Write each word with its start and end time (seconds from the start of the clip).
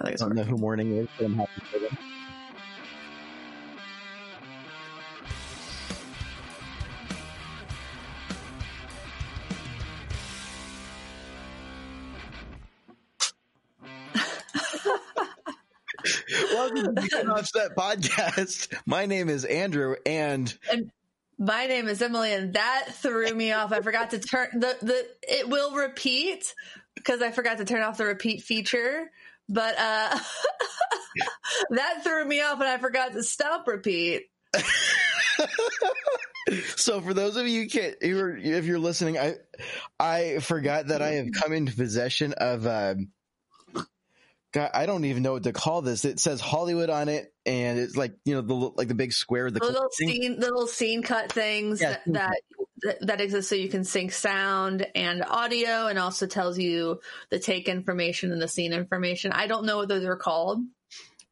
I 0.00 0.08
I 0.08 0.12
don't 0.12 0.34
know 0.34 0.44
who 0.44 0.56
morning 0.56 0.96
is, 0.96 1.08
but 1.16 1.24
I'm 1.24 1.34
happy 1.34 1.50
for 1.70 1.78
them. 1.78 1.98
Welcome 16.52 16.94
to 16.94 17.02
the 17.02 17.26
Offset 17.30 17.76
Podcast. 17.76 18.74
My 18.84 19.06
name 19.06 19.28
is 19.28 19.44
Andrew, 19.44 19.96
and 20.04 20.56
My 21.38 21.66
name 21.66 21.88
is 21.88 22.02
Emily, 22.02 22.32
and 22.32 22.54
that 22.54 22.88
threw 22.92 23.32
me 23.34 23.52
off. 23.52 23.72
I 23.72 23.80
forgot 23.80 24.10
to 24.10 24.18
turn 24.18 24.48
the 24.52 24.76
the. 24.82 25.06
It 25.22 25.48
will 25.48 25.74
repeat 25.74 26.54
because 26.94 27.22
I 27.22 27.30
forgot 27.30 27.58
to 27.58 27.64
turn 27.64 27.82
off 27.82 27.98
the 27.98 28.06
repeat 28.06 28.42
feature. 28.42 29.10
But 29.48 29.78
uh 29.78 30.18
that 31.70 32.04
threw 32.04 32.24
me 32.24 32.40
off, 32.42 32.60
and 32.60 32.68
I 32.68 32.78
forgot 32.78 33.12
to 33.12 33.22
stop 33.22 33.66
repeat. 33.66 34.24
so 36.76 37.00
for 37.00 37.14
those 37.14 37.36
of 37.36 37.46
you 37.46 37.68
can't, 37.68 37.96
if 38.00 38.64
you're 38.64 38.78
listening, 38.78 39.18
I 39.18 39.36
I 39.98 40.38
forgot 40.40 40.88
that 40.88 41.02
I 41.02 41.12
have 41.14 41.28
come 41.32 41.52
into 41.52 41.74
possession 41.74 42.34
of. 42.34 42.66
Um, 42.66 43.08
God, 44.52 44.70
I 44.72 44.86
don't 44.86 45.04
even 45.04 45.22
know 45.22 45.32
what 45.34 45.42
to 45.42 45.52
call 45.52 45.82
this. 45.82 46.04
It 46.04 46.18
says 46.18 46.40
Hollywood 46.40 46.88
on 46.88 47.08
it, 47.08 47.32
and 47.46 47.78
it's 47.78 47.96
like 47.96 48.12
you 48.24 48.34
know 48.34 48.40
the 48.40 48.54
like 48.54 48.88
the 48.88 48.94
big 48.94 49.12
square, 49.12 49.50
the 49.50 49.60
little 49.60 49.88
scene, 49.92 50.38
little 50.38 50.66
scene 50.66 51.02
cut 51.02 51.30
things 51.32 51.80
Yeah, 51.80 51.90
that, 51.90 52.02
that 52.06 52.40
that 52.82 53.06
that 53.06 53.20
exist 53.20 53.48
so 53.48 53.54
you 53.54 53.68
can 53.68 53.84
sync 53.84 54.12
sound 54.12 54.86
and 54.94 55.22
audio, 55.22 55.86
and 55.86 55.98
also 55.98 56.26
tells 56.26 56.58
you 56.58 57.00
the 57.30 57.38
take 57.38 57.68
information 57.68 58.32
and 58.32 58.42
the 58.42 58.48
scene 58.48 58.72
information. 58.72 59.32
I 59.32 59.46
don't 59.46 59.64
know 59.64 59.76
what 59.76 59.88
those 59.88 60.04
are 60.04 60.16
called. 60.16 60.60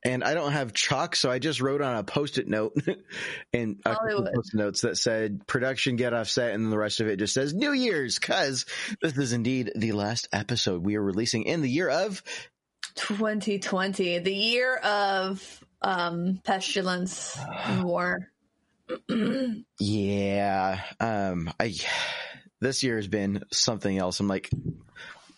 and 0.05 0.23
I 0.23 0.35
don't 0.35 0.53
have 0.53 0.73
chalk, 0.73 1.17
so 1.17 1.31
I 1.31 1.39
just 1.39 1.61
wrote 1.61 1.81
on 1.81 1.97
a 1.97 2.05
post-it 2.05 2.47
note 2.47 2.75
and 3.53 3.83
post-it 3.83 4.55
notes 4.55 4.83
that 4.83 4.97
said 4.97 5.47
"production 5.47 5.97
get 5.97 6.15
offset," 6.15 6.53
and 6.53 6.65
then 6.65 6.71
the 6.71 6.79
rest 6.79 7.01
of 7.01 7.09
it 7.09 7.19
just 7.19 7.35
says 7.35 7.53
"New 7.53 7.73
Year's," 7.73 8.19
because 8.19 8.67
this 9.03 9.19
is 9.19 9.33
indeed 9.33 9.73
the 9.75 9.93
last 9.93 10.29
episode 10.33 10.85
we 10.85 10.97
are 10.97 11.03
releasing 11.03 11.45
in 11.45 11.61
the 11.61 11.71
year 11.71 11.89
of 11.89 12.23
2020, 12.97 14.19
the 14.21 14.35
year 14.35 14.77
of 14.77 15.65
um, 15.85 16.41
pestilence 16.43 17.39
and 17.65 17.85
war. 17.85 18.31
Yeah. 19.79 20.81
Um 21.01 21.51
I 21.61 21.75
this 22.61 22.83
year 22.83 22.97
has 22.97 23.09
been 23.09 23.45
something 23.53 23.97
else. 23.97 24.21
I'm 24.21 24.29
like 24.29 24.51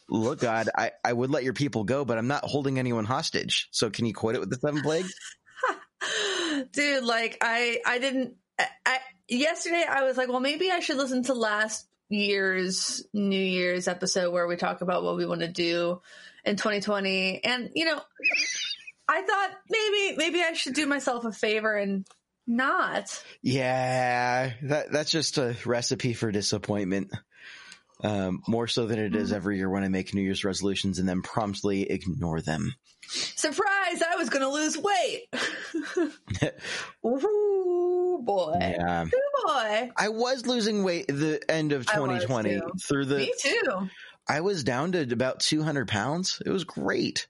Look, 0.09 0.41
God, 0.41 0.69
I, 0.77 0.93
I 1.05 1.13
would 1.13 1.31
let 1.31 1.43
your 1.43 1.53
people 1.53 1.83
go, 1.83 2.05
but 2.05 2.17
I'm 2.17 2.29
not 2.29 2.45
holding 2.45 2.79
anyone 2.79 3.05
hostage. 3.05 3.69
So 3.73 3.91
can 3.91 4.07
you 4.07 4.15
quote 4.15 4.37
it 4.37 4.41
with 4.41 4.51
the 4.51 4.57
seven 4.57 4.81
plagues? 4.81 5.13
Dude, 6.73 7.03
like 7.03 7.39
I, 7.41 7.81
I 7.85 7.99
didn't. 7.99 8.35
I, 8.59 8.67
I 8.85 8.99
yesterday 9.29 9.85
I 9.89 10.05
was 10.05 10.17
like, 10.17 10.29
well, 10.29 10.41
maybe 10.41 10.71
I 10.71 10.79
should 10.79 10.97
listen 10.97 11.25
to 11.25 11.35
last 11.35 11.89
year's 12.09 13.05
New 13.13 13.41
Year's 13.41 13.89
episode 13.89 14.33
where 14.33 14.47
we 14.47 14.57
talk 14.57 14.81
about 14.81 15.03
what 15.03 15.17
we 15.17 15.27
want 15.27 15.41
to 15.41 15.49
do 15.49 16.01
in 16.45 16.55
2020, 16.55 17.43
and 17.43 17.71
you 17.75 17.85
know, 17.87 18.01
I 19.09 19.23
thought 19.23 19.51
maybe 19.71 20.17
maybe 20.17 20.43
I 20.43 20.53
should 20.55 20.75
do 20.75 20.87
myself 20.87 21.25
a 21.25 21.33
favor 21.33 21.75
and 21.77 22.07
not. 22.47 23.23
Yeah, 23.43 24.53
that 24.63 24.93
that's 24.93 25.11
just 25.11 25.39
a 25.39 25.57
recipe 25.65 26.13
for 26.13 26.31
disappointment. 26.33 27.13
Um, 28.03 28.43
more 28.47 28.67
so 28.67 28.87
than 28.87 28.99
it 28.99 29.17
is 29.17 29.33
every 29.33 29.57
year 29.57 29.71
when 29.71 29.83
I 29.83 29.89
make 29.89 30.13
New 30.13 30.21
Year's 30.21 30.45
resolutions 30.45 30.99
and 30.99 31.09
then 31.09 31.23
promptly 31.23 31.91
ignore 31.91 32.43
them. 32.43 32.75
Surprise! 33.09 34.03
I 34.03 34.17
was 34.17 34.29
going 34.29 34.43
to 34.43 34.51
lose 34.51 34.77
weight. 34.77 36.53
Ooh 37.07 38.21
boy, 38.23 38.57
Yeah. 38.61 39.05
Ooh 39.07 39.45
boy. 39.45 39.91
I 39.97 40.09
was 40.09 40.47
losing 40.47 40.85
weight 40.85 41.09
at 41.09 41.19
the 41.19 41.41
end 41.51 41.73
of 41.73 41.87
I 41.89 42.01
was 42.01 42.25
2020 42.25 42.51
too. 42.61 42.73
through 42.87 43.05
the, 43.07 43.17
Me 43.17 43.33
too. 43.41 43.89
I 44.29 44.41
was 44.41 44.65
down 44.65 44.93
to 44.93 45.01
about 45.03 45.41
200 45.41 45.89
pounds. 45.89 46.43
It 46.45 46.51
was 46.51 46.65
great. 46.65 47.27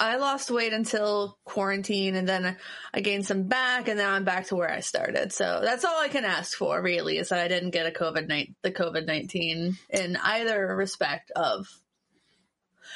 I 0.00 0.16
lost 0.16 0.50
weight 0.50 0.72
until 0.72 1.38
quarantine 1.44 2.16
and 2.16 2.26
then 2.26 2.56
I 2.94 3.00
gained 3.02 3.26
some 3.26 3.44
back 3.44 3.86
and 3.86 3.98
now 3.98 4.12
I'm 4.12 4.24
back 4.24 4.46
to 4.46 4.56
where 4.56 4.70
I 4.70 4.80
started. 4.80 5.30
So 5.32 5.60
that's 5.62 5.84
all 5.84 6.00
I 6.00 6.08
can 6.08 6.24
ask 6.24 6.56
for 6.56 6.80
really 6.80 7.18
is 7.18 7.28
that 7.28 7.38
I 7.38 7.48
didn't 7.48 7.70
get 7.70 7.86
a 7.86 7.90
COVID 7.90 8.26
night 8.26 8.54
the 8.62 8.72
COVID 8.72 9.06
nineteen 9.06 9.76
in 9.90 10.16
either 10.16 10.74
respect 10.74 11.30
of 11.36 11.68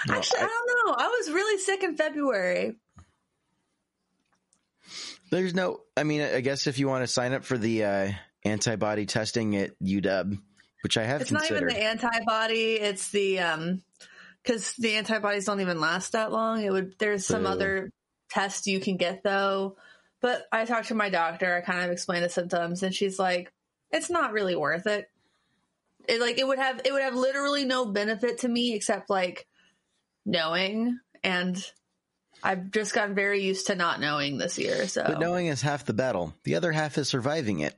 Well, 0.08 0.18
Actually, 0.18 0.40
I, 0.40 0.44
I- 0.44 0.48
don't 0.48 0.86
know. 0.86 0.94
I 0.98 1.06
was 1.08 1.30
really 1.30 1.60
sick 1.60 1.82
in 1.84 1.96
February. 1.96 2.76
There's 5.30 5.54
no, 5.54 5.80
I 5.96 6.04
mean, 6.04 6.22
I 6.22 6.40
guess 6.40 6.66
if 6.66 6.78
you 6.78 6.88
want 6.88 7.02
to 7.02 7.08
sign 7.08 7.32
up 7.32 7.44
for 7.44 7.58
the 7.58 7.84
uh, 7.84 8.12
antibody 8.44 9.06
testing 9.06 9.56
at 9.56 9.70
UW, 9.80 10.38
which 10.82 10.96
I 10.96 11.04
have 11.04 11.22
It's 11.22 11.32
not 11.32 11.50
even 11.50 11.66
the 11.66 11.82
antibody, 11.82 12.74
it's 12.74 13.10
the 13.10 13.40
um 13.40 13.82
cuz 14.44 14.74
the 14.76 14.96
antibodies 14.96 15.46
don't 15.46 15.60
even 15.60 15.80
last 15.80 16.12
that 16.12 16.32
long. 16.32 16.62
It 16.62 16.70
would 16.70 16.98
there's 16.98 17.26
some 17.26 17.46
other 17.46 17.90
test 18.30 18.66
you 18.66 18.80
can 18.80 18.96
get 18.96 19.22
though. 19.22 19.76
But 20.20 20.46
I 20.50 20.64
talked 20.64 20.88
to 20.88 20.94
my 20.94 21.10
doctor, 21.10 21.54
I 21.54 21.60
kind 21.60 21.84
of 21.84 21.90
explained 21.90 22.24
the 22.24 22.28
symptoms 22.28 22.82
and 22.82 22.94
she's 22.94 23.18
like 23.18 23.52
it's 23.90 24.10
not 24.10 24.32
really 24.32 24.56
worth 24.56 24.86
it. 24.86 25.06
It 26.08 26.20
like 26.20 26.38
it 26.38 26.46
would 26.46 26.58
have 26.58 26.80
it 26.84 26.92
would 26.92 27.02
have 27.02 27.14
literally 27.14 27.64
no 27.64 27.86
benefit 27.86 28.38
to 28.38 28.48
me 28.48 28.74
except 28.74 29.10
like 29.10 29.46
knowing 30.24 30.98
and 31.22 31.64
I've 32.42 32.70
just 32.70 32.94
gotten 32.94 33.14
very 33.14 33.42
used 33.42 33.68
to 33.68 33.74
not 33.74 34.00
knowing 34.00 34.36
this 34.36 34.58
year. 34.58 34.86
So 34.86 35.04
but 35.06 35.20
knowing 35.20 35.46
is 35.46 35.62
half 35.62 35.86
the 35.86 35.94
battle. 35.94 36.34
The 36.44 36.56
other 36.56 36.72
half 36.72 36.98
is 36.98 37.08
surviving 37.08 37.60
it. 37.60 37.74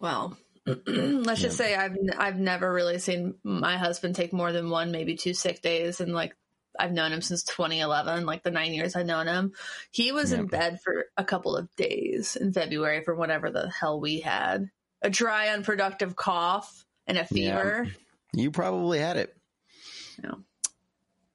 Well, 0.00 0.36
let's 0.86 1.40
just 1.42 1.56
say 1.56 1.74
I've 1.74 1.96
I've 2.16 2.38
never 2.38 2.72
really 2.72 2.98
seen 2.98 3.34
my 3.44 3.76
husband 3.76 4.14
take 4.14 4.32
more 4.32 4.52
than 4.52 4.70
one, 4.70 4.90
maybe 4.92 5.14
two 5.16 5.34
sick 5.34 5.60
days, 5.62 6.00
and 6.00 6.12
like 6.12 6.34
I've 6.78 6.92
known 6.92 7.12
him 7.12 7.20
since 7.20 7.44
2011, 7.44 8.26
like 8.26 8.42
the 8.42 8.50
nine 8.50 8.72
years 8.72 8.96
I've 8.96 9.06
known 9.06 9.26
him. 9.26 9.52
He 9.92 10.10
was 10.10 10.32
in 10.32 10.46
bed 10.46 10.80
for 10.82 11.06
a 11.16 11.24
couple 11.24 11.56
of 11.56 11.68
days 11.76 12.34
in 12.36 12.52
February 12.52 13.04
for 13.04 13.14
whatever 13.14 13.50
the 13.50 13.70
hell 13.70 14.00
we 14.00 14.20
had, 14.20 14.70
a 15.02 15.10
dry, 15.10 15.48
unproductive 15.50 16.16
cough 16.16 16.84
and 17.06 17.16
a 17.18 17.26
Yeah. 17.30 17.58
fever. 17.62 17.86
You 18.32 18.50
probably 18.50 18.98
had 18.98 19.16
it. 19.18 19.36
Yeah. 20.22 20.30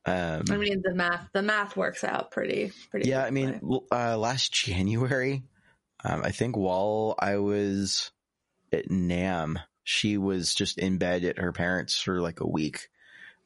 Um, 0.05 0.43
I 0.49 0.57
mean, 0.57 0.81
the 0.83 0.95
math 0.95 1.29
the 1.33 1.41
math 1.43 1.77
works 1.77 2.03
out 2.03 2.31
pretty 2.31 2.71
pretty. 2.89 3.09
yeah, 3.09 3.23
I 3.23 3.29
mean, 3.29 3.61
uh, 3.91 4.17
last 4.17 4.51
January, 4.51 5.43
um, 6.03 6.21
I 6.23 6.31
think 6.31 6.57
while 6.57 7.15
I 7.19 7.37
was 7.37 8.11
at 8.73 8.89
NAMM, 8.89 9.57
she 9.83 10.17
was 10.17 10.53
just 10.53 10.77
in 10.77 10.97
bed 10.97 11.23
at 11.23 11.39
her 11.39 11.51
parents 11.51 11.99
for 11.99 12.21
like 12.21 12.39
a 12.39 12.47
week. 12.47 12.89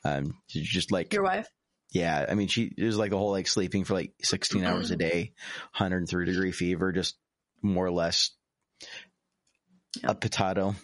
Um, 0.04 0.38
just 0.48 0.92
like, 0.92 1.14
your 1.14 1.24
wife. 1.24 1.48
yeah, 1.92 2.26
I 2.28 2.36
mean, 2.36 2.48
she 2.48 2.74
it 2.78 2.84
was 2.84 2.98
like 2.98 3.14
a 3.14 3.18
whole 3.18 3.32
like 3.32 3.48
sleeping 3.48 3.86
for 3.86 3.94
like 3.94 4.14
16 4.22 4.64
hours 4.66 4.92
a 4.92 4.98
day, 4.98 5.32
103 5.78 6.26
degree 6.26 6.52
fever, 6.52 6.92
just 6.92 7.16
more 7.62 7.86
or 7.86 7.92
less 7.92 8.32
a 10.04 10.14
potato 10.14 10.76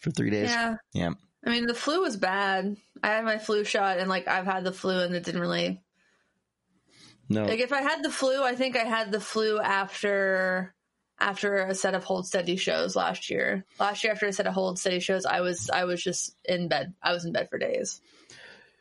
for 0.00 0.10
three 0.10 0.30
days. 0.30 0.50
Yeah. 0.50 0.76
Yeah. 0.92 1.10
I 1.44 1.50
mean, 1.50 1.66
the 1.66 1.74
flu 1.74 2.02
was 2.02 2.16
bad. 2.16 2.76
I 3.02 3.08
had 3.08 3.24
my 3.24 3.38
flu 3.38 3.64
shot, 3.64 3.98
and 3.98 4.08
like 4.08 4.28
I've 4.28 4.44
had 4.44 4.64
the 4.64 4.72
flu, 4.72 5.00
and 5.00 5.14
it 5.14 5.24
didn't 5.24 5.40
really 5.40 5.82
No, 7.28 7.44
Like 7.44 7.60
if 7.60 7.72
I 7.72 7.82
had 7.82 8.02
the 8.02 8.10
flu, 8.10 8.42
I 8.42 8.54
think 8.54 8.76
I 8.76 8.84
had 8.84 9.10
the 9.10 9.20
flu 9.20 9.58
after 9.58 10.74
after 11.22 11.56
a 11.56 11.74
set 11.74 11.94
of 11.94 12.04
hold 12.04 12.26
steady 12.26 12.56
shows 12.56 12.96
last 12.96 13.30
year. 13.30 13.64
Last 13.78 14.02
year 14.04 14.12
after 14.12 14.26
a 14.26 14.32
set 14.32 14.46
of 14.46 14.54
hold 14.54 14.78
steady 14.78 15.00
shows, 15.00 15.24
I 15.24 15.40
was 15.40 15.70
I 15.70 15.84
was 15.84 16.02
just 16.02 16.36
in 16.44 16.68
bed. 16.68 16.94
I 17.02 17.12
was 17.12 17.24
in 17.24 17.32
bed 17.32 17.48
for 17.48 17.58
days. 17.58 18.00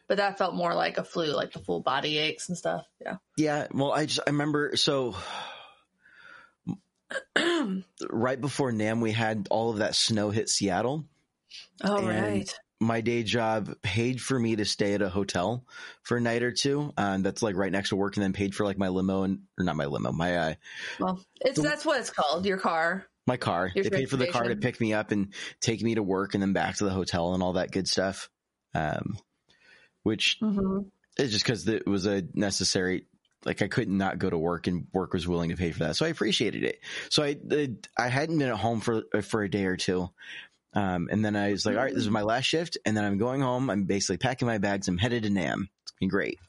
But 0.07 0.18
that 0.18 0.38
felt 0.38 0.56
more 0.56 0.74
like 0.75 0.97
a 0.97 1.03
flu, 1.06 1.28
like 1.34 1.53
the 1.53 1.59
full 1.59 1.79
body 1.79 2.18
aches 2.18 2.50
and 2.50 2.57
stuff. 2.57 2.85
Yeah. 2.99 3.17
Yeah, 3.38 3.67
well, 3.72 3.93
I 3.93 4.05
just 4.08 4.20
I 4.28 4.32
remember 4.32 4.76
so 4.76 5.16
right 8.09 8.40
before 8.41 8.72
NAMM, 8.72 9.02
we 9.02 9.11
had 9.11 9.47
all 9.49 9.70
of 9.72 9.78
that 9.78 9.96
snow 9.96 10.29
hit 10.32 10.49
Seattle. 10.49 11.05
Oh 11.84 11.97
And- 11.97 12.08
right. 12.08 12.59
My 12.81 12.99
day 13.01 13.22
job 13.22 13.75
paid 13.83 14.19
for 14.19 14.39
me 14.39 14.55
to 14.55 14.66
stay 14.66 14.95
at 14.95 15.03
a 15.03 15.09
hotel 15.09 15.66
for 16.01 16.17
a 16.17 16.22
night 16.22 16.41
or 16.41 16.51
two. 16.51 16.91
Um, 16.97 17.22
that's 17.22 17.43
like 17.43 17.55
right 17.55 17.72
next 17.72 17.89
to 17.89 17.95
work, 17.95 18.17
and 18.17 18.23
then 18.23 18.33
paid 18.33 18.55
for 18.55 18.66
like 18.66 18.79
my 18.79 18.87
limo 18.87 19.22
and 19.22 19.43
or 19.59 19.63
not 19.63 19.75
my 19.75 19.85
limo, 19.85 20.11
my 20.11 20.35
uh, 20.35 20.53
Well, 20.99 21.23
it's 21.41 21.57
the- 21.57 21.63
that's 21.63 21.85
what 21.85 21.99
it's 21.99 22.09
called. 22.09 22.45
Your 22.47 22.57
car. 22.57 23.05
my 23.28 23.37
car. 23.37 23.72
Your 23.75 23.83
they 23.83 23.91
paid 23.91 24.09
for 24.09 24.17
the 24.17 24.25
car 24.25 24.45
to 24.49 24.55
pick 24.55 24.81
me 24.81 24.93
up 24.93 25.11
and 25.11 25.33
take 25.59 25.83
me 25.83 25.93
to 25.93 26.01
work, 26.01 26.33
and 26.33 26.41
then 26.41 26.53
back 26.53 26.78
to 26.78 26.85
the 26.85 26.89
hotel 26.89 27.35
and 27.35 27.43
all 27.43 27.53
that 27.53 27.72
good 27.72 27.87
stuff. 27.87 28.29
Um, 28.73 29.16
which 30.03 30.37
hmm 30.39 30.79
It's 31.17 31.31
just 31.31 31.45
because 31.45 31.67
it 31.67 31.85
was 31.85 32.07
a 32.07 32.23
necessary. 32.34 33.05
Like 33.45 33.61
I 33.61 33.67
could 33.67 33.89
not 33.89 33.97
not 33.97 34.19
go 34.19 34.29
to 34.29 34.37
work, 34.37 34.66
and 34.67 34.87
work 34.93 35.13
was 35.13 35.27
willing 35.27 35.49
to 35.49 35.55
pay 35.55 35.72
for 35.72 35.79
that, 35.79 35.95
so 35.95 36.05
I 36.05 36.09
appreciated 36.09 36.63
it. 36.63 36.79
So 37.09 37.23
I 37.23 37.37
I 37.97 38.07
hadn't 38.07 38.37
been 38.39 38.49
at 38.49 38.57
home 38.57 38.81
for 38.81 39.03
for 39.22 39.43
a 39.43 39.49
day 39.49 39.66
or 39.66 39.77
two, 39.77 40.09
um, 40.73 41.09
and 41.12 41.23
then 41.23 41.35
I 41.35 41.52
was 41.52 41.66
like, 41.66 41.76
all 41.76 41.84
right, 41.84 41.94
this 41.94 42.03
is 42.03 42.09
my 42.09 42.22
last 42.22 42.46
shift, 42.46 42.78
and 42.85 42.96
then 42.96 43.03
I'm 43.03 43.18
going 43.18 43.41
home. 43.41 43.70
I'm 43.70 43.84
basically 43.84 44.18
packing 44.18 44.47
my 44.47 44.58
bags. 44.58 44.88
I'm 44.88 44.97
headed 44.97 45.23
to 45.23 45.29
NAMM. 45.29 45.68
It's 45.84 45.94
been 46.00 46.09
great, 46.09 46.40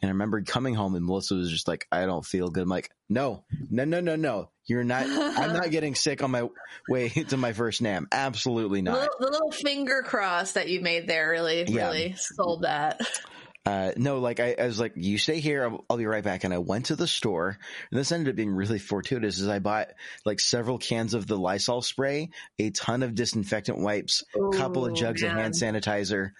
And 0.00 0.08
I 0.08 0.12
remember 0.12 0.42
coming 0.42 0.74
home 0.74 0.94
and 0.96 1.04
Melissa 1.06 1.34
was 1.36 1.50
just 1.50 1.68
like, 1.68 1.86
I 1.92 2.06
don't 2.06 2.24
feel 2.24 2.48
good. 2.48 2.64
I'm 2.64 2.68
like, 2.68 2.90
no, 3.08 3.44
no, 3.70 3.84
no, 3.84 4.00
no, 4.00 4.16
no. 4.16 4.50
You're 4.66 4.84
not, 4.84 5.04
I'm 5.06 5.52
not 5.52 5.70
getting 5.72 5.94
sick 5.94 6.22
on 6.22 6.30
my 6.30 6.48
way 6.88 7.08
to 7.28 7.36
my 7.36 7.52
first 7.52 7.82
NAMM. 7.82 8.06
Absolutely 8.12 8.80
The 8.80 8.90
not. 8.90 9.00
little, 9.00 9.14
the 9.20 9.30
little 9.30 9.50
finger 9.52 10.02
cross 10.02 10.52
that 10.52 10.68
you 10.68 10.80
made 10.80 11.06
there 11.08 11.28
really, 11.30 11.64
Yeah. 11.68 11.86
really 11.88 12.14
sold 12.16 12.62
that. 12.62 13.00
Uh, 13.64 13.92
no, 13.96 14.18
like 14.18 14.40
I, 14.40 14.56
I 14.58 14.66
was 14.66 14.80
like, 14.80 14.94
you 14.96 15.18
stay 15.18 15.38
here. 15.38 15.64
I'll, 15.64 15.84
I'll 15.88 15.96
be 15.96 16.06
right 16.06 16.24
back. 16.24 16.42
And 16.42 16.52
I 16.52 16.58
went 16.58 16.86
to 16.86 16.96
the 16.96 17.06
store 17.06 17.56
and 17.90 18.00
this 18.00 18.10
ended 18.10 18.30
up 18.30 18.36
being 18.36 18.50
really 18.50 18.80
fortuitous 18.80 19.38
is 19.38 19.46
I 19.48 19.60
bought 19.60 19.88
like 20.24 20.40
several 20.40 20.78
cans 20.78 21.14
of 21.14 21.28
the 21.28 21.36
Lysol 21.38 21.80
spray, 21.80 22.30
a 22.58 22.70
ton 22.70 23.04
of 23.04 23.14
disinfectant 23.14 23.78
wipes, 23.78 24.24
a 24.34 24.56
couple 24.56 24.84
of 24.84 24.94
jugs 24.94 25.22
of 25.22 25.30
hand 25.30 25.54
sanitizer. 25.54 26.30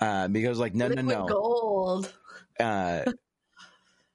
Uh, 0.00 0.28
because 0.28 0.60
like, 0.60 0.74
no, 0.76 0.86
no, 0.86 0.94
Liquid 0.94 1.18
no. 1.18 1.26
Gold. 1.26 2.12
uh, 2.60 3.02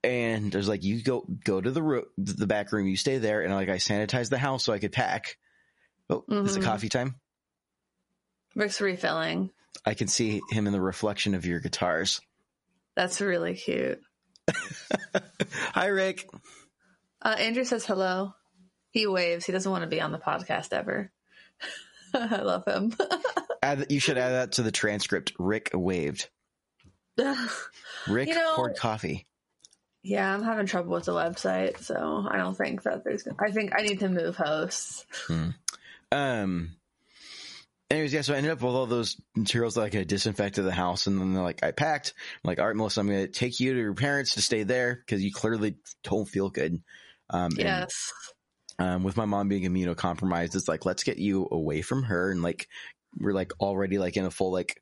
and 0.03 0.53
I 0.53 0.57
was 0.57 0.67
like, 0.69 0.83
"You 0.83 1.01
go 1.03 1.25
go 1.43 1.59
to 1.59 1.71
the 1.71 1.81
ro- 1.81 2.05
the 2.17 2.47
back 2.47 2.71
room. 2.71 2.87
You 2.87 2.95
stay 2.95 3.17
there." 3.17 3.41
And 3.41 3.53
like, 3.53 3.69
I 3.69 3.77
sanitized 3.77 4.29
the 4.29 4.37
house 4.37 4.63
so 4.63 4.71
I 4.73 4.79
could 4.79 4.91
pack. 4.91 5.37
Oh, 6.09 6.23
is 6.29 6.55
it 6.55 6.61
Mhm. 6.61 6.63
coffee 6.63 6.89
time? 6.89 7.15
Rick's 8.55 8.79
refilling. 8.81 9.51
I 9.85 9.93
can 9.93 10.07
see 10.07 10.41
him 10.51 10.67
in 10.67 10.73
the 10.73 10.81
reflection 10.81 11.35
of 11.35 11.45
your 11.45 11.59
guitars. 11.59 12.21
That's 12.95 13.19
really 13.21 13.55
cute. 13.55 13.99
Hi, 15.73 15.87
Rick. 15.87 16.29
Uh, 17.21 17.35
Andrew 17.39 17.63
says 17.63 17.85
hello. 17.85 18.33
He 18.91 19.07
waves. 19.07 19.45
He 19.45 19.51
doesn't 19.51 19.71
want 19.71 19.83
to 19.83 19.89
be 19.89 19.99
on 20.01 20.11
the 20.11 20.17
podcast 20.19 20.71
ever. 20.73 21.11
I 22.13 22.37
love 22.37 22.65
him. 22.65 22.93
Add, 23.63 23.87
you 23.89 23.99
should 23.99 24.17
add 24.17 24.29
that 24.29 24.51
to 24.53 24.61
the 24.63 24.71
transcript. 24.71 25.33
Rick 25.39 25.71
waved. 25.73 26.29
Rick 28.07 28.27
You 28.29 28.35
know- 28.35 28.53
poured 28.55 28.77
coffee. 28.77 29.25
yeah, 30.03 30.31
I'm 30.33 30.43
having 30.43 30.67
trouble 30.67 30.91
with 30.91 31.05
the 31.05 31.13
website, 31.13 31.79
so 31.79 32.25
I 32.29 32.37
don't 32.37 32.55
think 32.55 32.83
that 32.83 33.03
there's. 33.03 33.27
I 33.39 33.49
think 33.51 33.73
I 33.75 33.81
need 33.81 33.99
to 34.01 34.09
move 34.09 34.35
hosts. 34.37 35.05
Um. 36.11 36.75
Anyways, 37.91 38.13
yeah, 38.13 38.21
so 38.21 38.33
I 38.33 38.37
ended 38.37 38.51
up 38.51 38.61
with 38.61 38.73
all 38.73 38.87
those 38.87 39.21
materials 39.35 39.77
like 39.77 39.93
I 39.95 40.03
disinfected 40.03 40.65
the 40.65 40.71
house 40.71 41.05
and 41.05 41.19
then 41.21 41.33
they're 41.33 41.43
like 41.43 41.63
I 41.63 41.71
packed. 41.71 42.13
I'm 42.17 42.47
like, 42.47 42.59
all 42.59 42.65
right, 42.65 42.75
Melissa, 42.75 42.99
I'm 43.01 43.07
going 43.07 43.27
to 43.27 43.31
take 43.31 43.59
you 43.59 43.73
to 43.73 43.79
your 43.79 43.93
parents 43.93 44.33
to 44.33 44.41
stay 44.41 44.63
there 44.63 44.95
because 44.95 45.23
you 45.23 45.31
clearly 45.31 45.75
don't 46.03 46.27
feel 46.27 46.49
good. 46.49 46.81
Um, 47.29 47.51
and 47.59 47.59
Yes. 47.59 48.11
um, 48.79 49.03
with 49.03 49.17
my 49.17 49.25
mom 49.25 49.49
being 49.49 49.63
immunocompromised, 49.71 50.55
it's 50.55 50.67
like, 50.67 50.83
let's 50.83 51.03
get 51.03 51.19
you 51.19 51.47
away 51.51 51.83
from 51.83 52.03
her. 52.03 52.31
And 52.31 52.41
like, 52.41 52.67
we're 53.19 53.33
like 53.33 53.53
already 53.59 53.99
like 53.99 54.17
in 54.17 54.25
a 54.25 54.31
full 54.31 54.51
like 54.51 54.81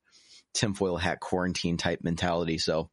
tinfoil 0.54 0.96
hat 0.96 1.20
quarantine 1.20 1.76
type 1.76 2.00
mentality. 2.04 2.58
So, 2.58 2.90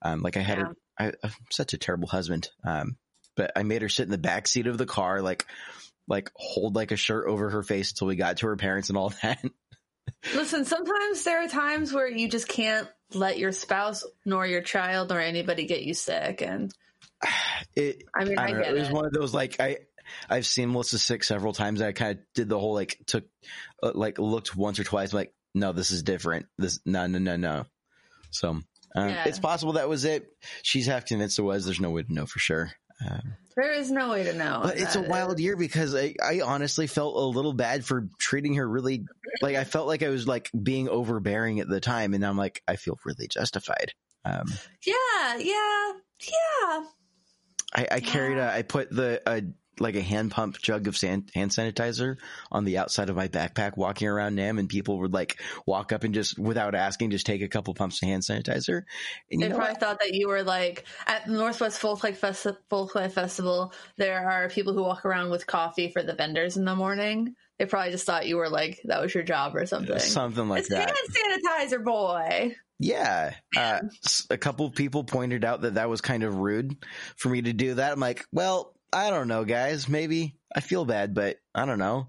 um, 0.00 0.22
like 0.22 0.36
I 0.36 0.40
had 0.42 0.58
Yeah. 0.58 0.64
her, 0.64 0.76
I, 0.98 1.12
I'm 1.24 1.32
such 1.50 1.72
a 1.72 1.78
terrible 1.78 2.08
husband. 2.08 2.48
Um, 2.64 2.96
but 3.36 3.50
I 3.56 3.64
made 3.64 3.82
her 3.82 3.88
sit 3.88 4.04
in 4.04 4.10
the 4.10 4.18
back 4.18 4.46
seat 4.46 4.68
of 4.68 4.78
the 4.78 4.86
car, 4.86 5.22
like, 5.22 5.44
like 6.10 6.30
hold 6.36 6.74
like 6.76 6.90
a 6.90 6.96
shirt 6.96 7.26
over 7.28 7.48
her 7.50 7.62
face 7.62 7.92
until 7.92 8.08
we 8.08 8.16
got 8.16 8.36
to 8.38 8.46
her 8.48 8.56
parents 8.56 8.90
and 8.90 8.98
all 8.98 9.10
that. 9.22 9.42
Listen, 10.34 10.64
sometimes 10.64 11.24
there 11.24 11.42
are 11.44 11.48
times 11.48 11.92
where 11.92 12.08
you 12.08 12.28
just 12.28 12.48
can't 12.48 12.88
let 13.14 13.38
your 13.38 13.52
spouse 13.52 14.04
nor 14.26 14.46
your 14.46 14.60
child 14.60 15.08
nor 15.08 15.20
anybody 15.20 15.66
get 15.66 15.82
you 15.82 15.94
sick, 15.94 16.42
and 16.42 16.72
it, 17.76 18.02
I 18.14 18.24
mean, 18.24 18.38
I 18.38 18.44
I, 18.44 18.50
don't 18.50 18.60
know. 18.60 18.68
It 18.68 18.74
was 18.74 18.88
it. 18.88 18.94
one 18.94 19.06
of 19.06 19.12
those 19.12 19.32
like 19.32 19.60
I 19.60 19.78
I've 20.28 20.46
seen 20.46 20.72
Melissa 20.72 20.98
sick 20.98 21.24
several 21.24 21.52
times. 21.52 21.80
I 21.80 21.92
kind 21.92 22.18
of 22.18 22.24
did 22.34 22.48
the 22.48 22.58
whole 22.58 22.74
like 22.74 22.98
took 23.06 23.24
uh, 23.82 23.92
like 23.94 24.18
looked 24.18 24.56
once 24.56 24.78
or 24.78 24.84
twice. 24.84 25.12
I'm 25.12 25.18
like, 25.18 25.34
no, 25.54 25.72
this 25.72 25.90
is 25.92 26.02
different. 26.02 26.46
This 26.58 26.80
no 26.84 27.06
no 27.06 27.18
no 27.18 27.36
no. 27.36 27.64
So 28.30 28.48
um, 28.50 28.64
Yeah. 28.96 29.24
it's 29.26 29.38
possible 29.38 29.74
that 29.74 29.88
was 29.88 30.04
it. 30.04 30.26
She's 30.62 30.86
half 30.86 31.06
convinced 31.06 31.38
it 31.38 31.42
was. 31.42 31.64
There's 31.64 31.80
no 31.80 31.90
way 31.90 32.02
to 32.02 32.12
know 32.12 32.26
for 32.26 32.38
sure. 32.40 32.72
Um, 33.08 33.34
There 33.56 33.72
is 33.72 33.90
no 33.90 34.10
way 34.10 34.24
to 34.24 34.32
know. 34.34 34.60
but 34.62 34.78
it's 34.78 34.96
a 34.96 35.02
wild 35.02 35.38
year 35.40 35.56
because 35.56 35.94
I, 35.94 36.14
I 36.22 36.40
honestly 36.42 36.86
felt 36.86 37.16
a 37.16 37.26
little 37.36 37.52
bad 37.52 37.84
for 37.84 38.08
treating 38.18 38.54
her 38.56 38.68
really 38.68 39.06
like 39.42 39.56
I 39.56 39.64
felt 39.64 39.86
like 39.86 40.02
I 40.02 40.08
was 40.08 40.26
like 40.28 40.50
being 40.62 40.88
overbearing 40.88 41.60
at 41.60 41.68
the 41.68 41.80
time, 41.80 42.14
and 42.14 42.24
I'm 42.24 42.36
like 42.36 42.62
I 42.68 42.76
feel 42.76 42.98
really 43.04 43.28
justified. 43.28 43.92
Um, 44.24 44.52
Yeah, 44.86 45.36
yeah, 45.38 45.92
yeah. 46.20 46.84
I, 47.74 47.86
I 47.92 48.00
carried 48.00 48.36
a, 48.36 48.40
Yeah. 48.40 48.52
I 48.52 48.62
put 48.62 48.90
the, 48.90 49.22
a, 49.26 49.42
like 49.80 49.96
a 49.96 50.00
hand 50.02 50.30
pump 50.30 50.58
jug 50.60 50.86
of 50.86 50.96
san, 50.96 51.24
hand 51.34 51.50
sanitizer 51.50 52.16
on 52.52 52.64
the 52.64 52.78
outside 52.78 53.10
of 53.10 53.16
my 53.16 53.28
backpack 53.28 53.76
walking 53.76 54.08
around 54.08 54.36
NAMM 54.36 54.58
and 54.58 54.68
people 54.68 54.98
would 55.00 55.12
like 55.14 55.40
walk 55.66 55.92
up 55.92 56.04
and 56.04 56.14
just 56.14 56.38
without 56.38 56.74
asking, 56.74 57.10
just 57.10 57.26
take 57.26 57.42
a 57.42 57.48
couple 57.48 57.72
pumps 57.74 58.02
of 58.02 58.08
hand 58.08 58.22
sanitizer. 58.22 58.82
And 59.30 59.40
you 59.40 59.48
They 59.48 59.54
probably 59.54 59.72
what? 59.72 59.80
thought 59.80 59.98
that 60.00 60.14
you 60.14 60.28
were 60.28 60.42
like 60.42 60.84
at 61.06 61.26
the 61.26 61.32
Northwest 61.32 61.80
Folklife 61.80 62.18
Festi- 62.18 62.56
Folklife 62.70 63.12
Festival. 63.12 63.72
There 63.96 64.28
are 64.28 64.48
people 64.48 64.74
who 64.74 64.82
walk 64.82 65.04
around 65.04 65.30
with 65.30 65.46
coffee 65.46 65.90
for 65.90 66.02
the 66.02 66.14
vendors 66.14 66.56
in 66.56 66.64
the 66.64 66.76
morning. 66.76 67.34
They 67.58 67.66
probably 67.66 67.90
just 67.92 68.06
thought 68.06 68.26
you 68.26 68.36
were 68.36 68.48
like 68.48 68.80
that 68.84 69.02
was 69.02 69.14
your 69.14 69.22
job 69.24 69.54
or 69.56 69.66
something. 69.66 69.98
Something 69.98 70.48
like 70.48 70.66
that. 70.68 70.90
it's 70.96 71.14
that. 71.14 71.52
hand 71.56 71.70
sanitizer, 71.72 71.84
boy. 71.84 72.54
Yeah. 72.78 73.34
Uh, 73.56 73.80
a 74.30 74.38
couple 74.38 74.64
of 74.64 74.74
people 74.74 75.04
pointed 75.04 75.44
out 75.44 75.60
that 75.62 75.74
that 75.74 75.90
was 75.90 76.00
kind 76.00 76.22
of 76.22 76.36
rude 76.36 76.76
for 77.16 77.28
me 77.28 77.42
to 77.42 77.52
do 77.52 77.74
that. 77.74 77.92
I'm 77.92 78.00
like, 78.00 78.24
well, 78.32 78.74
I 78.92 79.10
don't 79.10 79.28
know, 79.28 79.44
guys. 79.44 79.88
Maybe 79.88 80.36
I 80.54 80.60
feel 80.60 80.84
bad, 80.84 81.14
but 81.14 81.36
I 81.54 81.64
don't 81.64 81.78
know. 81.78 82.08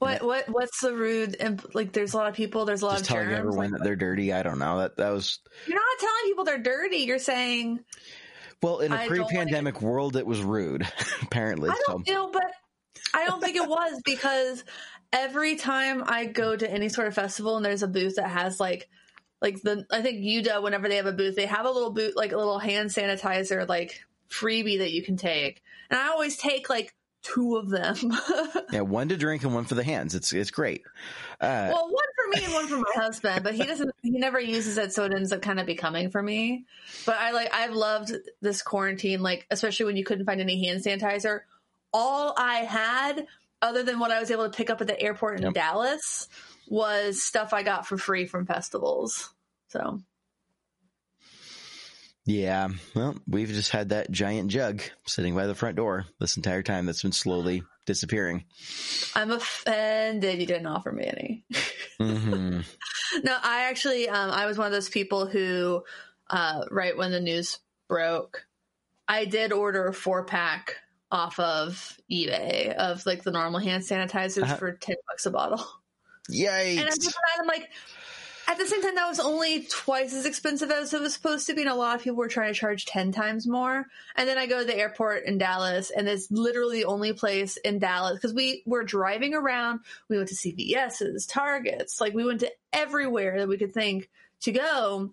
What 0.00 0.22
what 0.22 0.48
what's 0.48 0.80
the 0.80 0.94
rude? 0.94 1.36
imp- 1.40 1.74
Like, 1.74 1.92
there's 1.92 2.12
a 2.12 2.16
lot 2.16 2.28
of 2.28 2.34
people. 2.34 2.64
There's 2.66 2.82
a 2.82 2.86
lot 2.86 2.98
Just 2.98 3.04
of 3.04 3.08
telling 3.08 3.28
germs. 3.28 3.38
everyone 3.38 3.70
Like, 3.70 3.78
that 3.78 3.84
they're 3.84 3.96
dirty. 3.96 4.32
I 4.32 4.42
don't 4.42 4.58
know. 4.58 4.78
That 4.78 4.96
that 4.98 5.10
was 5.10 5.38
you're 5.66 5.76
not 5.76 5.98
telling 5.98 6.24
people 6.26 6.44
they're 6.44 6.58
dirty. 6.58 6.98
You're 6.98 7.18
saying 7.18 7.80
well 8.62 8.80
in 8.80 8.92
a 8.92 8.96
I 8.96 9.08
pre-pandemic 9.08 9.80
world. 9.80 10.16
It 10.16 10.26
was 10.26 10.42
rude, 10.42 10.86
apparently. 11.22 11.70
I 11.70 11.80
don't 11.86 12.06
know, 12.06 12.30
but 12.30 12.44
I 13.14 13.24
don't 13.26 13.40
think 13.42 13.56
it 13.56 13.66
was 13.68 14.02
because 14.04 14.62
every 15.12 15.56
time 15.56 16.04
I 16.06 16.26
go 16.26 16.54
to 16.54 16.70
any 16.70 16.90
sort 16.90 17.08
of 17.08 17.14
festival 17.14 17.56
and 17.56 17.64
there's 17.64 17.82
a 17.82 17.88
booth 17.88 18.16
that 18.16 18.28
has 18.28 18.60
like 18.60 18.88
like 19.40 19.62
the 19.62 19.86
I 19.90 20.02
think 20.02 20.18
UDA 20.18 20.62
whenever 20.62 20.88
they 20.88 20.96
have 20.96 21.06
a 21.06 21.12
booth 21.12 21.34
they 21.34 21.46
have 21.46 21.64
a 21.64 21.70
little 21.70 21.92
boot 21.92 22.14
like 22.14 22.32
a 22.32 22.36
little 22.36 22.58
hand 22.58 22.90
sanitizer 22.90 23.66
like 23.66 24.02
freebie 24.28 24.78
that 24.78 24.92
you 24.92 25.02
can 25.02 25.16
take 25.16 25.62
and 25.90 25.98
I 25.98 26.08
always 26.08 26.36
take 26.36 26.68
like 26.68 26.94
two 27.22 27.56
of 27.56 27.68
them. 27.70 27.96
Yeah, 28.70 28.82
one 28.82 29.08
to 29.08 29.16
drink 29.16 29.44
and 29.44 29.54
one 29.54 29.64
for 29.64 29.74
the 29.74 29.82
hands. 29.82 30.14
It's 30.14 30.30
it's 30.32 30.50
great. 30.50 30.82
Uh, 31.40 31.70
well, 31.72 31.88
one 31.90 32.04
for 32.14 32.36
me 32.38 32.44
and 32.44 32.52
one 32.52 32.66
for 32.66 32.76
my 32.76 32.92
husband, 33.02 33.42
but 33.42 33.54
he 33.54 33.64
doesn't 33.64 33.90
he 34.02 34.10
never 34.10 34.38
uses 34.38 34.76
it 34.76 34.92
so 34.92 35.04
it 35.04 35.14
ends 35.14 35.32
up 35.32 35.40
kind 35.40 35.58
of 35.58 35.64
becoming 35.64 36.10
for 36.10 36.22
me. 36.22 36.66
But 37.06 37.16
I 37.16 37.30
like 37.30 37.52
I've 37.54 37.72
loved 37.72 38.12
this 38.42 38.60
quarantine 38.60 39.22
like 39.22 39.46
especially 39.50 39.86
when 39.86 39.96
you 39.96 40.04
couldn't 40.04 40.26
find 40.26 40.40
any 40.40 40.62
hand 40.66 40.84
sanitizer. 40.84 41.40
All 41.94 42.34
I 42.36 42.56
had 42.56 43.26
other 43.62 43.82
than 43.82 43.98
what 43.98 44.10
I 44.10 44.20
was 44.20 44.30
able 44.30 44.48
to 44.50 44.54
pick 44.56 44.68
up 44.68 44.82
at 44.82 44.86
the 44.86 45.00
airport 45.00 45.38
in 45.38 45.44
Yep. 45.44 45.54
Dallas 45.54 46.28
was 46.68 47.22
stuff 47.22 47.54
I 47.54 47.62
got 47.62 47.86
for 47.86 47.96
free 47.96 48.26
from 48.26 48.44
festivals. 48.44 49.32
So, 49.68 50.00
yeah, 52.28 52.68
well, 52.94 53.16
we've 53.26 53.48
just 53.48 53.70
had 53.70 53.88
that 53.88 54.10
giant 54.10 54.50
jug 54.50 54.82
sitting 55.06 55.34
by 55.34 55.46
the 55.46 55.54
front 55.54 55.76
door 55.76 56.04
this 56.20 56.36
entire 56.36 56.62
time. 56.62 56.84
That's 56.86 57.02
been 57.02 57.12
slowly 57.12 57.62
disappearing. 57.86 58.44
I'm 59.14 59.30
offended 59.30 60.38
you 60.38 60.46
didn't 60.46 60.66
offer 60.66 60.92
me 60.92 61.04
any. 61.06 61.44
hmm 61.98 62.60
No, 63.24 63.34
I 63.42 63.62
actually, 63.70 64.08
um, 64.10 64.30
I 64.30 64.44
was 64.44 64.58
one 64.58 64.66
of 64.66 64.72
those 64.72 64.90
people 64.90 65.26
who, 65.26 65.82
uh, 66.28 66.66
right 66.70 66.94
when 66.96 67.10
the 67.10 67.20
news 67.20 67.58
broke, 67.88 68.44
I 69.08 69.24
did 69.24 69.50
order 69.50 69.86
a 69.86 69.94
four 69.94 70.24
pack 70.26 70.76
off 71.10 71.38
of 71.40 71.98
eBay 72.12 72.74
of 72.74 73.06
like 73.06 73.22
the 73.22 73.30
normal 73.30 73.60
hand 73.60 73.82
sanitizers 73.82 74.42
Uh-huh. 74.42 74.56
for 74.56 74.72
10 74.72 74.96
bucks 75.08 75.24
a 75.24 75.30
bottle. 75.30 75.64
Yikes! 76.30 76.72
And 76.72 76.80
I'm, 76.80 76.86
just, 76.88 77.16
I'm 77.40 77.46
like, 77.46 77.70
at 78.48 78.56
the 78.56 78.66
same 78.66 78.82
time, 78.82 78.94
that 78.94 79.06
was 79.06 79.20
only 79.20 79.64
twice 79.64 80.14
as 80.14 80.24
expensive 80.24 80.70
as 80.70 80.94
it 80.94 81.02
was 81.02 81.12
supposed 81.12 81.46
to 81.46 81.54
be. 81.54 81.60
And 81.60 81.70
a 81.70 81.74
lot 81.74 81.96
of 81.96 82.02
people 82.02 82.16
were 82.16 82.28
trying 82.28 82.54
to 82.54 82.58
charge 82.58 82.86
10 82.86 83.12
times 83.12 83.46
more. 83.46 83.84
And 84.16 84.26
then 84.26 84.38
I 84.38 84.46
go 84.46 84.60
to 84.60 84.64
the 84.64 84.76
airport 84.76 85.26
in 85.26 85.36
Dallas, 85.36 85.90
and 85.90 86.08
it's 86.08 86.30
literally 86.30 86.78
the 86.78 86.86
only 86.86 87.12
place 87.12 87.58
in 87.58 87.78
Dallas 87.78 88.14
because 88.14 88.32
we 88.32 88.62
were 88.64 88.84
driving 88.84 89.34
around. 89.34 89.80
We 90.08 90.16
went 90.16 90.30
to 90.30 90.34
CVS's, 90.34 91.26
Targets, 91.26 92.00
like 92.00 92.14
we 92.14 92.24
went 92.24 92.40
to 92.40 92.50
everywhere 92.72 93.38
that 93.38 93.48
we 93.48 93.58
could 93.58 93.74
think 93.74 94.08
to 94.40 94.52
go. 94.52 95.12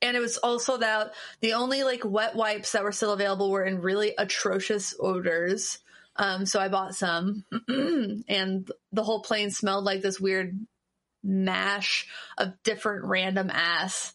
And 0.00 0.16
it 0.16 0.20
was 0.20 0.38
all 0.38 0.58
sold 0.58 0.82
out. 0.82 1.10
The 1.40 1.52
only 1.52 1.84
like 1.84 2.02
wet 2.02 2.34
wipes 2.34 2.72
that 2.72 2.82
were 2.82 2.92
still 2.92 3.12
available 3.12 3.50
were 3.50 3.64
in 3.64 3.82
really 3.82 4.14
atrocious 4.16 4.94
odors. 4.98 5.80
Um, 6.16 6.46
so 6.46 6.60
I 6.60 6.68
bought 6.68 6.94
some, 6.94 7.44
and 7.68 8.70
the 8.92 9.02
whole 9.02 9.20
plane 9.20 9.50
smelled 9.50 9.84
like 9.84 10.00
this 10.00 10.18
weird 10.18 10.58
mash 11.24 12.06
of 12.38 12.52
different 12.62 13.06
random 13.06 13.50
ass 13.50 14.12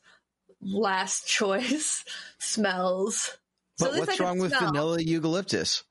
last 0.61 1.27
choice 1.27 2.05
smells. 2.37 3.37
But 3.79 3.95
I 3.95 3.99
what's 3.99 4.19
wrong 4.19 4.39
with 4.39 4.51
smell. 4.51 4.67
vanilla 4.71 5.01
eucalyptus? 5.01 5.83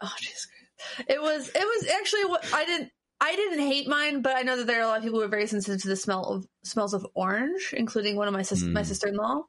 Oh 0.00 0.12
Jesus 0.18 0.46
Christ! 0.46 1.08
It 1.10 1.20
was 1.22 1.48
it 1.54 1.58
was 1.58 1.88
actually 2.00 2.24
what 2.26 2.44
I 2.52 2.64
didn't 2.64 2.90
I 3.20 3.34
didn't 3.36 3.60
hate 3.60 3.88
mine, 3.88 4.20
but 4.22 4.36
I 4.36 4.42
know 4.42 4.56
that 4.58 4.66
there 4.66 4.78
are 4.80 4.84
a 4.84 4.86
lot 4.86 4.98
of 4.98 5.02
people 5.04 5.20
who 5.20 5.24
are 5.24 5.28
very 5.28 5.46
sensitive 5.46 5.80
to 5.82 5.88
the 5.88 5.96
smell 5.96 6.24
of 6.24 6.46
smells 6.64 6.92
of 6.94 7.06
orange, 7.14 7.72
including 7.76 8.16
one 8.16 8.28
of 8.28 8.34
my 8.34 8.42
sis- 8.42 8.62
Mm. 8.64 8.72
my 8.72 8.82
sister 8.82 9.08
in 9.08 9.14
law. 9.16 9.42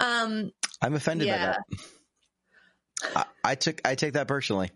Um, 0.00 0.50
I'm 0.82 0.94
offended 0.94 1.28
Yeah. 1.28 1.46
by 1.46 1.56
that. 3.12 3.22
I, 3.44 3.50
I 3.50 3.54
took 3.54 3.80
I 3.86 3.94
take 3.94 4.14
that 4.14 4.28
personally. 4.28 4.70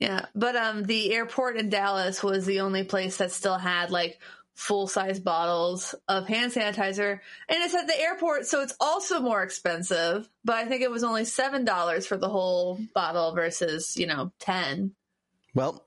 Yeah, 0.00 0.26
but 0.34 0.56
um, 0.56 0.82
the 0.82 1.14
airport 1.14 1.56
in 1.56 1.68
Dallas 1.70 2.22
was 2.22 2.44
the 2.46 2.60
only 2.60 2.82
place 2.84 3.16
that 3.18 3.30
still 3.30 3.56
had 3.56 3.90
like 3.90 4.18
full 4.54 4.86
size 4.86 5.20
bottles 5.20 5.94
of 6.08 6.26
hand 6.26 6.52
sanitizer, 6.52 7.20
and 7.48 7.58
it's 7.62 7.74
at 7.74 7.86
the 7.86 8.00
airport, 8.00 8.46
so 8.46 8.62
it's 8.62 8.76
also 8.80 9.20
more 9.20 9.42
expensive. 9.42 10.28
But 10.44 10.56
I 10.56 10.66
think 10.66 10.82
it 10.82 10.90
was 10.90 11.04
only 11.04 11.24
seven 11.24 11.64
dollars 11.64 12.06
for 12.06 12.16
the 12.16 12.28
whole 12.28 12.78
bottle 12.94 13.34
versus 13.34 13.96
you 13.96 14.06
know 14.06 14.32
ten. 14.38 14.94
Well, 15.54 15.86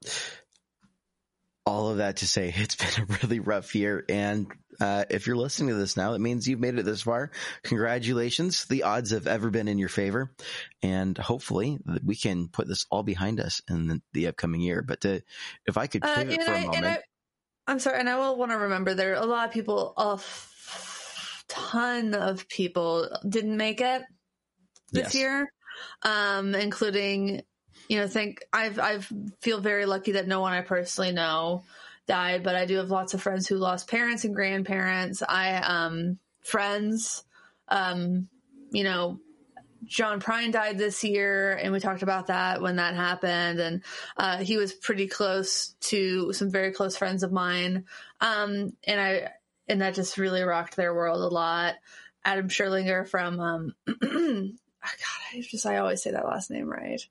all 1.66 1.90
of 1.90 1.98
that 1.98 2.18
to 2.18 2.28
say, 2.28 2.54
it's 2.56 2.76
been 2.76 3.04
a 3.04 3.18
really 3.22 3.40
rough 3.42 3.76
year. 3.76 4.06
And 4.08 4.48
uh, 4.80 5.04
if 5.10 5.28
you're 5.28 5.36
listening 5.36 5.70
to 5.70 5.76
this 5.76 5.98
now, 5.98 6.14
it 6.14 6.22
means 6.22 6.48
you've 6.48 6.62
made 6.62 6.80
it 6.80 6.86
this 6.86 7.02
far. 7.02 7.32
Congratulations. 7.64 8.66
The 8.66 8.84
odds 8.84 9.12
have 9.12 9.28
ever 9.28 9.50
been 9.50 9.68
in 9.68 9.78
your 9.78 9.90
favor. 9.90 10.32
And 10.82 11.18
hopefully 11.18 11.80
we 12.06 12.16
can 12.16 12.48
put 12.48 12.70
this 12.70 12.86
all 12.90 13.04
behind 13.04 13.42
us 13.42 13.62
in 13.70 13.88
the, 13.88 14.02
the 14.14 14.28
upcoming 14.28 14.62
year. 14.62 14.82
But 14.82 15.02
to, 15.02 15.22
if 15.66 15.78
I 15.78 15.88
could 15.88 16.06
Uh, 16.06 16.14
for 16.16 16.22
a 16.22 16.58
I, 16.58 16.66
moment. 16.66 17.02
I'm 17.68 17.80
sorry, 17.80 18.00
and 18.00 18.10
I 18.10 18.18
will 18.18 18.38
want 18.38 18.52
to 18.52 18.58
remember 18.58 18.94
there 18.94 19.12
are 19.12 19.22
a 19.22 19.26
lot 19.26 19.48
of 19.48 19.54
people, 19.54 19.94
a 19.98 20.14
f- 20.14 21.44
ton 21.48 22.14
of 22.14 22.48
people 22.48 23.10
didn't 23.28 23.58
make 23.58 23.82
it 23.82 24.04
this 24.94 25.14
Yes. 25.14 25.14
year, 25.14 25.52
um, 26.04 26.56
including, 26.56 27.44
you 27.90 28.00
know, 28.00 28.08
think 28.08 28.46
I've 28.54 28.80
I've 28.80 29.12
feel 29.42 29.60
very 29.60 29.86
lucky 29.86 30.14
that 30.14 30.28
no 30.28 30.42
one 30.42 30.54
I 30.54 30.62
personally 30.62 31.12
know 31.12 31.64
died, 32.08 32.44
but 32.44 32.56
I 32.56 32.66
do 32.66 32.78
have 32.78 32.90
lots 32.90 33.14
of 33.14 33.22
friends 33.22 33.48
who 33.48 33.58
lost 33.58 33.90
parents 33.90 34.24
and 34.24 34.34
grandparents. 34.36 35.22
I 35.28 35.56
um 35.58 36.20
friends, 36.44 37.24
um, 37.68 38.30
you 38.72 38.84
know, 38.84 39.20
John 39.88 40.20
Prine 40.22 40.52
died 40.52 40.78
this 40.78 41.04
year, 41.04 41.54
and 41.54 41.72
we 41.74 41.80
talked 41.80 42.04
about 42.04 42.28
that 42.28 42.62
when 42.62 42.76
that 42.76 42.94
happened. 42.96 43.60
And 43.60 43.84
uh, 44.18 44.38
he 44.38 44.58
was 44.58 44.74
pretty 44.74 45.08
close 45.08 45.76
to 45.82 46.34
some 46.34 46.52
very 46.52 46.72
close 46.72 46.98
friends 46.98 47.24
of 47.24 47.32
mine, 47.32 47.86
um, 48.22 48.74
and 48.86 49.02
I 49.02 49.32
and 49.68 49.82
that 49.82 49.96
just 49.96 50.18
really 50.18 50.44
rocked 50.44 50.76
their 50.76 50.94
world 50.94 51.22
a 51.22 51.34
lot. 51.34 51.76
Adam 52.24 52.50
Scherlinger 52.50 53.08
from 53.08 53.40
um, 53.40 53.76
God, 54.02 54.52
I 55.34 55.42
just 55.42 55.66
I 55.66 55.78
always 55.78 56.02
say 56.04 56.12
that 56.12 56.26
last 56.26 56.52
name 56.52 56.68
right. 56.70 57.02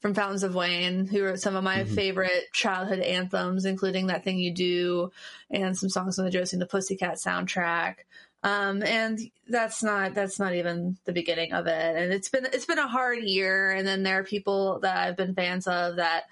From 0.00 0.14
Fountains 0.14 0.44
of 0.44 0.54
Wayne, 0.54 1.08
who 1.08 1.24
wrote 1.24 1.40
some 1.40 1.56
of 1.56 1.64
my 1.64 1.82
Mhm. 1.82 1.88
favorite 1.94 2.44
childhood 2.52 3.00
anthems, 3.00 3.64
including 3.64 4.06
"That 4.06 4.22
Thing 4.22 4.38
You 4.38 4.52
Do" 4.54 5.12
and 5.50 5.76
some 5.76 5.88
songs 5.88 6.18
on 6.18 6.24
the 6.24 6.30
Josie 6.30 6.54
and 6.54 6.62
the 6.62 6.66
Pussycat 6.66 7.14
soundtrack. 7.14 7.96
Um, 8.42 8.82
and 8.82 9.18
that's 9.48 9.82
not 9.82 10.14
that's 10.14 10.38
not 10.38 10.54
even 10.54 10.96
the 11.04 11.12
beginning 11.12 11.52
of 11.52 11.66
it. 11.66 11.96
And 11.96 12.12
it's 12.12 12.28
been 12.28 12.46
it's 12.52 12.66
been 12.66 12.78
a 12.78 12.86
hard 12.86 13.22
year. 13.22 13.72
And 13.72 13.86
then 13.86 14.02
there 14.02 14.20
are 14.20 14.24
people 14.24 14.80
that 14.80 14.96
I've 14.96 15.16
been 15.16 15.34
fans 15.34 15.66
of 15.66 15.96
that 15.96 16.24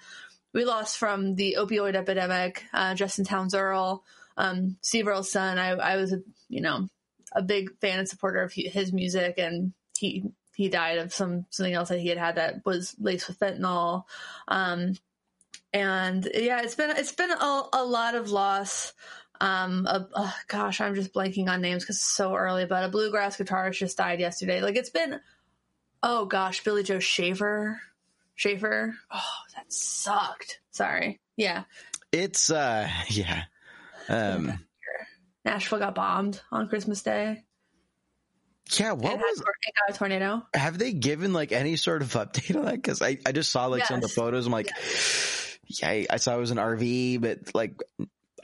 we 0.53 0.65
lost 0.65 0.97
from 0.97 1.35
the 1.35 1.57
opioid 1.59 1.95
epidemic. 1.95 2.63
Uh, 2.73 2.95
Justin 2.95 3.25
Townes 3.25 3.53
Earle, 3.53 4.03
um, 4.37 4.77
Steve 4.81 5.07
Earle's 5.07 5.31
son. 5.31 5.57
I, 5.57 5.71
I 5.71 5.97
was 5.97 6.13
a 6.13 6.21
you 6.49 6.61
know 6.61 6.87
a 7.33 7.41
big 7.41 7.77
fan 7.79 7.99
and 7.99 8.07
supporter 8.07 8.41
of 8.41 8.53
his 8.53 8.93
music, 8.93 9.35
and 9.37 9.73
he 9.97 10.23
he 10.55 10.69
died 10.69 10.97
of 10.97 11.13
some 11.13 11.45
something 11.49 11.73
else 11.73 11.89
that 11.89 11.99
he 11.99 12.07
had 12.07 12.17
had 12.17 12.35
that 12.35 12.65
was 12.65 12.95
laced 12.99 13.27
with 13.27 13.39
fentanyl. 13.39 14.03
Um, 14.47 14.93
and 15.73 16.27
yeah, 16.33 16.61
it's 16.61 16.75
been 16.75 16.91
it's 16.91 17.11
been 17.11 17.31
a, 17.31 17.63
a 17.73 17.85
lot 17.85 18.15
of 18.15 18.31
loss. 18.31 18.93
Um, 19.39 19.85
a, 19.85 20.07
uh, 20.13 20.31
gosh, 20.47 20.81
I'm 20.81 20.95
just 20.95 21.13
blanking 21.13 21.47
on 21.47 21.61
names 21.61 21.83
because 21.83 21.97
it's 21.97 22.15
so 22.15 22.35
early. 22.35 22.65
But 22.65 22.83
a 22.83 22.89
bluegrass 22.89 23.37
guitarist 23.37 23.73
just 23.73 23.97
died 23.97 24.19
yesterday. 24.19 24.61
Like 24.61 24.75
it's 24.75 24.89
been, 24.89 25.19
oh 26.03 26.25
gosh, 26.25 26.63
Billy 26.63 26.83
Joe 26.83 26.99
Shaver, 26.99 27.79
Schaefer. 28.35 28.95
Oh, 29.11 29.37
that 29.55 29.71
sucked. 29.71 30.59
Sorry. 30.71 31.19
Yeah, 31.35 31.63
it's, 32.11 32.49
uh, 32.49 32.89
yeah. 33.09 33.43
Um, 34.09 34.59
Nashville 35.45 35.79
got 35.79 35.95
bombed 35.95 36.41
on 36.51 36.67
Christmas 36.67 37.01
Day. 37.03 37.43
yeah. 38.77 38.91
What 38.91 39.13
it, 39.13 39.17
was, 39.17 39.39
it 39.39 39.73
got 39.87 39.95
a 39.95 39.97
tornado. 39.97 40.43
have 40.53 40.77
they 40.77 40.93
given 40.93 41.33
like 41.33 41.51
any 41.51 41.75
sort 41.77 42.01
of 42.01 42.13
update 42.13 42.55
on 42.55 42.65
that? 42.65 42.83
Cause 42.83 43.01
I, 43.01 43.17
I 43.25 43.31
just 43.31 43.51
saw 43.51 43.67
like 43.67 43.85
some 43.85 43.95
of 43.95 44.01
the 44.01 44.09
photos. 44.09 44.45
I'm 44.45 44.51
like, 44.51 44.71
yeah, 45.67 45.89
I, 45.89 46.07
I 46.09 46.17
saw 46.17 46.35
it 46.35 46.39
was 46.39 46.51
an 46.51 46.57
RV, 46.57 47.21
but 47.21 47.55
like, 47.55 47.79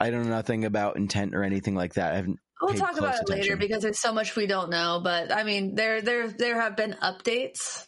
I 0.00 0.10
don't 0.10 0.24
know 0.24 0.30
nothing 0.30 0.64
about 0.64 0.96
intent 0.96 1.34
or 1.34 1.42
anything 1.42 1.74
like 1.74 1.94
that. 1.94 2.12
I 2.12 2.16
haven't. 2.16 2.38
We'll 2.60 2.74
talk 2.74 2.96
about 2.96 3.16
it 3.20 3.28
later 3.28 3.56
because 3.56 3.82
there's 3.82 3.98
so 3.98 4.12
much 4.12 4.36
we 4.36 4.46
don't 4.46 4.70
know. 4.70 5.00
But 5.02 5.32
I 5.32 5.44
mean, 5.44 5.74
there 5.74 6.00
there 6.00 6.28
there 6.28 6.60
have 6.60 6.76
been 6.76 6.96
updates, 7.02 7.86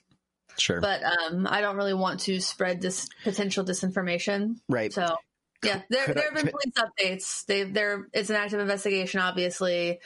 Sure. 0.59 0.81
but 0.81 1.03
um, 1.03 1.47
I 1.49 1.61
don't 1.61 1.77
really 1.77 1.95
want 1.95 2.21
to 2.21 2.41
spread 2.41 2.81
this 2.81 3.09
potential 3.25 3.65
disinformation. 3.65 4.57
right. 4.69 4.93
So 4.93 5.17
yeah, 5.65 5.83
there 5.89 6.07
there 6.09 6.25
have 6.25 6.35
been 6.35 6.53
police 6.53 6.75
updates. 6.77 7.47
They 7.47 7.65
there 7.65 8.09
it's 8.13 8.29
an 8.31 8.37
active 8.37 8.61
investigation, 8.61 9.21
obviously. 9.21 10.01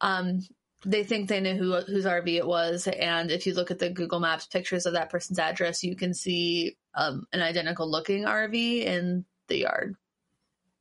Um, 0.00 0.40
they 0.86 1.04
think 1.04 1.28
they 1.28 1.40
knew 1.40 1.54
who 1.54 1.72
whose 1.80 2.04
RV 2.04 2.28
it 2.28 2.46
was, 2.46 2.86
and 2.86 3.30
if 3.30 3.46
you 3.46 3.54
look 3.54 3.70
at 3.70 3.78
the 3.78 3.90
Google 3.90 4.20
Maps 4.20 4.46
pictures 4.46 4.86
of 4.86 4.94
that 4.94 5.10
person's 5.10 5.38
address, 5.38 5.82
you 5.82 5.96
can 5.96 6.14
see 6.14 6.76
um, 6.94 7.26
an 7.32 7.42
identical 7.42 7.90
looking 7.90 8.24
RV 8.24 8.84
in 8.84 9.24
the 9.48 9.58
yard. 9.58 9.96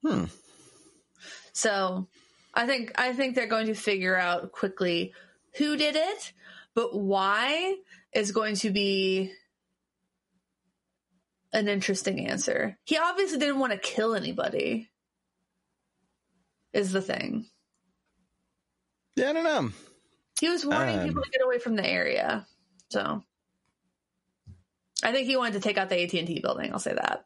Hmm. 0.06 0.26
So 1.54 2.08
I 2.54 2.66
think 2.68 2.92
I 2.96 3.14
think 3.14 3.36
they're 3.36 3.48
going 3.48 3.68
to 3.68 3.76
figure 3.76 4.18
out 4.18 4.52
quickly 4.52 5.14
who 5.58 5.78
did 5.78 5.96
it, 5.96 6.34
but 6.74 6.96
why 6.96 7.78
is 8.14 8.32
going 8.32 8.56
to 8.58 8.70
be 8.70 9.32
an 11.54 11.68
interesting 11.68 12.28
answer. 12.28 12.78
He 12.84 12.98
obviously 12.98 13.38
didn't 13.38 13.60
want 13.60 13.72
to 13.74 13.78
kill 13.78 14.16
anybody. 14.16 14.90
Is 16.74 16.92
the 16.92 17.02
thing. 17.02 17.46
Yeah, 19.16 19.30
I 19.30 19.34
don't 19.34 19.44
know. 19.44 19.70
He 20.40 20.50
was 20.50 20.66
warning 20.66 21.00
Um, 21.00 21.08
people 21.08 21.24
to 21.24 21.30
get 21.30 21.44
away 21.44 21.60
from 21.60 21.76
the 21.76 21.86
area. 21.86 22.48
So 22.90 23.24
I 25.04 25.12
think 25.12 25.28
he 25.28 25.38
wanted 25.38 25.54
to 25.54 25.60
take 25.60 25.78
out 25.78 25.90
the 25.90 26.02
AT&T 26.02 26.40
building, 26.42 26.74
I'll 26.74 26.80
say 26.80 26.96
that. 26.96 27.26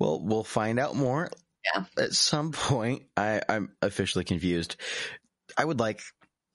Well, 0.00 0.20
we'll 0.20 0.42
find 0.44 0.80
out 0.80 0.96
more. 0.96 1.30
Yeah. 1.74 1.84
At 1.98 2.12
some 2.12 2.52
point, 2.52 3.04
I, 3.16 3.40
I'm 3.48 3.70
officially 3.82 4.24
confused. 4.24 4.76
I 5.56 5.64
would 5.64 5.80
like, 5.80 6.00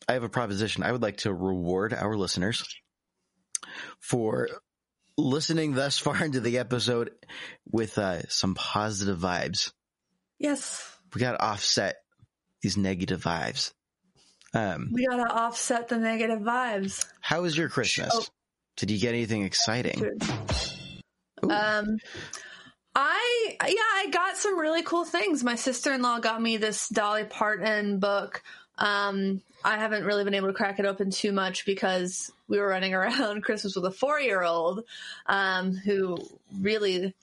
I 0.08 0.13
have 0.13 0.24
a 0.24 0.30
proposition. 0.30 0.84
I 0.84 0.91
would 0.91 1.01
like 1.01 1.18
to 1.18 1.34
reward 1.34 1.94
our 1.94 2.15
listeners 2.15 2.63
for 4.00 4.48
listening 5.18 5.74
thus 5.74 5.98
far 5.98 6.24
into 6.24 6.39
the 6.39 6.58
episode 6.60 7.12
with 7.70 7.98
uh, 7.98 8.22
some 8.30 8.56
positive 8.56 9.20
vibes. 9.20 9.72
Yes. 10.39 10.84
We 11.13 11.22
got 11.22 11.34
to 11.34 11.41
offset 11.44 11.98
these 12.62 12.77
negative 12.77 13.24
vibes. 13.24 13.74
Um, 14.53 14.89
We 14.91 15.06
got 15.08 15.18
to 15.18 15.34
offset 15.34 15.88
the 15.88 15.98
negative 15.98 16.39
vibes. 16.39 17.06
how 17.22 17.41
was 17.41 17.58
your 17.58 17.70
Christmas? 17.70 18.10
Oh. 18.13 18.25
Did 18.77 18.91
you 18.91 19.00
get 19.00 19.10
anything 19.10 19.44
exciting? 19.44 20.20
Um, 21.50 21.98
I 22.93 23.55
yeah, 23.67 23.67
I 23.67 24.07
got 24.12 24.38
some 24.38 24.60
really 24.60 24.83
cool 24.83 25.05
things. 25.05 25.43
My 25.43 25.55
sister 25.55 25.93
in 25.93 26.01
law 26.01 26.19
got 26.19 26.41
me 26.41 26.57
this 26.57 26.89
Dolly 26.89 27.24
Parton 27.24 28.00
book. 28.00 28.43
Um, 28.77 29.41
I 29.63 29.77
haven't 29.77 30.05
really 30.05 30.24
been 30.24 30.33
able 30.33 30.48
to 30.48 30.53
crack 30.53 30.79
it 30.79 30.86
open 30.86 31.12
too 31.12 31.31
much 31.31 31.65
because 31.65 32.31
we 32.48 32.60
were 32.60 32.67
running 32.67 32.93
around 32.95 33.43
Christmas 33.43 33.75
with 33.75 33.86
a 33.86 33.91
four 33.91 34.19
year 34.19 34.43
old 34.43 34.83
um, 35.27 35.74
who 35.74 36.17
really 36.60 37.13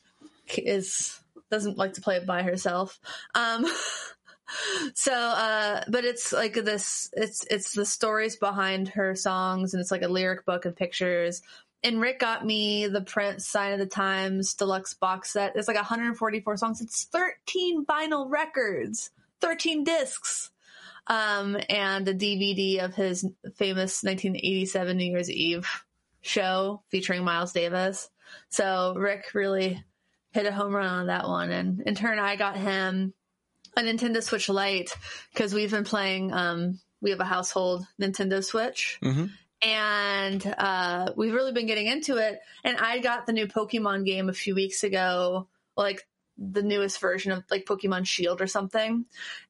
is 0.56 1.20
doesn't 1.50 1.78
like 1.78 1.94
to 1.94 2.00
play 2.00 2.16
it 2.16 2.26
by 2.26 2.42
herself. 2.42 2.98
Um, 3.34 3.66
so, 4.94 5.12
uh, 5.12 5.84
but 5.88 6.04
it's 6.04 6.32
like 6.32 6.54
this. 6.54 7.10
It's 7.12 7.44
it's 7.50 7.72
the 7.72 7.84
stories 7.84 8.37
behind 8.37 8.88
her 8.88 9.14
songs, 9.14 9.75
and 9.75 9.80
it's 9.80 9.90
like 9.90 10.02
a 10.02 10.08
lyric 10.08 10.44
book 10.44 10.64
and 10.64 10.76
pictures 10.76 11.42
and 11.82 12.00
Rick 12.00 12.18
got 12.18 12.44
me 12.44 12.87
the 12.87 13.00
Prince 13.00 13.47
Sign 13.47 13.73
of 13.73 13.78
the 13.78 13.87
Times 13.87 14.54
deluxe 14.54 14.94
box 14.94 15.30
set. 15.32 15.52
It's 15.54 15.68
like 15.68 15.76
144 15.76 16.56
songs. 16.56 16.80
It's 16.80 17.04
13 17.04 17.87
vinyl 17.87 18.28
records, 18.28 19.11
13 19.40 19.85
discs, 19.85 20.50
um, 21.06 21.56
and 21.68 22.06
a 22.08 22.14
DVD 22.14 22.85
of 22.85 22.94
his 22.94 23.25
famous 23.56 24.02
1987 24.02 24.97
New 24.97 25.04
Year's 25.04 25.30
Eve 25.30 25.68
show 26.20 26.82
featuring 26.88 27.25
Miles 27.25 27.52
Davis. 27.52 28.11
So 28.49 28.94
Rick 28.97 29.35
really 29.35 29.82
hit 30.32 30.47
a 30.47 30.52
home 30.52 30.75
run 30.75 30.87
on 30.87 31.06
that 31.06 31.28
one, 31.28 31.50
and 31.50 31.80
in 31.82 31.94
turn, 31.94 32.18
I 32.18 32.37
got 32.37 32.56
him 32.56 33.14
a 33.76 33.80
Nintendo 33.80 34.23
Switch 34.23 34.49
Lite 34.49 34.94
because 35.32 35.54
we've 35.54 35.70
been 35.70 35.85
playing. 35.85 36.32
Um, 36.32 36.80
we 37.00 37.11
have 37.11 37.20
a 37.20 37.25
household 37.25 37.87
Nintendo 38.00 38.42
Switch 38.44 38.99
hmm 39.00 39.26
and 39.62 40.44
uh, 40.58 41.12
we've 41.16 41.34
really 41.34 41.52
been 41.52 41.66
getting 41.66 41.86
into 41.86 42.16
it. 42.16 42.40
And 42.64 42.76
I 42.76 42.98
got 42.98 43.26
the 43.26 43.32
new 43.32 43.46
Pokemon 43.46 44.04
game 44.04 44.28
a 44.28 44.34
few 44.34 44.54
weeks 44.54 44.84
ago, 44.84 45.48
like 45.76 46.06
the 46.38 46.62
newest 46.62 47.00
version 47.00 47.32
of 47.32 47.42
like 47.50 47.66
Pokemon 47.66 48.06
Shield 48.06 48.40
or 48.40 48.46
something. 48.46 49.04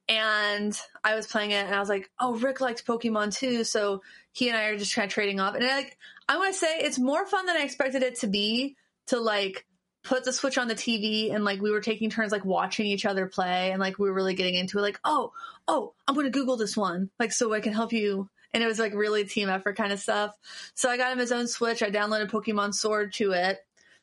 And 0.07 0.79
I 1.03 1.15
was 1.15 1.27
playing 1.27 1.51
it 1.51 1.65
and 1.65 1.75
I 1.75 1.79
was 1.79 1.89
like, 1.89 2.09
oh, 2.19 2.35
Rick 2.35 2.61
likes 2.61 2.81
Pokemon 2.81 3.35
too. 3.35 3.63
So 3.63 4.01
he 4.31 4.49
and 4.49 4.57
I 4.57 4.65
are 4.65 4.77
just 4.77 4.95
kind 4.95 5.05
of 5.05 5.13
trading 5.13 5.39
off. 5.39 5.55
And 5.55 5.63
like, 5.63 5.97
I 6.27 6.37
want 6.37 6.53
to 6.53 6.59
say 6.59 6.79
it's 6.79 6.97
more 6.97 7.25
fun 7.27 7.45
than 7.45 7.57
I 7.57 7.63
expected 7.63 8.01
it 8.01 8.19
to 8.19 8.27
be 8.27 8.75
to 9.07 9.19
like 9.19 9.65
put 10.03 10.23
the 10.23 10.33
switch 10.33 10.57
on 10.57 10.67
the 10.67 10.75
TV 10.75 11.33
and 11.33 11.43
like 11.43 11.61
we 11.61 11.71
were 11.71 11.81
taking 11.81 12.09
turns 12.09 12.31
like 12.31 12.45
watching 12.45 12.85
each 12.85 13.05
other 13.05 13.27
play 13.27 13.71
and 13.71 13.79
like 13.79 13.99
we 13.99 14.09
were 14.09 14.15
really 14.15 14.33
getting 14.33 14.55
into 14.55 14.79
it. 14.79 14.81
Like, 14.81 14.99
oh, 15.03 15.33
oh, 15.67 15.93
I'm 16.07 16.15
going 16.15 16.25
to 16.25 16.31
Google 16.31 16.57
this 16.57 16.75
one, 16.75 17.09
like 17.19 17.31
so 17.31 17.53
I 17.53 17.59
can 17.59 17.73
help 17.73 17.93
you. 17.93 18.29
And 18.53 18.63
it 18.63 18.67
was 18.67 18.79
like 18.79 18.93
really 18.93 19.25
team 19.25 19.49
effort 19.49 19.77
kind 19.77 19.93
of 19.93 19.99
stuff. 19.99 20.35
So 20.73 20.89
I 20.89 20.97
got 20.97 21.11
him 21.11 21.19
his 21.19 21.31
own 21.31 21.47
Switch. 21.47 21.83
I 21.83 21.91
downloaded 21.91 22.31
Pokemon 22.31 22.73
Sword 22.73 23.13
to 23.13 23.31
it 23.31 23.59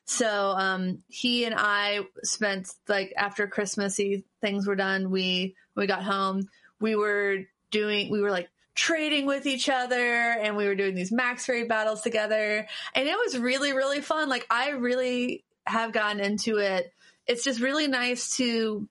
so 0.07 0.51
um, 0.51 1.03
he 1.09 1.43
and 1.43 1.53
I 1.55 1.99
spent 2.23 2.71
like 2.87 3.13
after 3.17 3.45
Christmassy 3.45 4.23
things 4.39 4.65
were 4.65 4.75
done. 4.75 5.11
We 5.11 5.55
we 5.75 5.85
got 5.85 6.01
home. 6.01 6.47
We 6.79 6.95
were 6.95 7.39
doing. 7.71 8.09
We 8.09 8.21
were 8.21 8.31
like 8.31 8.49
trading 8.73 9.25
with 9.25 9.45
each 9.45 9.67
other, 9.67 9.97
and 9.97 10.55
we 10.55 10.65
were 10.65 10.75
doing 10.75 10.95
these 10.95 11.11
max 11.11 11.49
raid 11.49 11.67
battles 11.67 12.01
together, 12.01 12.65
and 12.95 13.07
it 13.07 13.17
was 13.17 13.37
really 13.37 13.73
really 13.73 13.99
fun. 13.99 14.29
Like 14.29 14.47
I 14.49 14.69
really 14.69 15.43
have 15.65 15.91
gotten 15.91 16.21
into 16.21 16.57
it. 16.57 16.93
It's 17.27 17.43
just 17.43 17.59
really 17.59 17.87
nice 17.87 18.37
to 18.37 18.87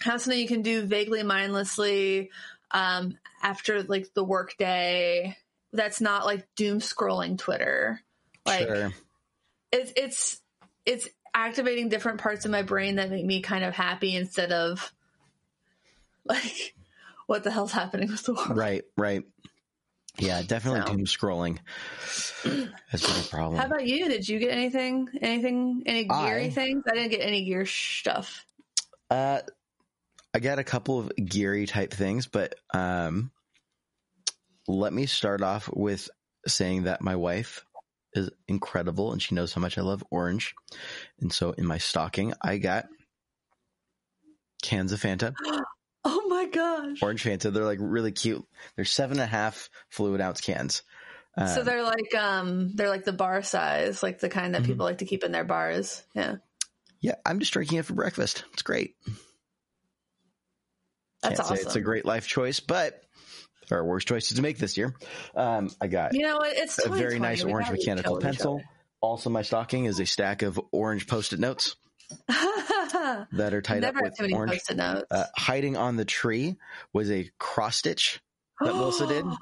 have 0.00 0.20
something 0.20 0.38
you 0.38 0.48
can 0.48 0.62
do 0.62 0.82
vaguely 0.82 1.22
mindlessly 1.22 2.30
um, 2.76 3.16
after 3.42 3.82
like 3.82 4.12
the 4.12 4.22
work 4.22 4.56
day. 4.58 5.36
That's 5.72 6.00
not 6.00 6.26
like 6.26 6.46
doom 6.56 6.80
scrolling 6.80 7.38
Twitter. 7.38 8.00
Like 8.44 8.66
sure. 8.66 8.92
it's 9.72 9.92
it's 9.96 10.40
it's 10.84 11.08
activating 11.34 11.88
different 11.88 12.20
parts 12.20 12.44
of 12.44 12.50
my 12.50 12.62
brain 12.62 12.96
that 12.96 13.10
make 13.10 13.24
me 13.24 13.40
kind 13.40 13.64
of 13.64 13.74
happy 13.74 14.14
instead 14.14 14.52
of 14.52 14.92
like 16.24 16.74
what 17.26 17.44
the 17.44 17.50
hell's 17.50 17.72
happening 17.72 18.10
with 18.10 18.22
the 18.24 18.34
world. 18.34 18.56
Right, 18.56 18.84
right. 18.96 19.24
Yeah, 20.18 20.40
definitely 20.42 20.82
so. 20.82 20.96
doom 20.96 21.04
scrolling 21.04 21.58
has 22.88 23.02
been 23.02 23.20
a 23.20 23.28
problem. 23.28 23.60
How 23.60 23.66
about 23.66 23.86
you? 23.86 24.08
Did 24.08 24.26
you 24.26 24.38
get 24.38 24.50
anything? 24.50 25.08
Anything? 25.20 25.82
Any 25.84 26.04
geary 26.04 26.46
I, 26.46 26.50
things? 26.50 26.84
I 26.90 26.94
didn't 26.94 27.10
get 27.10 27.20
any 27.20 27.44
gear 27.44 27.66
stuff. 27.66 28.46
Uh, 29.10 29.40
I 30.36 30.38
got 30.38 30.58
a 30.58 30.64
couple 30.64 30.98
of 30.98 31.10
geary 31.16 31.64
type 31.64 31.94
things, 31.94 32.26
but 32.26 32.56
um, 32.74 33.30
let 34.68 34.92
me 34.92 35.06
start 35.06 35.40
off 35.40 35.70
with 35.72 36.10
saying 36.46 36.82
that 36.82 37.00
my 37.00 37.16
wife 37.16 37.64
is 38.12 38.28
incredible 38.46 39.12
and 39.12 39.22
she 39.22 39.34
knows 39.34 39.54
how 39.54 39.62
much 39.62 39.78
I 39.78 39.80
love 39.80 40.04
orange. 40.10 40.54
And 41.22 41.32
so 41.32 41.52
in 41.52 41.64
my 41.64 41.78
stocking, 41.78 42.34
I 42.42 42.58
got 42.58 42.84
cans 44.62 44.92
of 44.92 45.00
Fanta. 45.00 45.32
oh 46.04 46.26
my 46.28 46.44
gosh. 46.44 47.02
Orange 47.02 47.24
Fanta. 47.24 47.50
They're 47.50 47.64
like 47.64 47.78
really 47.80 48.12
cute. 48.12 48.44
They're 48.74 48.84
seven 48.84 49.16
and 49.16 49.24
a 49.24 49.26
half 49.26 49.70
fluid 49.88 50.20
ounce 50.20 50.42
cans. 50.42 50.82
Um, 51.38 51.48
so 51.48 51.62
they're 51.62 51.82
like 51.82 52.14
um 52.14 52.72
they're 52.74 52.90
like 52.90 53.04
the 53.04 53.12
bar 53.14 53.40
size, 53.40 54.02
like 54.02 54.18
the 54.18 54.28
kind 54.28 54.54
that 54.54 54.64
mm-hmm. 54.64 54.72
people 54.72 54.84
like 54.84 54.98
to 54.98 55.06
keep 55.06 55.24
in 55.24 55.32
their 55.32 55.44
bars. 55.44 56.02
Yeah. 56.14 56.34
Yeah, 57.00 57.14
I'm 57.24 57.38
just 57.38 57.54
drinking 57.54 57.78
it 57.78 57.86
for 57.86 57.94
breakfast. 57.94 58.44
It's 58.52 58.60
great. 58.60 58.96
That's 61.28 61.40
Can't 61.40 61.52
awesome. 61.52 61.66
it's 61.66 61.76
a 61.76 61.80
great 61.80 62.04
life 62.04 62.26
choice, 62.26 62.60
but 62.60 63.02
our 63.70 63.84
worst 63.84 64.06
choices 64.06 64.36
to 64.36 64.42
make 64.42 64.58
this 64.58 64.76
year. 64.76 64.94
Um, 65.34 65.70
I 65.80 65.88
got 65.88 66.14
you 66.14 66.22
know 66.22 66.38
it's 66.42 66.84
a 66.84 66.88
very 66.88 67.18
nice 67.18 67.42
orange 67.42 67.70
mechanical 67.70 68.18
pencil. 68.18 68.62
Also, 69.00 69.30
my 69.30 69.42
stocking 69.42 69.84
is 69.84 70.00
a 70.00 70.06
stack 70.06 70.42
of 70.42 70.60
orange 70.72 71.06
post-it 71.06 71.38
notes 71.38 71.76
that 72.28 73.52
are 73.52 73.62
tied 73.62 73.82
Never 73.82 74.06
up 74.06 74.12
with 74.18 74.32
orange. 74.32 74.60
Uh, 74.78 75.24
hiding 75.36 75.76
on 75.76 75.96
the 75.96 76.04
tree 76.04 76.56
was 76.92 77.10
a 77.10 77.30
cross 77.38 77.76
stitch 77.76 78.20
that 78.60 78.74
Melissa 78.74 79.06
did. 79.06 79.24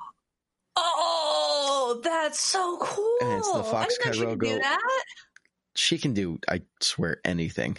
Oh, 0.77 2.01
that's 2.03 2.41
so 2.41 2.79
cool! 2.81 3.17
And 3.21 3.39
it's 3.39 3.53
the 3.53 3.63
Fox 3.63 3.97
Kyrogo. 4.03 4.59
She 5.77 5.99
can 5.99 6.15
do, 6.15 6.41
I 6.49 6.63
swear, 6.81 7.21
anything. 7.25 7.77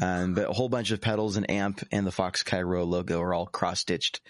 Um, 0.00 0.34
but 0.34 0.48
a 0.48 0.52
whole 0.52 0.68
bunch 0.68 0.90
of 0.90 1.00
pedals 1.00 1.36
and 1.36 1.50
amp 1.50 1.86
and 1.92 2.06
the 2.06 2.12
Fox 2.12 2.42
Cairo 2.42 2.84
logo 2.84 3.20
are 3.20 3.34
all 3.34 3.46
cross 3.46 3.80
stitched 3.80 4.20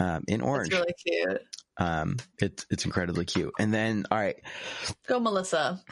um, 0.00 0.24
in 0.26 0.40
orange. 0.40 0.72
It's 0.72 0.76
really 0.76 0.94
cute. 1.06 1.42
Um, 1.78 2.16
it's 2.38 2.66
it's 2.70 2.84
incredibly 2.86 3.26
cute. 3.26 3.52
And 3.58 3.72
then, 3.72 4.06
all 4.10 4.18
right, 4.18 4.36
go 5.06 5.20
Melissa. 5.20 5.82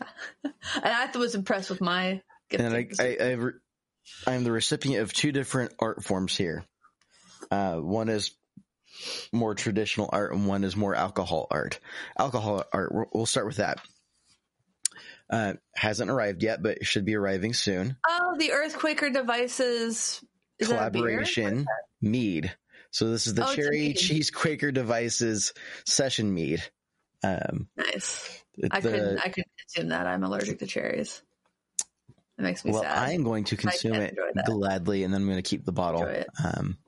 and 0.00 0.54
I 0.84 1.10
was 1.16 1.34
impressed 1.34 1.70
with 1.70 1.80
my. 1.80 2.22
And 2.50 2.74
I, 2.74 2.88
I, 2.98 3.04
I, 3.04 3.36
I 4.26 4.34
am 4.34 4.44
the 4.44 4.52
recipient 4.52 5.02
of 5.02 5.12
two 5.12 5.32
different 5.32 5.74
art 5.78 6.02
forms 6.02 6.34
here. 6.34 6.64
Uh, 7.50 7.76
one 7.76 8.08
is 8.08 8.30
more 9.32 9.54
traditional 9.54 10.08
art, 10.10 10.32
and 10.32 10.46
one 10.46 10.64
is 10.64 10.76
more 10.76 10.94
alcohol 10.94 11.46
art. 11.50 11.78
Alcohol 12.18 12.64
art. 12.72 12.92
We'll 13.12 13.26
start 13.26 13.46
with 13.46 13.56
that. 13.56 13.80
Uh, 15.30 15.54
hasn't 15.74 16.10
arrived 16.10 16.42
yet, 16.42 16.62
but 16.62 16.86
should 16.86 17.04
be 17.04 17.14
arriving 17.14 17.52
soon. 17.52 17.96
Oh, 18.08 18.34
the 18.38 18.50
Earthquaker 18.50 19.12
devices 19.12 20.24
collaboration 20.62 21.66
mead. 22.00 22.56
So 22.90 23.10
this 23.10 23.26
is 23.26 23.34
the 23.34 23.46
oh, 23.46 23.54
Cherry 23.54 23.92
Cheese 23.92 24.30
Quaker 24.30 24.72
Devices 24.72 25.52
Session 25.84 26.32
Mead. 26.32 26.62
Um, 27.22 27.68
nice. 27.76 28.42
I 28.70 28.80
the, 28.80 28.90
couldn't. 28.90 29.18
I 29.18 29.28
couldn't 29.28 29.50
consume 29.60 29.90
that. 29.90 30.06
I'm 30.06 30.24
allergic 30.24 30.60
to 30.60 30.66
cherries. 30.66 31.22
It 32.38 32.42
makes 32.42 32.64
me 32.64 32.72
well, 32.72 32.82
sad. 32.82 32.96
I 32.96 33.12
am 33.12 33.24
going 33.24 33.44
to 33.44 33.56
consume 33.56 33.94
it 33.94 34.16
gladly, 34.46 35.04
and 35.04 35.12
then 35.12 35.22
I'm 35.22 35.28
going 35.28 35.42
to 35.42 35.48
keep 35.48 35.64
the 35.64 35.72
bottle. 35.72 36.08
Um, 36.42 36.78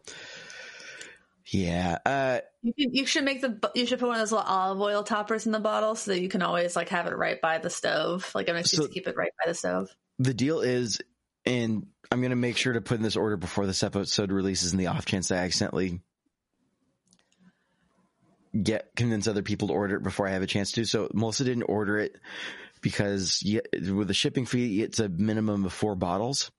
yeah. 1.52 1.98
Uh, 2.06 2.38
you, 2.62 2.74
can, 2.74 2.94
you, 2.94 3.06
should 3.06 3.24
make 3.24 3.40
the. 3.40 3.70
You 3.74 3.86
should 3.86 3.98
put 3.98 4.08
one 4.08 4.16
of 4.16 4.20
those 4.20 4.32
little 4.32 4.46
olive 4.46 4.80
oil 4.80 5.02
toppers 5.02 5.46
in 5.46 5.52
the 5.52 5.60
bottle 5.60 5.94
so 5.94 6.12
that 6.12 6.20
you 6.20 6.28
can 6.28 6.42
always 6.42 6.76
like 6.76 6.90
have 6.90 7.06
it 7.06 7.16
right 7.16 7.40
by 7.40 7.58
the 7.58 7.70
stove. 7.70 8.30
Like 8.34 8.48
I'm 8.48 8.54
going 8.54 8.64
so 8.64 8.86
to 8.86 8.92
keep 8.92 9.06
it 9.06 9.16
right 9.16 9.32
by 9.42 9.50
the 9.50 9.54
stove. 9.54 9.88
The 10.18 10.34
deal 10.34 10.60
is, 10.60 11.00
and 11.46 11.86
I'm 12.12 12.20
going 12.20 12.30
to 12.30 12.36
make 12.36 12.56
sure 12.56 12.74
to 12.74 12.80
put 12.80 12.98
in 12.98 13.02
this 13.02 13.16
order 13.16 13.36
before 13.36 13.66
this 13.66 13.82
episode 13.82 14.30
releases 14.30 14.72
in 14.72 14.78
the 14.78 14.88
off 14.88 15.06
chance 15.06 15.30
I 15.30 15.36
accidentally 15.36 16.00
get 18.62 18.90
convince 18.96 19.28
other 19.28 19.42
people 19.42 19.68
to 19.68 19.74
order 19.74 19.96
it 19.96 20.02
before 20.02 20.26
I 20.26 20.32
have 20.32 20.42
a 20.42 20.46
chance 20.46 20.72
to. 20.72 20.84
So 20.84 21.08
Melissa 21.14 21.44
didn't 21.44 21.64
order 21.64 21.98
it 21.98 22.16
because 22.82 23.42
you, 23.42 23.62
with 23.72 24.08
the 24.08 24.14
shipping 24.14 24.44
fee, 24.44 24.82
it's 24.82 24.98
a 24.98 25.08
minimum 25.08 25.64
of 25.64 25.72
four 25.72 25.94
bottles 25.94 26.50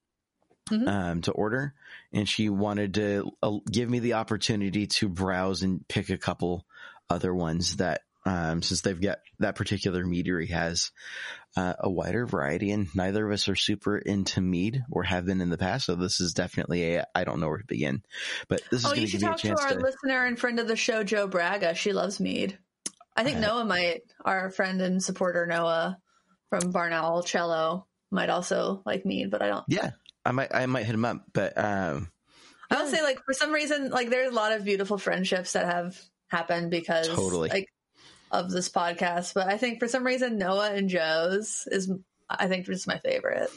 mm-hmm. 0.70 0.88
um, 0.88 1.22
to 1.22 1.32
order, 1.32 1.74
and 2.14 2.28
she 2.28 2.50
wanted 2.50 2.96
to 2.96 3.32
uh, 3.42 3.58
give 3.70 3.90
me 3.90 4.00
the 4.00 4.14
opportunity 4.14 4.88
to 4.88 5.10
browse 5.10 5.64
and 5.64 5.88
pick 5.88 6.10
a 6.10 6.18
couple 6.18 6.66
other 7.10 7.34
ones 7.34 7.78
that 7.78 8.02
um, 8.26 8.62
since 8.62 8.82
they've 8.82 9.02
got 9.02 9.20
that 9.40 9.56
particular 9.56 10.06
meadery 10.06 10.50
has 10.50 10.92
uh, 11.58 11.74
a 11.80 11.90
wider 11.90 12.26
variety, 12.26 12.72
and 12.72 12.88
neither 12.96 13.26
of 13.26 13.34
us 13.34 13.50
are 13.50 13.56
super 13.56 13.98
into 13.98 14.42
mead 14.42 14.84
or 14.90 15.04
have 15.04 15.26
been 15.26 15.42
in 15.42 15.50
the 15.50 15.58
past. 15.58 15.86
So 15.86 15.96
this 15.96 16.22
is 16.22 16.34
definitely 16.34 16.96
a 16.96 17.08
I 17.16 17.24
don't 17.24 17.40
know 17.40 17.48
where 17.48 17.58
to 17.58 17.66
begin. 17.66 18.04
But 18.48 18.62
this 18.70 18.86
is 18.86 18.92
oh, 18.92 18.96
you 18.96 19.08
should 19.08 19.22
talk 19.22 19.38
to 19.40 19.50
our 19.50 19.70
to... 19.70 19.80
listener 19.80 20.26
and 20.26 20.40
friend 20.40 20.60
of 20.60 20.68
the 20.68 20.76
show, 20.76 21.04
Joe 21.04 21.28
Braga. 21.28 21.74
She 21.74 21.94
loves 21.94 22.20
mead. 22.20 22.58
I 23.16 23.24
think 23.24 23.38
uh, 23.38 23.42
Noah 23.42 23.66
might, 23.66 24.02
our 24.24 24.50
friend 24.52 24.82
and 24.82 25.04
supporter 25.04 25.46
Noah 25.46 25.98
from 26.50 26.72
Barn 26.72 26.94
Owl 26.94 27.24
Cello, 27.24 27.88
might 28.12 28.30
also 28.30 28.82
like 28.86 29.06
mead, 29.06 29.32
but 29.32 29.42
I 29.42 29.48
don't. 29.48 29.66
Yeah, 29.68 29.92
I 30.26 30.32
might 30.32 30.54
I 30.54 30.66
might 30.66 30.86
hit 30.86 30.96
him 30.96 31.06
up, 31.06 31.26
but 31.34 31.58
um, 31.58 32.12
I'll 32.70 32.88
say 32.88 33.02
like 33.02 33.24
for 33.26 33.34
some 33.34 33.52
reason 33.52 33.90
like 33.90 34.10
there's 34.10 34.32
a 34.32 34.36
lot 34.36 34.54
of 34.54 34.64
beautiful 34.64 34.98
friendships 34.98 35.54
that 35.54 35.66
have 35.66 36.00
happened 36.28 36.72
because 36.72 37.08
totally 37.08 37.50
like 37.50 37.68
of 38.32 38.50
this 38.50 38.70
podcast, 38.70 39.34
but 39.34 39.48
I 39.48 39.58
think 39.58 39.80
for 39.80 39.88
some 39.88 40.06
reason 40.06 40.38
Noah 40.38 40.72
and 40.72 40.90
Joe's 40.90 41.68
is 41.70 41.92
I 42.30 42.48
think 42.48 42.66
just 42.66 42.88
my 42.88 42.98
favorite. 43.00 43.50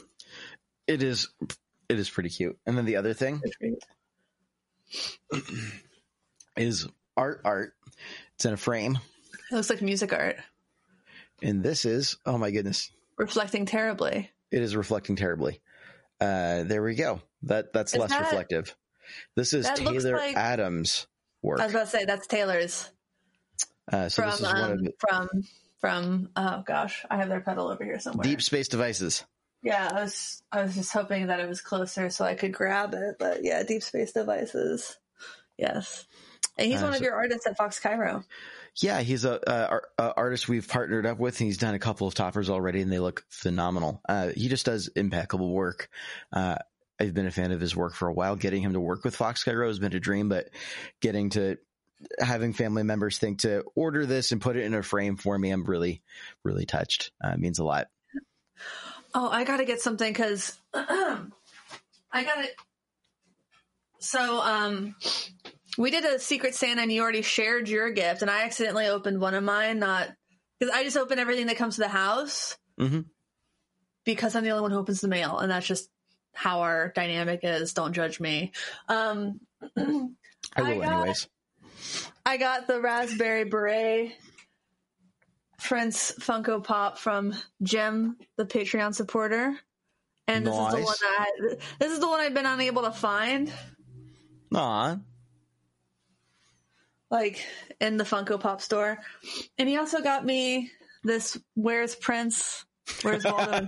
It 0.87 1.01
is 1.01 1.29
it 1.89 1.99
is 1.99 2.09
pretty 2.09 2.29
cute. 2.29 2.57
And 2.65 2.77
then 2.77 2.85
the 2.85 2.97
other 2.97 3.13
thing 3.13 3.41
is 6.57 6.87
art 7.15 7.41
art. 7.45 7.73
It's 8.35 8.45
in 8.45 8.53
a 8.53 8.57
frame. 8.57 8.99
It 9.51 9.55
looks 9.55 9.69
like 9.69 9.81
music 9.81 10.11
art. 10.13 10.37
And 11.41 11.63
this 11.63 11.85
is 11.85 12.17
oh 12.25 12.37
my 12.37 12.51
goodness. 12.51 12.91
Reflecting 13.17 13.65
terribly. 13.65 14.31
It 14.51 14.61
is 14.61 14.75
reflecting 14.75 15.15
terribly. 15.15 15.61
Uh 16.19 16.63
there 16.63 16.83
we 16.83 16.95
go. 16.95 17.21
That 17.43 17.73
that's 17.73 17.93
is 17.93 17.99
less 17.99 18.09
that, 18.09 18.21
reflective. 18.21 18.75
This 19.35 19.53
is 19.53 19.69
Taylor 19.75 20.17
like, 20.17 20.35
Adams 20.35 21.07
work. 21.41 21.59
I 21.59 21.65
was 21.65 21.73
about 21.73 21.85
to 21.85 21.89
say 21.89 22.05
that's 22.05 22.27
Taylor's. 22.27 22.89
Uh, 23.91 24.09
so 24.09 24.23
from 24.23 24.45
um, 24.45 24.83
the, 24.83 24.93
from 24.99 25.29
from 25.79 26.29
oh 26.35 26.63
gosh, 26.65 27.05
I 27.09 27.17
have 27.17 27.29
their 27.29 27.41
pedal 27.41 27.69
over 27.69 27.83
here 27.83 27.99
somewhere. 27.99 28.23
Deep 28.23 28.41
Space 28.41 28.67
Devices. 28.67 29.23
Yeah, 29.61 29.89
I 29.93 30.01
was 30.01 30.41
I 30.51 30.63
was 30.63 30.75
just 30.75 30.91
hoping 30.91 31.27
that 31.27 31.39
it 31.39 31.47
was 31.47 31.61
closer 31.61 32.09
so 32.09 32.25
I 32.25 32.35
could 32.35 32.53
grab 32.53 32.93
it, 32.93 33.15
but 33.19 33.43
yeah, 33.43 33.63
Deep 33.63 33.83
Space 33.83 34.11
Devices. 34.11 34.97
Yes, 35.57 36.05
and 36.57 36.67
he's 36.67 36.81
uh, 36.81 36.85
one 36.85 36.93
so, 36.93 36.97
of 36.97 37.03
your 37.03 37.15
artists 37.15 37.47
at 37.47 37.57
Fox 37.57 37.79
Cairo. 37.79 38.23
Yeah, 38.81 39.01
he's 39.01 39.23
a, 39.23 39.39
a, 39.47 40.03
a, 40.03 40.13
artist 40.15 40.49
we've 40.49 40.67
partnered 40.67 41.05
up 41.05 41.17
with. 41.17 41.39
And 41.39 41.47
he's 41.47 41.57
done 41.57 41.75
a 41.75 41.79
couple 41.79 42.07
of 42.07 42.13
toppers 42.13 42.49
already, 42.49 42.81
and 42.81 42.91
they 42.91 42.99
look 42.99 43.23
phenomenal. 43.29 44.01
Uh, 44.07 44.31
he 44.35 44.49
just 44.49 44.65
does 44.65 44.89
impeccable 44.89 45.49
work. 45.49 45.89
Uh, 46.33 46.55
I've 46.99 47.13
been 47.13 47.25
a 47.25 47.31
fan 47.31 47.51
of 47.51 47.61
his 47.61 47.75
work 47.75 47.93
for 47.93 48.07
a 48.07 48.13
while. 48.13 48.35
Getting 48.35 48.61
him 48.61 48.73
to 48.73 48.79
work 48.79 49.03
with 49.03 49.15
Fox 49.15 49.43
Cairo 49.43 49.67
has 49.67 49.79
been 49.79 49.93
a 49.93 49.99
dream, 49.99 50.29
but 50.29 50.49
getting 51.01 51.29
to 51.31 51.57
having 52.19 52.53
family 52.53 52.83
members 52.83 53.17
think 53.17 53.39
to 53.39 53.63
order 53.75 54.05
this 54.05 54.31
and 54.31 54.41
put 54.41 54.57
it 54.57 54.63
in 54.63 54.73
a 54.73 54.83
frame 54.83 55.15
for 55.15 55.37
me, 55.37 55.51
I'm 55.51 55.63
really, 55.63 56.01
really 56.43 56.65
touched. 56.65 57.11
Uh, 57.23 57.29
it 57.29 57.39
means 57.39 57.59
a 57.59 57.63
lot. 57.63 57.87
Oh, 59.13 59.29
I 59.29 59.45
gotta 59.45 59.65
get 59.65 59.81
something 59.81 60.11
because 60.11 60.57
I 60.73 61.23
got 62.11 62.43
it. 62.43 62.55
So, 63.99 64.39
um, 64.39 64.95
we 65.77 65.91
did 65.91 66.05
a 66.05 66.19
Secret 66.19 66.55
Santa 66.55 66.81
and 66.81 66.91
you 66.91 67.01
already 67.01 67.21
shared 67.21 67.67
your 67.69 67.89
gift, 67.91 68.21
and 68.21 68.31
I 68.31 68.43
accidentally 68.43 68.87
opened 68.87 69.19
one 69.19 69.33
of 69.33 69.43
mine, 69.43 69.79
not 69.79 70.09
because 70.59 70.73
I 70.73 70.83
just 70.83 70.97
open 70.97 71.19
everything 71.19 71.47
that 71.47 71.57
comes 71.57 71.75
to 71.75 71.81
the 71.81 71.87
house 71.87 72.57
hmm 72.77 73.01
because 74.05 74.35
I'm 74.35 74.43
the 74.43 74.51
only 74.51 74.61
one 74.61 74.71
who 74.71 74.77
opens 74.77 75.01
the 75.01 75.07
mail, 75.07 75.39
and 75.39 75.49
that's 75.49 75.65
just 75.65 75.89
how 76.33 76.61
our 76.61 76.91
dynamic 76.93 77.39
is. 77.41 77.73
Don't 77.73 77.93
judge 77.93 78.19
me. 78.19 78.51
Um, 78.87 79.39
I 79.75 80.07
I 80.55 80.61
will, 80.61 80.81
got- 80.81 80.99
anyways. 81.01 81.27
I 82.25 82.37
got 82.37 82.67
the 82.67 82.79
raspberry 82.79 83.45
beret 83.45 84.13
Prince 85.59 86.11
Funko 86.19 86.63
Pop 86.63 86.97
from 86.99 87.33
Jim, 87.63 88.17
the 88.37 88.45
Patreon 88.45 88.93
supporter. 88.93 89.57
And 90.27 90.45
this 90.45 90.53
is 90.53 90.73
the 90.73 90.81
one 90.81 90.95
that 91.01 91.17
I, 91.19 91.55
this 91.79 91.91
is 91.91 91.99
the 91.99 92.07
one 92.07 92.19
I've 92.19 92.33
been 92.33 92.45
unable 92.45 92.83
to 92.83 92.91
find, 92.91 93.51
Aw, 94.53 94.97
like 97.11 97.45
in 97.79 97.97
the 97.97 98.03
Funko 98.03 98.39
Pop 98.39 98.61
store. 98.61 98.97
And 99.57 99.69
he 99.69 99.77
also 99.77 100.01
got 100.01 100.25
me 100.25 100.71
this 101.03 101.37
"Where's 101.55 101.95
Prince? 101.95 102.65
Where's 103.01 103.23
Waldo?" 103.25 103.65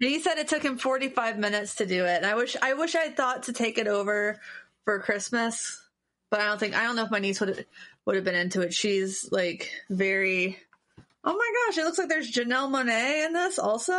And 0.00 0.10
he 0.10 0.20
said 0.20 0.38
it 0.38 0.48
took 0.48 0.62
him 0.62 0.78
45 0.78 1.38
minutes 1.38 1.76
to 1.76 1.86
do 1.86 2.04
it. 2.04 2.18
And 2.18 2.26
I 2.26 2.34
wish 2.36 2.56
I 2.60 2.74
wish 2.74 2.94
I 2.94 3.10
thought 3.10 3.44
to 3.44 3.52
take 3.52 3.78
it 3.78 3.88
over 3.88 4.38
for 4.84 5.00
Christmas, 5.00 5.82
but 6.30 6.40
I 6.40 6.46
don't 6.46 6.60
think 6.60 6.76
I 6.76 6.84
don't 6.84 6.96
know 6.96 7.04
if 7.04 7.10
my 7.10 7.18
niece 7.18 7.40
would 7.40 7.66
would 8.04 8.14
have 8.16 8.24
been 8.24 8.34
into 8.34 8.60
it. 8.62 8.72
She's 8.72 9.30
like 9.32 9.70
very 9.90 10.58
Oh 11.24 11.36
my 11.36 11.52
gosh, 11.66 11.78
it 11.78 11.84
looks 11.84 11.98
like 11.98 12.08
there's 12.08 12.32
Janelle 12.32 12.70
Monáe 12.70 13.26
in 13.26 13.32
this 13.32 13.58
also. 13.58 13.92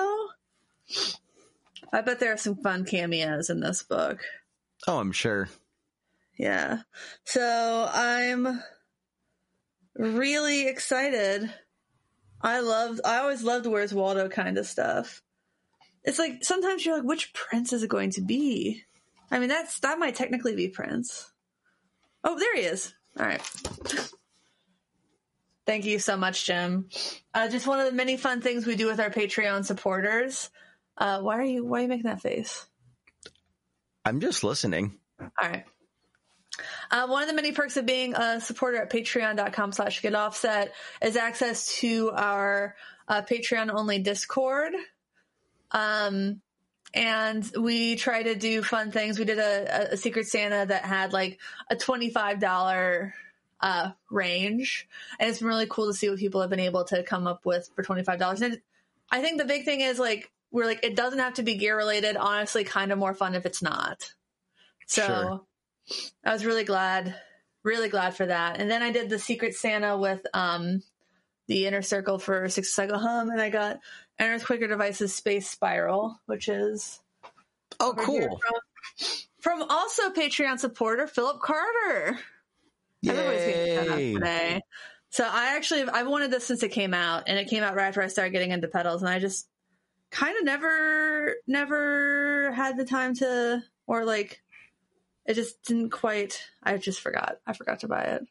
I 1.91 2.01
bet 2.01 2.19
there 2.19 2.33
are 2.33 2.37
some 2.37 2.55
fun 2.55 2.85
cameos 2.85 3.49
in 3.49 3.59
this 3.59 3.83
book. 3.83 4.19
oh, 4.87 4.99
I'm 4.99 5.11
sure. 5.11 5.49
Yeah. 6.39 6.79
So 7.25 7.87
I'm 7.93 8.63
really 9.95 10.67
excited. 10.67 11.53
I 12.41 12.61
love 12.61 13.01
I 13.03 13.17
always 13.17 13.43
loved 13.43 13.65
Where's 13.67 13.93
Waldo 13.93 14.29
kind 14.29 14.57
of 14.57 14.65
stuff. 14.65 15.21
It's 16.05 16.17
like 16.17 16.45
sometimes 16.45 16.85
you're 16.85 16.95
like, 16.95 17.03
which 17.03 17.33
prince 17.33 17.73
is 17.73 17.83
it 17.83 17.89
going 17.89 18.11
to 18.11 18.21
be? 18.21 18.83
I 19.29 19.39
mean 19.39 19.49
that's 19.49 19.81
that 19.81 19.99
might 19.99 20.15
technically 20.15 20.55
be 20.55 20.69
Prince. 20.69 21.29
Oh, 22.23 22.39
there 22.39 22.55
he 22.55 22.61
is. 22.61 22.93
All 23.19 23.25
right. 23.25 23.41
Thank 25.65 25.85
you 25.85 25.99
so 25.99 26.15
much, 26.15 26.45
Jim. 26.45 26.87
Uh, 27.33 27.49
just 27.49 27.67
one 27.67 27.81
of 27.81 27.85
the 27.85 27.91
many 27.91 28.15
fun 28.15 28.41
things 28.41 28.65
we 28.65 28.77
do 28.77 28.87
with 28.87 29.01
our 29.01 29.09
Patreon 29.09 29.65
supporters. 29.65 30.49
Uh, 30.97 31.19
why 31.19 31.37
are 31.37 31.43
you 31.43 31.65
why 31.65 31.79
are 31.79 31.81
you 31.81 31.89
making 31.89 32.05
that 32.05 32.21
face? 32.21 32.65
I'm 34.05 34.21
just 34.21 34.45
listening. 34.45 34.97
All 35.19 35.29
right. 35.41 35.65
Uh, 36.91 37.07
one 37.07 37.21
of 37.21 37.29
the 37.29 37.35
many 37.35 37.51
perks 37.51 37.77
of 37.77 37.85
being 37.85 38.15
a 38.15 38.41
supporter 38.41 38.77
at 38.81 38.89
patreon.com 38.89 39.71
slash 39.71 40.01
get 40.01 40.15
offset 40.15 40.73
is 41.01 41.15
access 41.15 41.75
to 41.77 42.11
our 42.11 42.75
uh, 43.07 43.21
Patreon 43.21 43.71
only 43.73 43.99
Discord. 43.99 44.73
Um, 45.71 46.41
and 46.93 47.49
we 47.59 47.95
try 47.95 48.23
to 48.23 48.35
do 48.35 48.63
fun 48.63 48.91
things. 48.91 49.19
We 49.19 49.25
did 49.25 49.37
a, 49.37 49.93
a 49.93 49.97
Secret 49.97 50.25
Santa 50.25 50.65
that 50.65 50.83
had 50.83 51.13
like 51.13 51.39
a 51.69 51.75
$25 51.75 53.13
uh, 53.61 53.91
range. 54.09 54.87
And 55.19 55.29
it's 55.29 55.39
been 55.39 55.47
really 55.47 55.67
cool 55.67 55.87
to 55.87 55.93
see 55.93 56.09
what 56.09 56.17
people 56.17 56.41
have 56.41 56.49
been 56.49 56.59
able 56.59 56.85
to 56.85 57.03
come 57.03 57.27
up 57.27 57.45
with 57.45 57.69
for 57.75 57.83
$25. 57.83 58.41
And 58.41 58.59
I 59.11 59.21
think 59.21 59.37
the 59.37 59.45
big 59.45 59.65
thing 59.65 59.81
is 59.81 59.99
like, 59.99 60.31
we're 60.51 60.65
like, 60.65 60.83
it 60.83 60.95
doesn't 60.95 61.19
have 61.19 61.35
to 61.35 61.43
be 61.43 61.55
gear 61.55 61.77
related. 61.77 62.17
Honestly, 62.17 62.63
kind 62.63 62.91
of 62.91 62.97
more 62.97 63.13
fun 63.13 63.35
if 63.35 63.45
it's 63.45 63.61
not. 63.61 64.11
So 64.87 65.05
Sure. 65.05 65.41
I 66.23 66.33
was 66.33 66.45
really 66.45 66.63
glad, 66.63 67.15
really 67.63 67.89
glad 67.89 68.15
for 68.15 68.25
that. 68.25 68.59
And 68.59 68.69
then 68.69 68.81
I 68.81 68.91
did 68.91 69.09
the 69.09 69.19
Secret 69.19 69.55
Santa 69.55 69.97
with 69.97 70.25
um 70.33 70.83
the 71.47 71.65
inner 71.65 71.81
circle 71.81 72.19
for 72.19 72.47
Sixty 72.49 72.71
Cycle 72.71 72.99
Hum, 72.99 73.29
and 73.29 73.41
I 73.41 73.49
got 73.49 73.79
EarthQuaker 74.19 74.67
Devices 74.67 75.15
Space 75.15 75.49
Spiral, 75.49 76.19
which 76.25 76.47
is 76.47 76.99
Oh, 77.79 77.93
cool. 77.97 78.39
From, 78.39 79.59
from 79.59 79.69
also 79.69 80.09
Patreon 80.11 80.59
supporter 80.59 81.07
Philip 81.07 81.39
Carter. 81.41 82.19
Everybody's 83.07 83.45
getting 83.45 83.75
shout 83.75 83.87
out 83.87 83.99
Yay. 83.99 84.13
today. 84.13 84.61
So 85.11 85.23
I 85.23 85.55
actually 85.55 85.83
I've 85.83 86.07
wanted 86.07 86.31
this 86.31 86.45
since 86.45 86.61
it 86.63 86.69
came 86.69 86.93
out, 86.93 87.23
and 87.27 87.39
it 87.39 87.49
came 87.49 87.63
out 87.63 87.75
right 87.75 87.87
after 87.87 88.01
I 88.01 88.07
started 88.07 88.31
getting 88.31 88.51
into 88.51 88.67
pedals, 88.67 89.01
and 89.01 89.09
I 89.09 89.19
just 89.19 89.47
kind 90.11 90.37
of 90.37 90.43
never 90.43 91.35
never 91.47 92.51
had 92.51 92.77
the 92.77 92.85
time 92.85 93.13
to 93.15 93.63
or 93.87 94.05
like 94.05 94.41
it 95.29 95.35
just 95.35 95.63
didn't 95.63 95.91
quite. 95.91 96.41
I 96.63 96.75
just 96.77 96.99
forgot. 97.01 97.37
I 97.45 97.53
forgot 97.53 97.79
to 97.81 97.87
buy 97.87 98.01
it. 98.01 98.23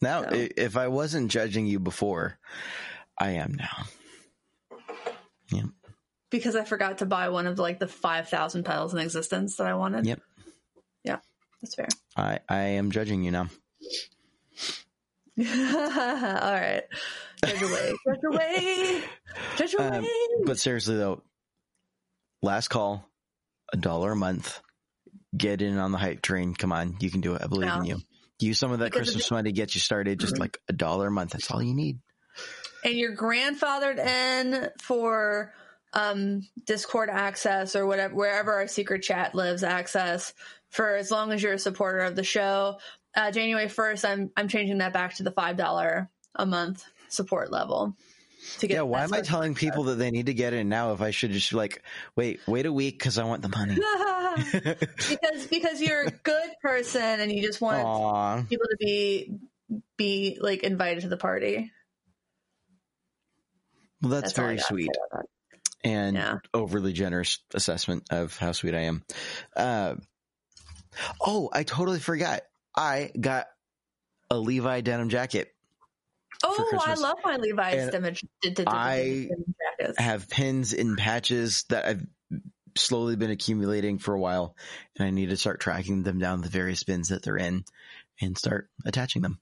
Now, 0.00 0.22
So. 0.22 0.28
if 0.32 0.76
I 0.76 0.88
wasn't 0.88 1.30
judging 1.30 1.66
you 1.66 1.78
before, 1.80 2.38
I 3.18 3.30
am 3.32 3.54
now. 3.54 3.84
because 6.30 6.54
I 6.56 6.64
forgot 6.64 6.98
to 6.98 7.06
buy 7.06 7.28
one 7.30 7.46
of 7.46 7.58
like 7.58 7.78
the 7.78 7.88
five 7.88 8.28
thousand 8.28 8.64
pedals 8.64 8.92
in 8.94 9.00
existence 9.00 9.56
that 9.56 9.66
I 9.66 9.74
wanted. 9.74 10.06
Yep. 10.06 10.20
Yeah, 11.04 11.18
that's 11.62 11.74
fair. 11.74 11.88
I, 12.16 12.40
I 12.48 12.58
am 12.60 12.90
judging 12.90 13.22
you 13.24 13.30
now. 13.30 13.48
All 15.38 15.44
right, 15.44 16.82
judge 17.44 17.62
away, 17.62 17.92
judge 18.06 18.24
away, 18.24 19.02
judge 19.56 19.74
away. 19.74 19.86
Um, 19.98 20.06
But 20.44 20.58
seriously 20.58 20.96
though, 20.96 21.22
last 22.42 22.68
call, 22.68 23.08
a 23.72 23.76
dollar 23.76 24.12
a 24.12 24.16
month. 24.16 24.60
Get 25.36 25.60
in 25.60 25.76
on 25.78 25.92
the 25.92 25.98
hype 25.98 26.22
train. 26.22 26.54
Come 26.54 26.72
on, 26.72 26.96
you 27.00 27.10
can 27.10 27.20
do 27.20 27.34
it. 27.34 27.42
I 27.42 27.46
believe 27.46 27.72
in 27.72 27.84
you. 27.84 27.98
Use 28.38 28.58
some 28.58 28.72
of 28.72 28.78
that 28.80 28.92
Because 28.92 29.08
Christmas 29.08 29.30
money 29.30 29.50
to 29.50 29.52
get 29.52 29.74
you 29.74 29.80
started. 29.80 30.20
Just 30.20 30.38
like 30.38 30.58
a 30.68 30.72
dollar 30.72 31.08
a 31.08 31.10
month. 31.10 31.32
That's 31.32 31.50
all 31.50 31.62
you 31.62 31.74
need. 31.74 31.98
and 32.84 32.94
you're 32.94 33.16
grandfathered 33.16 33.98
in 33.98 34.68
for 34.80 35.52
um, 35.92 36.42
Discord 36.66 37.08
access 37.10 37.74
or 37.74 37.86
whatever, 37.86 38.14
wherever 38.14 38.52
our 38.54 38.68
secret 38.68 39.02
chat 39.02 39.34
lives, 39.34 39.62
access 39.62 40.32
for 40.70 40.96
as 40.96 41.10
long 41.10 41.32
as 41.32 41.42
you're 41.42 41.54
a 41.54 41.58
supporter 41.58 42.00
of 42.00 42.16
the 42.16 42.24
show. 42.24 42.78
Uh, 43.14 43.30
January 43.30 43.68
first, 43.68 44.04
I'm 44.04 44.30
I'm 44.36 44.48
changing 44.48 44.78
that 44.78 44.92
back 44.92 45.14
to 45.14 45.22
the 45.22 45.30
five 45.30 45.56
dollar 45.56 46.10
a 46.34 46.46
month 46.46 46.84
support 47.08 47.50
level. 47.50 47.96
To 48.58 48.68
Yeah. 48.70 48.82
Why 48.82 49.04
am 49.04 49.12
I 49.12 49.20
telling 49.20 49.54
people 49.54 49.84
that 49.84 49.96
they 49.96 50.10
need 50.10 50.26
to 50.26 50.34
get 50.34 50.52
in 50.52 50.68
now 50.68 50.92
if 50.92 51.00
I 51.00 51.10
should 51.10 51.32
just 51.32 51.52
like, 51.52 51.82
wait, 52.14 52.40
wait 52.46 52.66
a 52.66 52.72
week 52.72 52.98
because 52.98 53.18
I 53.18 53.24
want 53.24 53.42
the 53.42 53.48
money? 53.48 53.76
because 55.08 55.46
because 55.46 55.80
you're 55.80 56.02
a 56.02 56.10
good 56.10 56.50
person 56.62 57.20
and 57.20 57.30
you 57.32 57.42
just 57.42 57.60
want 57.60 57.84
Aw. 57.84 58.42
people 58.42 58.66
to 58.70 58.76
be 58.78 59.34
be 59.96 60.38
like 60.40 60.62
invited 60.62 61.02
to 61.02 61.08
the 61.08 61.16
party. 61.16 61.72
Well, 64.02 64.10
that's, 64.10 64.38
I 64.38 64.42
very 64.42 64.58
sweet 64.58 64.90
and 65.82 66.16
Yeah. 66.16 66.38
overly 66.52 66.92
generous 66.92 67.38
assessment 67.54 68.04
of 68.10 68.36
how 68.36 68.52
sweet 68.52 68.74
I 68.74 68.82
am. 68.82 69.04
Uh, 69.56 69.96
oh, 71.20 71.48
I 71.52 71.62
totally 71.62 71.98
forgot. 71.98 72.42
I 72.76 73.10
got 73.18 73.46
a 74.30 74.38
Levi 74.38 74.82
denim 74.82 75.08
jacket. 75.08 75.55
Oh, 76.44 76.80
I 76.86 76.94
love 76.94 77.18
my 77.24 77.36
Levi's 77.36 77.82
And 77.82 77.92
denim, 77.92 78.14
d- 78.14 78.28
d- 78.42 78.50
d- 78.50 78.64
I. 78.66 79.28
Have 79.98 80.28
pins 80.28 80.72
and 80.72 80.96
patches 80.98 81.64
that 81.70 81.84
I've 81.86 82.06
slowly 82.76 83.16
been 83.16 83.30
accumulating 83.30 83.98
for 83.98 84.14
a 84.14 84.20
while, 84.20 84.54
and 84.98 85.06
I 85.06 85.10
need 85.10 85.30
to 85.30 85.36
start 85.36 85.60
tracking 85.60 86.02
them 86.02 86.18
down 86.18 86.40
the 86.42 86.48
various 86.48 86.82
bins 86.82 87.08
that 87.08 87.22
they're 87.22 87.36
in 87.36 87.64
and 88.20 88.36
start 88.36 88.68
attaching 88.84 89.22
them. 89.22 89.38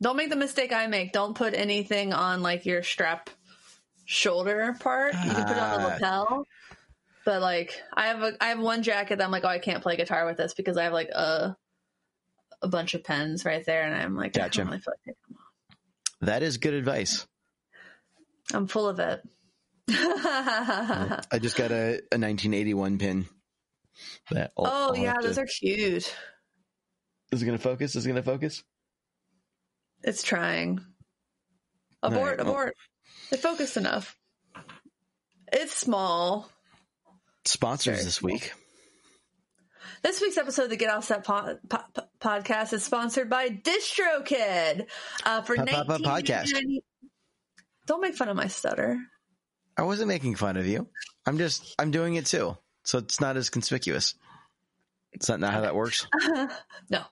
Don't 0.00 0.16
make 0.16 0.30
the 0.30 0.36
mistake 0.36 0.72
I 0.72 0.86
make. 0.86 1.12
Don't 1.12 1.34
put 1.34 1.54
anything 1.54 2.12
on 2.12 2.42
like 2.42 2.66
your 2.66 2.82
strap 2.82 3.30
shoulder 4.04 4.76
part. 4.78 5.14
You 5.14 5.20
can 5.32 5.44
put 5.44 5.56
it 5.56 5.58
on 5.58 5.80
the 5.80 5.86
Ah. 5.88 5.92
lapel. 5.94 6.46
But 7.24 7.40
like 7.42 7.82
I 7.92 8.06
have 8.06 8.22
a 8.22 8.32
I 8.40 8.48
have 8.50 8.60
one 8.60 8.84
jacket 8.84 9.18
that 9.18 9.24
I'm 9.24 9.32
like, 9.32 9.44
oh 9.44 9.48
I 9.48 9.58
can't 9.58 9.82
play 9.82 9.96
guitar 9.96 10.24
with 10.26 10.36
this 10.36 10.54
because 10.54 10.76
I 10.76 10.84
have 10.84 10.92
like 10.92 11.08
a 11.08 11.56
a 12.62 12.68
bunch 12.68 12.94
of 12.94 13.02
pens 13.02 13.44
right 13.44 13.64
there 13.66 13.82
and 13.82 13.94
I'm 13.94 14.14
like, 14.14 14.36
I 14.38 14.48
don't 14.48 14.66
really 14.66 14.78
feel 14.78 14.92
like 14.94 15.00
taking 15.00 15.16
them 15.28 15.36
off. 15.40 15.45
That 16.20 16.42
is 16.42 16.56
good 16.58 16.74
advice. 16.74 17.26
I'm 18.52 18.66
full 18.66 18.88
of 18.88 18.98
it. 19.00 19.20
I 19.88 21.38
just 21.40 21.56
got 21.56 21.70
a, 21.70 22.00
a 22.12 22.18
1981 22.18 22.98
pin. 22.98 23.26
That 24.30 24.52
I'll- 24.58 24.66
oh 24.66 24.88
I'll 24.88 24.96
yeah, 24.96 25.14
those 25.20 25.36
to- 25.36 25.42
are 25.42 25.46
cute. 25.46 26.14
Is 27.32 27.42
it 27.42 27.46
going 27.46 27.56
to 27.58 27.62
focus? 27.62 27.96
Is 27.96 28.04
it 28.06 28.08
going 28.08 28.22
to 28.22 28.28
focus? 28.30 28.62
It's 30.02 30.22
trying. 30.22 30.80
Abort, 32.02 32.38
right, 32.38 32.38
well- 32.38 32.48
abort. 32.48 32.74
They 33.30 33.36
focused 33.36 33.76
enough. 33.76 34.16
It's 35.52 35.74
small. 35.74 36.50
Sponsors 37.44 37.94
Very 37.96 38.04
this 38.04 38.22
week. 38.22 38.52
This 40.06 40.20
week's 40.20 40.36
episode 40.36 40.62
of 40.62 40.70
the 40.70 40.76
Get 40.76 40.88
Offset 40.88 41.24
po- 41.24 41.58
po- 41.68 41.78
po- 41.92 42.06
podcast 42.20 42.72
is 42.72 42.84
sponsored 42.84 43.28
by 43.28 43.48
DistroKid. 43.48 44.86
Uh, 45.24 45.42
for 45.42 45.56
Pa- 45.56 45.64
pa- 45.64 45.82
pa- 45.84 45.96
19 45.96 46.80
Don't 47.86 48.00
make 48.00 48.14
fun 48.14 48.28
of 48.28 48.36
my 48.36 48.46
stutter. 48.46 49.00
I 49.76 49.82
wasn't 49.82 50.06
making 50.06 50.36
fun 50.36 50.58
of 50.58 50.64
you. 50.64 50.86
I'm 51.26 51.38
just 51.38 51.74
I'm 51.80 51.90
doing 51.90 52.14
it 52.14 52.26
too, 52.26 52.56
so 52.84 52.98
it's 52.98 53.20
not 53.20 53.36
as 53.36 53.50
conspicuous. 53.50 54.14
Is 55.20 55.26
that 55.26 55.40
not 55.40 55.52
how 55.52 55.62
that 55.62 55.74
works? 55.74 56.06
no. 56.88 57.02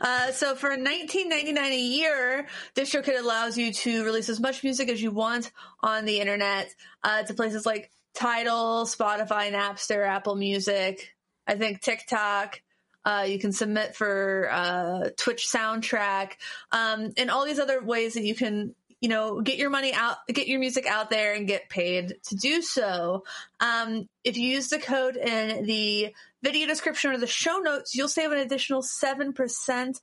Uh, 0.00 0.32
so 0.32 0.56
for 0.56 0.70
$19.99 0.70 1.56
a 1.56 1.78
year, 1.78 2.48
DistroKid 2.74 3.16
allows 3.16 3.58
you 3.58 3.72
to 3.72 4.04
release 4.04 4.28
as 4.28 4.40
much 4.40 4.64
music 4.64 4.88
as 4.88 5.00
you 5.00 5.12
want 5.12 5.52
on 5.84 6.04
the 6.04 6.18
internet 6.18 6.74
uh, 7.04 7.22
to 7.22 7.32
places 7.32 7.64
like 7.64 7.92
Tidal, 8.14 8.86
Spotify, 8.86 9.52
Napster, 9.52 10.04
Apple 10.04 10.34
Music. 10.34 11.14
I 11.46 11.56
think 11.56 11.80
TikTok. 11.80 12.60
Uh, 13.02 13.24
you 13.26 13.38
can 13.38 13.50
submit 13.50 13.96
for 13.96 14.48
uh, 14.52 15.08
Twitch 15.16 15.48
soundtrack 15.48 16.32
um, 16.70 17.12
and 17.16 17.30
all 17.30 17.46
these 17.46 17.58
other 17.58 17.82
ways 17.82 18.12
that 18.12 18.24
you 18.24 18.34
can, 18.34 18.74
you 19.00 19.08
know, 19.08 19.40
get 19.40 19.56
your 19.56 19.70
money 19.70 19.94
out, 19.94 20.16
get 20.28 20.48
your 20.48 20.60
music 20.60 20.84
out 20.86 21.08
there, 21.08 21.32
and 21.32 21.48
get 21.48 21.70
paid 21.70 22.14
to 22.24 22.36
do 22.36 22.60
so. 22.60 23.24
Um, 23.58 24.06
if 24.22 24.36
you 24.36 24.48
use 24.48 24.68
the 24.68 24.78
code 24.78 25.16
in 25.16 25.64
the 25.64 26.14
video 26.42 26.66
description 26.66 27.10
or 27.10 27.16
the 27.16 27.26
show 27.26 27.58
notes, 27.58 27.94
you'll 27.94 28.08
save 28.08 28.32
an 28.32 28.38
additional 28.38 28.82
7% 28.82 30.00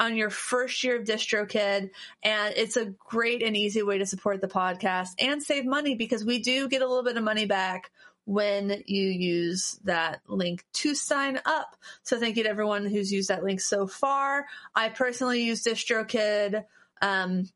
on 0.00 0.16
your 0.16 0.30
first 0.30 0.82
year 0.82 0.98
of 0.98 1.06
DistroKid. 1.06 1.90
And 2.22 2.54
it's 2.56 2.76
a 2.76 2.86
great 2.86 3.42
and 3.42 3.56
easy 3.56 3.82
way 3.82 3.98
to 3.98 4.06
support 4.06 4.40
the 4.40 4.48
podcast 4.48 5.10
and 5.20 5.42
save 5.42 5.66
money 5.66 5.94
because 5.94 6.24
we 6.24 6.40
do 6.40 6.68
get 6.68 6.82
a 6.82 6.88
little 6.88 7.04
bit 7.04 7.16
of 7.16 7.22
money 7.22 7.44
back 7.44 7.90
when 8.24 8.82
you 8.86 9.02
use 9.08 9.78
that 9.84 10.20
link 10.28 10.64
to 10.74 10.94
sign 10.94 11.40
up. 11.44 11.76
So 12.02 12.18
thank 12.18 12.36
you 12.36 12.44
to 12.44 12.48
everyone 12.50 12.86
who's 12.86 13.12
used 13.12 13.28
that 13.30 13.42
link 13.42 13.60
so 13.60 13.86
far. 13.86 14.46
I 14.74 14.88
personally 14.88 15.42
use 15.42 15.64
DistroKid. 15.64 16.64
Um, 17.02 17.48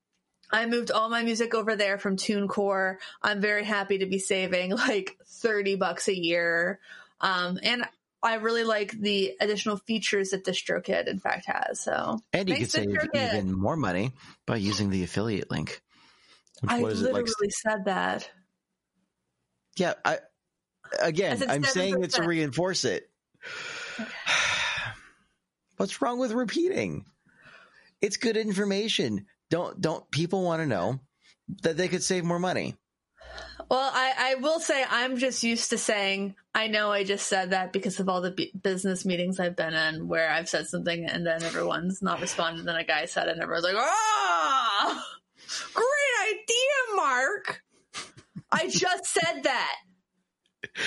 I 0.50 0.66
moved 0.66 0.90
all 0.90 1.09
my 1.09 1.22
music 1.22 1.55
over 1.55 1.77
there 1.77 1.98
from 1.98 2.16
TuneCore. 2.16 2.96
I'm 3.22 3.40
very 3.40 3.64
happy 3.64 3.98
to 3.98 4.07
be 4.07 4.18
saving 4.18 4.70
like 4.77 5.16
30 5.27 5.77
bucks 5.77 6.09
a 6.09 6.16
year. 6.16 6.81
Um, 7.20 7.59
and 7.62 7.85
I 8.22 8.37
really 8.37 8.64
like 8.64 8.92
the 8.92 9.37
additional 9.40 9.77
features 9.77 10.31
that 10.31 10.44
DistroKid 10.44 11.09
in 11.09 11.18
fact 11.18 11.46
has. 11.46 11.81
So 11.81 12.18
And 12.33 12.48
you 12.48 12.57
could 12.57 12.70
save 12.70 12.87
DistroKid. 12.88 13.35
even 13.35 13.53
more 13.53 13.77
money 13.77 14.12
by 14.46 14.57
using 14.57 14.90
the 14.90 15.05
affiliate 15.05 15.50
link. 15.50 15.83
Which, 16.62 16.70
I 16.72 16.79
is 16.79 17.03
it 17.03 17.12
literally 17.12 17.27
like? 17.42 17.50
said 17.50 17.85
that. 17.85 18.31
Yeah, 19.77 19.94
I 20.05 20.18
again, 21.01 21.42
I'm 21.49 21.64
saying 21.64 22.03
it 22.03 22.11
to 22.12 22.23
reinforce 22.23 22.85
it. 22.85 23.09
What's 25.77 26.01
wrong 26.01 26.18
with 26.18 26.33
repeating? 26.33 27.05
It's 28.01 28.16
good 28.16 28.37
information. 28.37 29.27
Don't 29.51 29.81
don't 29.81 30.09
people 30.11 30.42
want 30.42 30.62
to 30.62 30.66
know 30.66 31.01
that 31.62 31.77
they 31.77 31.88
could 31.88 32.03
save 32.03 32.25
more 32.25 32.38
money? 32.38 32.77
Well, 33.70 33.90
I, 33.92 34.12
I 34.18 34.35
will 34.37 34.61
say 34.61 34.85
I'm 34.88 35.16
just 35.16 35.42
used 35.42 35.70
to 35.70 35.79
saying 35.79 36.35
I 36.55 36.68
know 36.68 36.92
I 36.92 37.03
just 37.05 37.27
said 37.27 37.51
that 37.51 37.73
because 37.73 37.99
of 37.99 38.09
all 38.09 38.20
the 38.20 38.31
b- 38.31 38.53
business 38.62 39.05
meetings 39.05 39.40
I've 39.40 39.57
been 39.57 39.75
in 39.75 40.07
where 40.07 40.31
I've 40.31 40.49
said 40.49 40.66
something 40.66 41.05
and 41.05 41.27
then 41.27 41.42
everyone's 41.42 42.03
not 42.03 42.20
responded. 42.20 42.66
Then 42.66 42.77
a 42.77 42.85
guy 42.85 43.07
said 43.07 43.29
it 43.29 43.33
and 43.33 43.42
everyone's 43.42 43.64
like, 43.64 43.77
"Ah, 43.77 45.07
great 45.73 46.29
idea, 46.29 46.97
Mark! 46.97 47.62
I 48.53 48.68
just 48.68 49.07
said 49.07 49.42
that." 49.44 49.77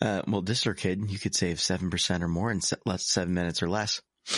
Uh, 0.00 0.20
well, 0.26 0.42
DistroKid, 0.42 1.08
you 1.12 1.18
could 1.20 1.32
save 1.32 1.60
seven 1.60 1.88
percent 1.88 2.24
or 2.24 2.28
more 2.28 2.50
in 2.50 2.60
se- 2.60 2.78
less 2.84 3.06
seven 3.06 3.34
minutes 3.34 3.62
or 3.62 3.68
less. 3.70 4.02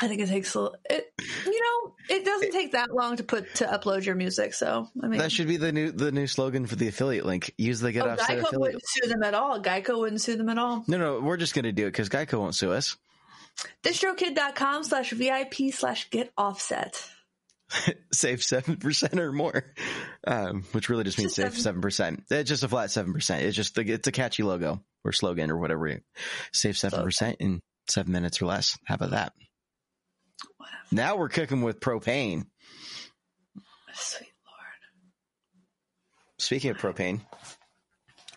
I 0.00 0.06
think 0.06 0.20
it 0.20 0.28
takes 0.28 0.54
a 0.54 0.60
little, 0.60 0.76
it, 0.88 1.12
you 1.46 1.60
know, 1.60 1.94
it 2.08 2.24
doesn't 2.24 2.52
take 2.52 2.72
that 2.72 2.94
long 2.94 3.16
to 3.16 3.24
put 3.24 3.54
to 3.56 3.64
upload 3.64 4.04
your 4.04 4.14
music. 4.14 4.54
So 4.54 4.88
I 5.02 5.08
mean, 5.08 5.18
That 5.18 5.32
should 5.32 5.48
be 5.48 5.56
the 5.56 5.72
new 5.72 5.90
the 5.90 6.12
new 6.12 6.28
slogan 6.28 6.66
for 6.66 6.76
the 6.76 6.86
affiliate 6.86 7.26
link. 7.26 7.52
Use 7.58 7.80
the 7.80 7.90
get 7.90 8.06
oh, 8.06 8.10
offset 8.10 8.28
Geico 8.28 8.42
affiliate. 8.42 8.60
wouldn't 8.60 8.82
sue 8.86 9.08
them 9.08 9.22
at 9.24 9.34
all. 9.34 9.60
Geico 9.60 9.98
wouldn't 9.98 10.20
sue 10.20 10.36
them 10.36 10.48
at 10.48 10.58
all. 10.58 10.84
No, 10.86 10.98
no, 10.98 11.18
we're 11.20 11.36
just 11.38 11.54
gonna 11.54 11.72
do 11.72 11.86
it 11.86 11.90
because 11.90 12.08
Geico 12.08 12.38
won't 12.38 12.54
sue 12.54 12.70
us. 12.72 12.96
distrokid.com 13.82 14.84
slash 14.84 15.10
VIP 15.10 15.72
slash 15.72 16.08
get 16.10 16.32
offset. 16.36 17.08
Save 18.12 18.42
seven 18.42 18.76
percent 18.76 19.18
or 19.18 19.32
more, 19.32 19.64
um, 20.26 20.64
which 20.72 20.88
really 20.88 21.04
just 21.04 21.18
means 21.18 21.34
Just 21.34 21.54
save 21.54 21.60
seven 21.62 21.80
percent. 21.80 22.24
It's 22.30 22.48
just 22.48 22.62
a 22.62 22.68
flat 22.68 22.90
seven 22.90 23.12
percent. 23.12 23.42
It's 23.42 23.56
just 23.56 23.74
the, 23.74 23.82
it's 23.90 24.06
a 24.06 24.12
catchy 24.12 24.42
logo 24.42 24.82
or 25.04 25.12
slogan 25.12 25.50
or 25.50 25.58
whatever. 25.58 25.88
You 25.88 26.00
save 26.52 26.76
seven 26.76 27.02
percent 27.02 27.36
in 27.40 27.60
seven 27.88 28.12
minutes 28.12 28.40
or 28.42 28.46
less. 28.46 28.78
How 28.86 28.94
about 28.96 29.10
that? 29.10 29.32
Whatever. 30.58 30.78
Now 30.92 31.16
we're 31.16 31.28
cooking 31.30 31.62
with 31.62 31.80
propane. 31.80 32.44
Sweet 33.94 34.28
Lord. 34.46 34.80
Speaking 36.38 36.70
of 36.70 36.76
propane 36.78 37.20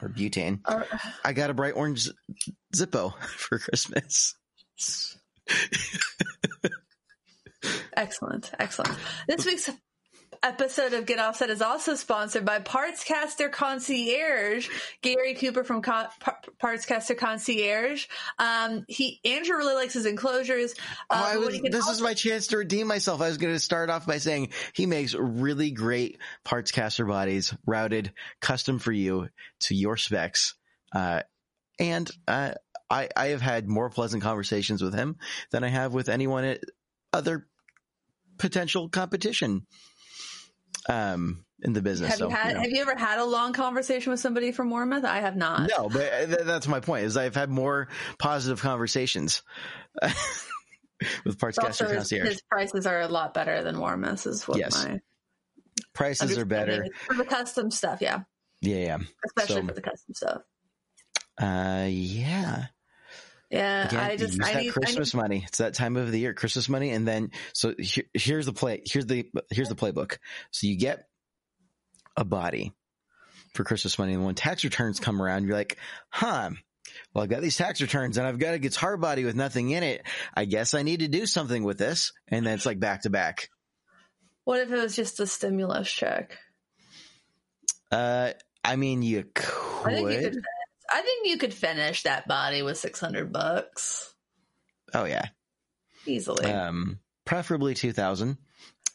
or 0.02 0.10
butane, 0.10 0.60
Or- 0.68 0.86
I 1.26 1.34
got 1.34 1.50
a 1.50 1.54
bright 1.54 1.74
orange 1.76 2.10
Zippo 2.76 3.14
for 3.24 3.60
Christmas. 3.60 4.36
Excellent, 7.98 8.52
excellent. 8.60 8.96
This 9.28 9.46
week's 9.46 9.70
episode 10.44 10.94
of 10.94 11.08
Get 11.08 11.18
Offset 11.18 11.50
is 11.50 11.64
also 11.64 11.96
sponsored 11.96 12.46
by 12.46 12.60
Partscaster 12.60 13.52
Concierge, 13.52 14.70
Gary 15.02 15.34
Cooper 15.34 15.64
from 15.64 15.82
Co- 15.82 16.06
Par- 16.20 16.40
Partscaster 16.62 17.18
Concierge. 17.18 18.06
Um, 18.38 18.86
he 18.88 19.20
Andrew 19.26 19.58
really 19.58 19.74
likes 19.74 19.96
his 19.96 20.06
enclosures. 20.06 20.76
Oh, 21.10 21.16
Uh, 21.16 21.24
I 21.26 21.38
was, 21.38 21.46
what 21.46 21.54
he 21.56 21.62
can 21.62 21.72
this 21.72 21.88
is 21.88 22.02
my 22.02 22.14
chance 22.14 22.48
to 22.48 22.58
redeem 22.58 22.86
myself. 22.86 23.20
I 23.20 23.30
was 23.30 23.38
going 23.38 23.54
to 23.56 23.60
start 23.60 23.90
off 23.90 24.06
by 24.06 24.20
saying 24.20 24.50
he 24.74 24.86
makes 24.86 25.16
really 25.16 25.72
great 25.72 26.20
parts 26.44 26.72
caster 26.72 27.06
bodies 27.06 27.54
routed 27.66 28.14
custom 28.40 28.78
for 28.78 28.92
you 28.92 29.30
to 29.62 29.76
your 29.76 29.98
specs. 29.98 30.54
Uh, 30.94 31.24
and, 31.80 32.10
uh, 32.28 32.52
I, 32.90 33.10
I 33.18 33.28
have 33.30 33.42
had 33.42 33.68
more 33.68 33.90
pleasant 33.90 34.24
conversations 34.24 34.82
with 34.82 34.94
him 34.94 35.18
than 35.52 35.64
I 35.64 35.68
have 35.70 35.94
with 35.94 36.08
anyone 36.08 36.46
at 36.46 36.62
other 37.12 37.48
potential 38.38 38.90
competition, 38.90 39.66
um, 40.90 41.44
in 41.62 41.74
the 41.74 41.82
business. 41.82 42.10
have 42.12 42.20
so, 42.20 42.30
you 42.30 42.36
had? 42.36 42.50
you 42.50 42.54
know. 42.54 42.62
Have 42.62 42.70
you 42.72 42.82
ever 42.82 42.96
had 42.96 43.20
a 43.20 43.26
long 43.26 43.52
conversation 43.54 44.12
with 44.12 44.20
somebody 44.20 44.52
from 44.52 44.70
Warmoth? 44.70 45.04
I 45.06 45.22
have 45.22 45.36
not. 45.36 45.70
No, 45.76 45.90
but 45.90 46.14
uh, 46.14 46.26
th- 46.28 46.40
that's 46.44 46.68
my 46.68 46.80
point. 46.80 47.06
Is 47.06 47.18
I've 47.18 47.36
had 47.36 47.50
more 47.50 47.88
positive 48.20 48.62
conversations 48.62 49.42
with 51.26 51.40
parts 51.40 51.58
Also, 51.58 51.86
caster 51.86 52.20
his, 52.20 52.34
his 52.34 52.42
prices 52.50 52.86
are 52.86 53.02
a 53.02 53.08
lot 53.08 53.34
better 53.34 53.64
than 53.64 53.76
Warmoth. 53.78 54.28
Is 54.28 54.48
what 54.48 54.58
Yes. 54.58 54.86
my 54.86 55.00
Prices 55.94 56.38
are 56.38 56.46
better. 56.46 56.86
for 57.06 57.16
the 57.16 57.26
custom 57.26 57.72
stuff. 57.72 58.02
Yeah, 58.02 58.20
Yeah, 58.62 58.76
yeah. 58.78 58.98
especially 59.26 59.62
So- 59.62 59.68
for 59.68 59.74
the 59.74 59.82
custom 59.82 60.14
stuff. 60.14 60.42
Uh, 61.40 61.88
yeah. 61.90 62.66
Yeah, 63.50 63.88
Again, 63.88 64.00
I 64.00 64.18
just 64.18 64.34
use 64.34 64.46
I 64.46 64.54
that 64.54 64.64
need, 64.64 64.74
Christmas 64.74 65.14
need 65.14 65.22
money. 65.22 65.44
It's 65.48 65.60
that 65.60 65.74
time 65.74 65.96
of 65.96 66.12
the 66.12 66.20
year, 66.20 66.34
Christmas 66.34 66.68
money, 66.68 66.90
and 66.90 67.08
then 67.08 67.32
so 67.54 67.74
here, 67.80 68.04
here's 68.14 68.46
the 68.46 68.54
play. 68.54 68.82
Here's 68.86 69.06
the 69.06 69.26
here's 69.50 69.70
the 69.70 69.76
playbook. 69.76 70.18
So 70.52 70.68
you 70.68 70.78
get 70.78 71.08
a 72.18 72.26
body 72.26 72.74
for 73.54 73.64
Christmas 73.64 73.98
money, 73.98 74.14
and 74.14 74.26
when 74.26 74.36
tax 74.36 74.66
returns 74.66 75.00
come 75.00 75.22
around, 75.22 75.46
you're 75.46 75.56
like, 75.56 75.78
huh. 76.10 76.52
Well, 77.14 77.24
I've 77.24 77.30
got 77.30 77.42
these 77.42 77.58
tax 77.58 77.82
returns, 77.82 78.18
and 78.18 78.26
I've 78.26 78.40
got 78.40 78.54
a 78.54 78.60
guitar 78.60 78.98
body 78.98 79.24
with 79.24 79.36
nothing 79.36 79.70
in 79.70 79.84
it. 79.84 80.04
I 80.34 80.46
guess 80.46 80.74
I 80.74 80.84
need 80.84 81.02
to 81.02 81.08
do 81.08 81.26
something 81.26 81.64
with 81.64 81.78
this, 81.78 82.12
and 82.28 82.46
then 82.46 82.56
it's 82.56 82.66
like 82.66 82.80
back 82.80 83.04
to 83.04 83.10
back. 83.10 83.50
What 84.44 84.62
if 84.62 84.72
it 84.72 84.82
was 84.82 84.96
just 84.96 85.20
a 85.20 85.28
stimulus 85.28 85.92
check? 85.92 86.38
Uh, 87.92 88.32
I 88.64 88.76
mean, 88.76 89.02
you 89.02 89.26
I 89.86 89.94
think 89.94 90.12
you 90.12 90.20
could. 90.20 90.42
I 90.90 91.02
think 91.02 91.28
you 91.28 91.38
could 91.38 91.54
finish 91.54 92.04
that 92.04 92.28
body 92.28 92.62
with 92.62 92.78
six 92.78 93.00
hundred 93.00 93.32
bucks 93.34 94.14
Oh 94.94 95.06
yeah. 95.06 95.26
easily. 96.06 96.46
um, 96.52 97.00
preferably 97.26 97.74
2000, 97.74 98.38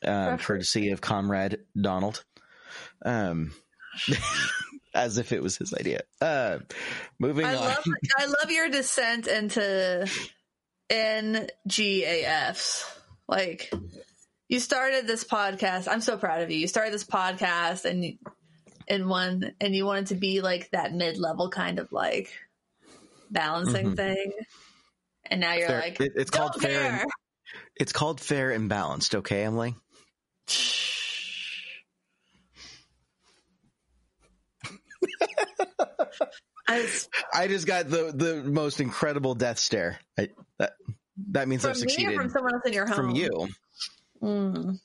um, 0.05 0.39
courtesy 0.39 0.91
of 0.91 1.01
Comrade 1.01 1.59
Donald. 1.81 2.25
Um, 3.05 3.53
as 4.95 5.19
if 5.19 5.33
it 5.33 5.43
was 5.43 5.57
his 5.59 5.75
idea. 5.75 6.01
Uh, 6.21 6.59
moving 7.19 7.45
I 7.47 7.55
on. 7.57 7.61
love. 7.65 7.85
I 8.19 8.27
love 8.27 8.51
your 8.51 8.69
descent 8.71 9.27
into 9.27 10.07
NGAFs. 10.91 12.85
Like 13.29 13.73
you 14.49 14.61
started 14.61 15.07
this 15.07 15.25
podcast. 15.25 15.89
I'm 15.91 16.01
so 16.01 16.17
proud 16.17 16.43
of 16.43 16.51
you. 16.51 16.59
You 16.59 16.69
started 16.69 16.93
this 16.95 17.05
podcast 17.05 17.85
and 17.85 18.19
in 18.89 19.09
one 19.09 19.53
and 19.61 19.75
you 19.75 19.87
want 19.87 20.01
it 20.01 20.15
to 20.15 20.21
be 20.21 20.41
like 20.41 20.71
that 20.71 20.93
mid 20.93 21.19
level 21.19 21.51
kind 21.51 21.79
of 21.79 21.93
like 21.93 22.33
balancing 23.31 23.87
mm-hmm. 23.87 23.95
thing. 23.95 24.33
And 25.27 25.41
now 25.41 25.55
you're 25.55 25.69
fair. 25.69 25.81
like, 25.81 26.01
it, 26.01 26.13
it's 26.17 26.31
called 26.31 26.55
fair. 26.61 26.81
fair. 26.81 27.01
And, 27.01 27.11
it's 27.77 27.93
called 27.93 28.21
fair 28.21 28.51
and 28.51 28.69
balanced. 28.69 29.15
Okay, 29.15 29.45
Emily. 29.45 29.75
I, 36.69 36.89
I 37.35 37.49
just 37.49 37.67
got 37.67 37.89
the 37.89 38.13
the 38.15 38.43
most 38.45 38.81
incredible 38.81 39.35
death 39.35 39.59
stare. 39.59 39.99
I, 40.19 40.29
that 40.59 40.75
that 41.31 41.49
means 41.49 41.65
I've 41.65 41.77
succeeded. 41.77 42.15
from 42.15 42.29
someone 42.31 42.55
else 42.55 42.65
in 42.67 42.73
your 42.73 42.87
home. 42.87 42.97
From 42.97 43.11
you. 43.11 43.49
Mm. 44.23 44.79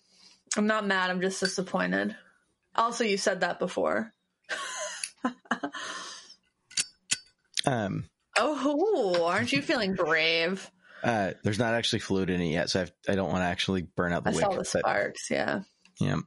I'm 0.55 0.67
not 0.67 0.87
mad. 0.87 1.09
I'm 1.09 1.21
just 1.21 1.39
disappointed. 1.39 2.15
Also, 2.77 3.03
you 3.03 3.17
said 3.17 3.41
that 3.41 3.59
before. 3.59 4.13
Um, 7.65 8.05
Oh, 8.39 9.25
aren't 9.25 9.51
you 9.51 9.61
feeling 9.61 9.95
brave? 9.95 10.69
uh, 11.03 11.31
there's 11.43 11.57
not 11.59 11.73
actually 11.73 11.99
fluid 11.99 12.29
in 12.29 12.39
it 12.41 12.47
yet, 12.51 12.69
so 12.69 12.81
I've, 12.81 12.91
I 13.09 13.15
don't 13.15 13.29
want 13.29 13.41
to 13.41 13.47
actually 13.47 13.81
burn 13.81 14.13
out 14.13 14.23
the 14.23 14.29
I 14.29 14.33
wick. 14.33 14.41
saw 14.43 14.49
the 14.55 14.63
sparks. 14.65 15.29
Yeah, 15.31 15.61
yeah, 15.99 16.17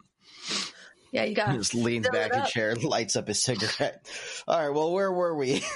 yeah. 1.13 1.25
You 1.25 1.35
got. 1.35 1.53
he 1.53 1.57
just 1.59 1.75
leans 1.75 2.09
back 2.09 2.35
in 2.35 2.45
chair, 2.47 2.75
lights 2.75 3.15
up 3.17 3.29
his 3.29 3.43
cigarette. 3.43 4.05
All 4.49 4.59
right, 4.59 4.75
well, 4.75 4.93
where 4.93 5.13
were 5.13 5.35
we? 5.37 5.63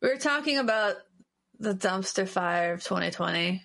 We 0.00 0.08
were 0.08 0.16
talking 0.18 0.58
about 0.58 0.96
the 1.60 1.74
dumpster 1.74 2.26
fire 2.28 2.72
of 2.72 2.82
2020. 2.82 3.62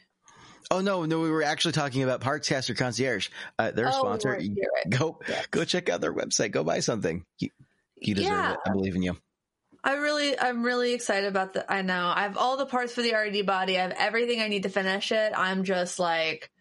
Oh 0.69 0.81
no, 0.81 1.05
no, 1.05 1.21
we 1.21 1.29
were 1.31 1.43
actually 1.43 1.71
talking 1.71 2.03
about 2.03 2.19
Partscaster 2.21 2.75
Concierge. 2.77 3.29
Uh, 3.57 3.71
they're 3.71 3.85
a 3.87 3.89
Oh, 3.95 3.99
sponsor. 3.99 4.31
right, 4.31 4.49
right. 4.75 4.89
Go 4.89 5.19
Yes. 5.27 5.47
go 5.47 5.63
check 5.63 5.89
out 5.89 6.01
their 6.01 6.13
website. 6.13 6.51
Go 6.51 6.63
buy 6.63 6.81
something. 6.81 7.23
You, 7.39 7.49
you 7.95 8.15
deserve 8.15 8.31
Yeah. 8.31 8.53
it. 8.53 8.59
I 8.65 8.71
believe 8.71 8.95
in 8.95 9.01
you. 9.03 9.17
I 9.83 9.93
really, 9.93 10.37
I'm 10.37 10.63
really 10.63 10.93
excited 10.93 11.27
about 11.29 11.53
the. 11.53 11.71
I 11.71 11.81
know 11.83 12.11
I 12.13 12.23
have 12.23 12.35
all 12.35 12.57
the 12.57 12.65
parts 12.65 12.91
for 12.93 13.01
the 13.01 13.13
RD 13.13 13.45
body. 13.45 13.77
I 13.77 13.83
have 13.83 13.93
everything 13.97 14.41
I 14.41 14.49
need 14.49 14.63
to 14.63 14.69
finish 14.69 15.11
it. 15.13 15.31
I'm 15.35 15.63
just 15.63 15.99
like, 15.99 16.51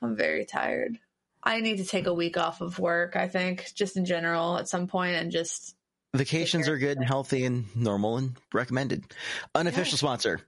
I'm 0.00 0.14
very 0.14 0.44
tired. 0.44 0.98
I 1.42 1.60
need 1.60 1.78
to 1.78 1.84
take 1.84 2.06
a 2.06 2.14
week 2.14 2.36
off 2.36 2.60
of 2.60 2.78
work. 2.78 3.16
I 3.16 3.26
think 3.26 3.72
just 3.74 3.96
in 3.96 4.04
general 4.04 4.56
at 4.58 4.68
some 4.68 4.86
point 4.86 5.16
and 5.16 5.32
just 5.32 5.74
Vacations 6.14 6.68
are 6.68 6.78
good 6.78 6.98
and 6.98 7.06
healthy 7.06 7.44
and 7.44 7.74
normal 7.74 8.18
and 8.18 8.36
recommended. 8.52 9.02
Unofficial 9.56 9.98
sponsor. 9.98 10.40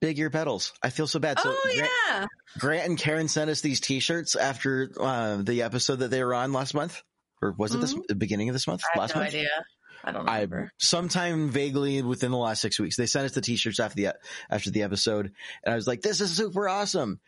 Big 0.00 0.18
Ear 0.18 0.30
Pedals. 0.30 0.72
I 0.82 0.90
feel 0.90 1.06
so 1.06 1.18
bad. 1.18 1.38
So 1.38 1.50
oh 1.50 1.60
Grant, 1.62 1.90
yeah, 2.08 2.26
Grant 2.58 2.88
and 2.88 2.98
Karen 2.98 3.28
sent 3.28 3.50
us 3.50 3.60
these 3.60 3.80
T-shirts 3.80 4.36
after 4.36 4.90
uh, 5.00 5.36
the 5.42 5.62
episode 5.62 6.00
that 6.00 6.10
they 6.10 6.22
were 6.22 6.34
on 6.34 6.52
last 6.52 6.74
month, 6.74 7.02
or 7.40 7.52
was 7.52 7.74
it 7.74 7.80
this 7.80 7.94
the 8.08 8.14
beginning 8.14 8.48
of 8.48 8.54
this 8.54 8.66
month? 8.66 8.82
Mm-hmm. 8.82 8.98
I 9.00 9.02
have 9.02 9.10
last 9.10 9.14
no 9.14 9.20
month. 9.22 9.34
idea. 9.34 9.48
I 10.04 10.12
don't 10.12 10.28
I 10.28 10.68
sometime 10.78 11.48
vaguely 11.48 12.02
within 12.02 12.30
the 12.30 12.36
last 12.36 12.60
six 12.60 12.78
weeks, 12.78 12.96
they 12.96 13.06
sent 13.06 13.24
us 13.24 13.32
the 13.32 13.40
T-shirts 13.40 13.80
after 13.80 13.96
the 13.96 14.14
after 14.50 14.70
the 14.70 14.82
episode, 14.82 15.32
and 15.64 15.72
I 15.72 15.76
was 15.76 15.86
like, 15.86 16.02
"This 16.02 16.20
is 16.20 16.30
super 16.36 16.68
awesome!" 16.68 17.20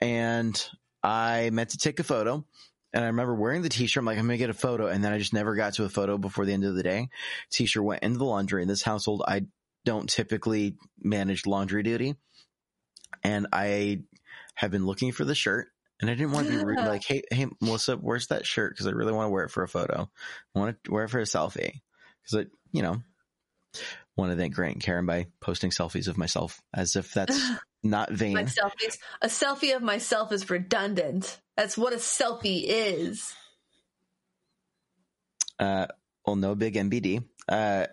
And 0.00 0.62
I 1.02 1.50
meant 1.50 1.70
to 1.70 1.78
take 1.78 2.00
a 2.00 2.04
photo, 2.04 2.44
and 2.92 3.02
I 3.04 3.06
remember 3.06 3.34
wearing 3.34 3.62
the 3.62 3.70
T-shirt. 3.70 4.02
I'm 4.02 4.04
like, 4.04 4.18
"I'm 4.18 4.26
gonna 4.26 4.36
get 4.36 4.50
a 4.50 4.54
photo," 4.54 4.88
and 4.88 5.02
then 5.02 5.12
I 5.12 5.18
just 5.18 5.32
never 5.32 5.54
got 5.54 5.74
to 5.74 5.84
a 5.84 5.88
photo 5.88 6.18
before 6.18 6.44
the 6.44 6.52
end 6.52 6.64
of 6.64 6.74
the 6.74 6.82
day. 6.82 7.08
T-shirt 7.50 7.82
went 7.82 8.02
into 8.02 8.18
the 8.18 8.26
laundry. 8.26 8.60
In 8.60 8.68
this 8.68 8.82
household, 8.82 9.22
I 9.26 9.46
don't 9.88 10.10
typically 10.10 10.76
manage 11.02 11.46
laundry 11.46 11.82
duty, 11.82 12.14
and 13.24 13.46
I 13.54 14.02
have 14.54 14.70
been 14.70 14.84
looking 14.84 15.12
for 15.12 15.24
the 15.24 15.34
shirt. 15.34 15.68
And 16.00 16.10
I 16.10 16.14
didn't 16.14 16.32
want 16.32 16.46
to 16.46 16.52
be 16.52 16.62
rude, 16.62 16.76
like, 16.86 17.04
hey, 17.04 17.22
hey, 17.30 17.46
Melissa, 17.62 17.96
where's 17.96 18.26
that 18.26 18.44
shirt? 18.44 18.74
Because 18.74 18.86
I 18.86 18.90
really 18.90 19.14
want 19.14 19.28
to 19.28 19.30
wear 19.30 19.44
it 19.44 19.50
for 19.50 19.62
a 19.62 19.68
photo. 19.68 20.10
I 20.54 20.58
want 20.58 20.76
to 20.84 20.90
wear 20.92 21.04
it 21.04 21.08
for 21.08 21.20
a 21.20 21.24
selfie 21.24 21.80
because 22.22 22.44
I, 22.44 22.50
you 22.70 22.82
know, 22.82 22.98
want 24.14 24.30
to 24.30 24.36
thank 24.36 24.54
Grant 24.54 24.74
and 24.74 24.82
Karen 24.82 25.06
by 25.06 25.28
posting 25.40 25.70
selfies 25.70 26.06
of 26.06 26.18
myself 26.18 26.60
as 26.74 26.94
if 26.94 27.14
that's 27.14 27.40
not 27.82 28.12
vain. 28.12 28.34
My 28.34 28.42
selfies. 28.42 28.98
A 29.22 29.28
selfie 29.28 29.74
of 29.74 29.82
myself 29.82 30.32
is 30.32 30.50
redundant. 30.50 31.40
That's 31.56 31.78
what 31.78 31.94
a 31.94 31.96
selfie 31.96 32.64
is. 32.66 33.32
Uh, 35.58 35.86
well, 36.26 36.36
no 36.36 36.54
big 36.54 36.74
MBD. 36.74 37.24
Uh, 37.48 37.86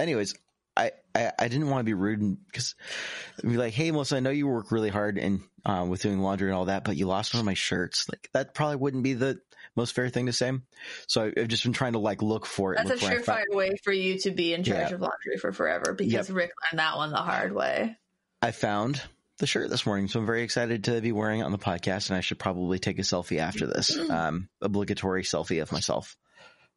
anyways, 0.00 0.34
I, 0.78 0.92
I, 1.14 1.32
I 1.38 1.48
didn't 1.48 1.68
want 1.68 1.80
to 1.80 1.84
be 1.84 1.94
rude 1.94 2.38
because 2.46 2.74
be 3.42 3.56
like, 3.56 3.74
hey, 3.74 3.90
Melissa, 3.90 4.16
I 4.16 4.20
know 4.20 4.30
you 4.30 4.46
work 4.46 4.70
really 4.70 4.90
hard 4.90 5.18
and 5.18 5.40
uh, 5.66 5.84
with 5.88 6.02
doing 6.02 6.20
laundry 6.20 6.48
and 6.48 6.56
all 6.56 6.66
that, 6.66 6.84
but 6.84 6.96
you 6.96 7.06
lost 7.06 7.34
one 7.34 7.40
of 7.40 7.46
my 7.46 7.54
shirts. 7.54 8.06
Like 8.08 8.30
that 8.32 8.54
probably 8.54 8.76
wouldn't 8.76 9.02
be 9.02 9.14
the 9.14 9.40
most 9.74 9.94
fair 9.94 10.08
thing 10.08 10.26
to 10.26 10.32
say. 10.32 10.52
So 11.08 11.24
I, 11.24 11.40
I've 11.40 11.48
just 11.48 11.64
been 11.64 11.72
trying 11.72 11.94
to 11.94 11.98
like 11.98 12.22
look 12.22 12.46
for 12.46 12.74
it. 12.74 12.80
That's 12.86 13.02
a 13.02 13.06
surefire 13.06 13.42
way 13.50 13.72
for 13.82 13.92
you 13.92 14.18
to 14.20 14.30
be 14.30 14.54
in 14.54 14.62
charge 14.62 14.90
Yeah. 14.90 14.94
of 14.94 15.00
laundry 15.00 15.36
for 15.40 15.52
forever 15.52 15.94
because 15.94 16.30
Rick 16.30 16.52
learned 16.72 16.78
that 16.78 16.96
one 16.96 17.10
the 17.10 17.16
hard 17.16 17.52
way. 17.52 17.96
I 18.40 18.52
found 18.52 19.02
the 19.38 19.46
shirt 19.48 19.70
this 19.70 19.84
morning, 19.84 20.06
so 20.08 20.20
I'm 20.20 20.26
very 20.26 20.42
excited 20.42 20.84
to 20.84 21.00
be 21.00 21.10
wearing 21.12 21.40
it 21.40 21.44
on 21.44 21.52
the 21.52 21.58
podcast, 21.58 22.10
and 22.10 22.16
I 22.16 22.20
should 22.20 22.38
probably 22.38 22.78
take 22.78 22.98
a 22.98 23.02
selfie 23.02 23.38
after 23.38 23.66
this. 23.66 23.96
Um, 24.10 24.48
obligatory 24.60 25.22
selfie 25.24 25.60
of 25.62 25.72
myself 25.72 26.16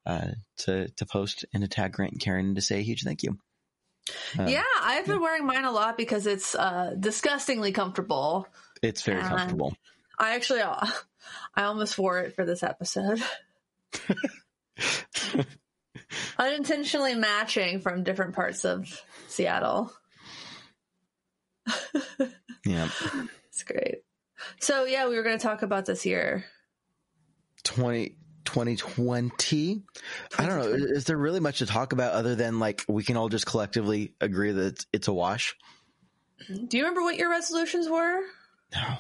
uh, 0.08 0.28
to 0.60 0.90
to 0.90 1.06
post 1.06 1.46
and 1.54 1.62
to 1.64 1.70
tag 1.70 1.94
Grant 1.94 2.14
and 2.14 2.22
Karen 2.22 2.46
and 2.48 2.56
to 2.56 2.62
say 2.62 2.80
a 2.80 2.84
huge 2.84 3.04
thank 3.04 3.22
you. 3.24 3.38
Um, 4.38 4.48
yeah, 4.48 4.64
I've 4.82 5.06
been 5.06 5.22
wearing 5.22 5.46
mine 5.46 5.66
a 5.66 5.72
lot 5.72 5.98
because 5.98 6.28
it's 6.28 6.56
uh, 6.56 6.96
disgustingly 7.00 7.72
comfortable. 7.72 8.48
it's 8.82 9.02
very 9.02 9.22
comfortable. 9.22 9.76
I 10.18 10.36
actually, 10.36 10.62
uh, 10.62 10.86
I 11.56 11.64
almost 11.64 11.98
wore 11.98 12.20
it 12.20 12.36
for 12.36 12.46
this 12.46 12.64
episode. 12.64 13.22
Unintentionally 16.38 17.16
matching 17.16 17.80
from 17.82 18.04
different 18.04 18.36
parts 18.36 18.66
of 18.66 19.02
Seattle. 19.28 19.92
Yeah, 22.66 22.90
It's 23.50 23.64
great. 23.64 24.04
So 24.60 24.86
yeah, 24.86 25.08
we 25.08 25.16
were 25.16 25.24
going 25.24 25.38
to 25.38 25.44
talk 25.44 25.62
about 25.62 25.86
this 25.86 26.06
year. 26.06 26.46
20, 27.64 28.16
2020. 28.46 29.84
I 30.38 30.46
don't 30.46 30.60
know. 30.60 30.74
Is 30.74 31.06
there 31.06 31.18
really 31.18 31.40
much 31.40 31.60
to 31.60 31.66
talk 31.66 31.94
about 31.94 32.14
other 32.14 32.36
than 32.36 32.60
like 32.60 32.84
we 32.88 33.04
can 33.04 33.18
all 33.18 33.30
just 33.30 33.46
collectively 33.46 34.14
agree 34.22 34.52
that 34.52 34.66
it's, 34.66 34.86
it's 34.94 35.08
a 35.08 35.14
wash? 35.14 35.56
Do 36.48 36.78
you 36.78 36.84
remember 36.84 37.02
what 37.04 37.18
your 37.18 37.30
resolutions 37.30 37.88
were? 37.90 38.22
No. 38.74 38.96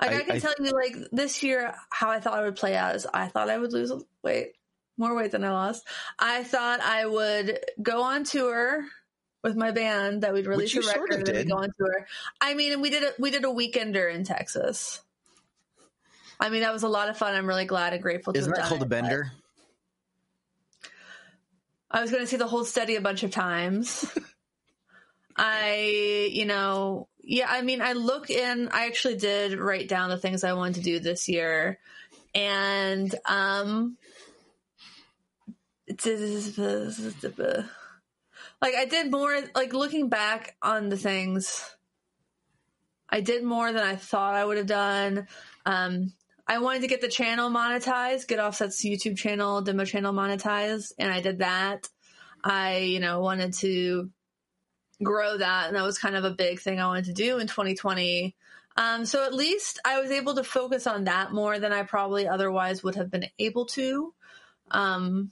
Like 0.00 0.10
I, 0.10 0.16
I- 0.16 0.22
can 0.22 0.36
I- 0.36 0.38
tell 0.38 0.54
you, 0.58 0.70
like 0.72 0.96
this 1.12 1.42
year, 1.42 1.74
how 1.90 2.10
I 2.10 2.20
thought 2.20 2.34
I 2.34 2.42
would 2.44 2.56
play 2.56 2.76
out 2.76 2.94
is 2.96 3.06
I 3.12 3.28
thought 3.28 3.50
I 3.50 3.58
would 3.58 3.72
lose 3.72 3.92
weight, 4.22 4.52
more 4.96 5.14
weight 5.14 5.30
than 5.32 5.44
I 5.44 5.50
lost. 5.50 5.86
I 6.18 6.42
thought 6.44 6.80
I 6.80 7.06
would 7.06 7.58
go 7.80 8.02
on 8.02 8.24
tour 8.24 8.84
with 9.44 9.56
my 9.56 9.70
band 9.72 10.22
that 10.22 10.32
we'd 10.32 10.46
release 10.46 10.76
a 10.76 10.82
sort 10.82 11.10
record 11.10 11.28
of 11.28 11.36
and 11.36 11.50
go 11.50 11.56
on 11.56 11.68
tour. 11.78 12.06
I 12.40 12.54
mean, 12.54 12.72
and 12.72 12.82
we 12.82 12.90
did 12.90 13.02
a 13.04 13.12
we 13.18 13.30
did 13.30 13.44
a 13.44 13.48
weekender 13.48 14.12
in 14.12 14.24
Texas. 14.24 15.00
I 16.42 16.48
mean, 16.48 16.62
that 16.62 16.72
was 16.72 16.82
a 16.82 16.88
lot 16.88 17.08
of 17.08 17.16
fun. 17.16 17.36
I'm 17.36 17.46
really 17.46 17.66
glad 17.66 17.92
and 17.92 18.02
grateful. 18.02 18.36
Isn't 18.36 18.52
to 18.52 18.60
that 18.60 18.68
called 18.68 18.80
a 18.80 18.84
it, 18.84 18.88
but 18.88 19.02
bender? 19.02 19.30
I 21.88 22.00
was 22.00 22.10
going 22.10 22.24
to 22.24 22.26
see 22.26 22.36
the 22.36 22.48
whole 22.48 22.64
study 22.64 22.96
a 22.96 23.00
bunch 23.00 23.22
of 23.22 23.30
times. 23.30 24.04
I, 25.36 26.28
you 26.32 26.44
know, 26.44 27.06
yeah, 27.22 27.46
I 27.48 27.62
mean, 27.62 27.80
I 27.80 27.92
look 27.92 28.28
in, 28.28 28.70
I 28.72 28.86
actually 28.86 29.18
did 29.18 29.56
write 29.56 29.86
down 29.86 30.10
the 30.10 30.18
things 30.18 30.42
I 30.42 30.54
wanted 30.54 30.74
to 30.76 30.80
do 30.80 30.98
this 30.98 31.28
year. 31.28 31.78
And, 32.34 33.14
um, 33.24 33.96
like 35.88 36.06
I 38.74 38.86
did 38.90 39.12
more, 39.12 39.38
like 39.54 39.72
looking 39.72 40.08
back 40.08 40.56
on 40.60 40.88
the 40.88 40.96
things, 40.96 41.70
I 43.08 43.20
did 43.20 43.44
more 43.44 43.72
than 43.72 43.84
I 43.84 43.94
thought 43.94 44.34
I 44.34 44.44
would 44.44 44.56
have 44.56 44.66
done. 44.66 45.28
Um, 45.64 46.12
I 46.52 46.58
wanted 46.58 46.82
to 46.82 46.88
get 46.88 47.00
the 47.00 47.08
channel 47.08 47.48
monetized, 47.48 48.28
get 48.28 48.38
Offset's 48.38 48.84
YouTube 48.84 49.16
channel, 49.16 49.62
demo 49.62 49.86
channel 49.86 50.12
monetized, 50.12 50.92
and 50.98 51.10
I 51.10 51.22
did 51.22 51.38
that. 51.38 51.88
I, 52.44 52.76
you 52.80 53.00
know, 53.00 53.20
wanted 53.20 53.54
to 53.54 54.10
grow 55.02 55.38
that, 55.38 55.68
and 55.68 55.76
that 55.76 55.82
was 55.82 55.98
kind 55.98 56.14
of 56.14 56.24
a 56.24 56.30
big 56.30 56.60
thing 56.60 56.78
I 56.78 56.88
wanted 56.88 57.06
to 57.06 57.14
do 57.14 57.38
in 57.38 57.46
2020. 57.46 58.36
Um, 58.76 59.06
so 59.06 59.24
at 59.24 59.32
least 59.32 59.80
I 59.86 59.98
was 59.98 60.10
able 60.10 60.34
to 60.34 60.44
focus 60.44 60.86
on 60.86 61.04
that 61.04 61.32
more 61.32 61.58
than 61.58 61.72
I 61.72 61.84
probably 61.84 62.28
otherwise 62.28 62.82
would 62.82 62.96
have 62.96 63.10
been 63.10 63.28
able 63.38 63.64
to. 63.68 64.12
Um, 64.70 65.30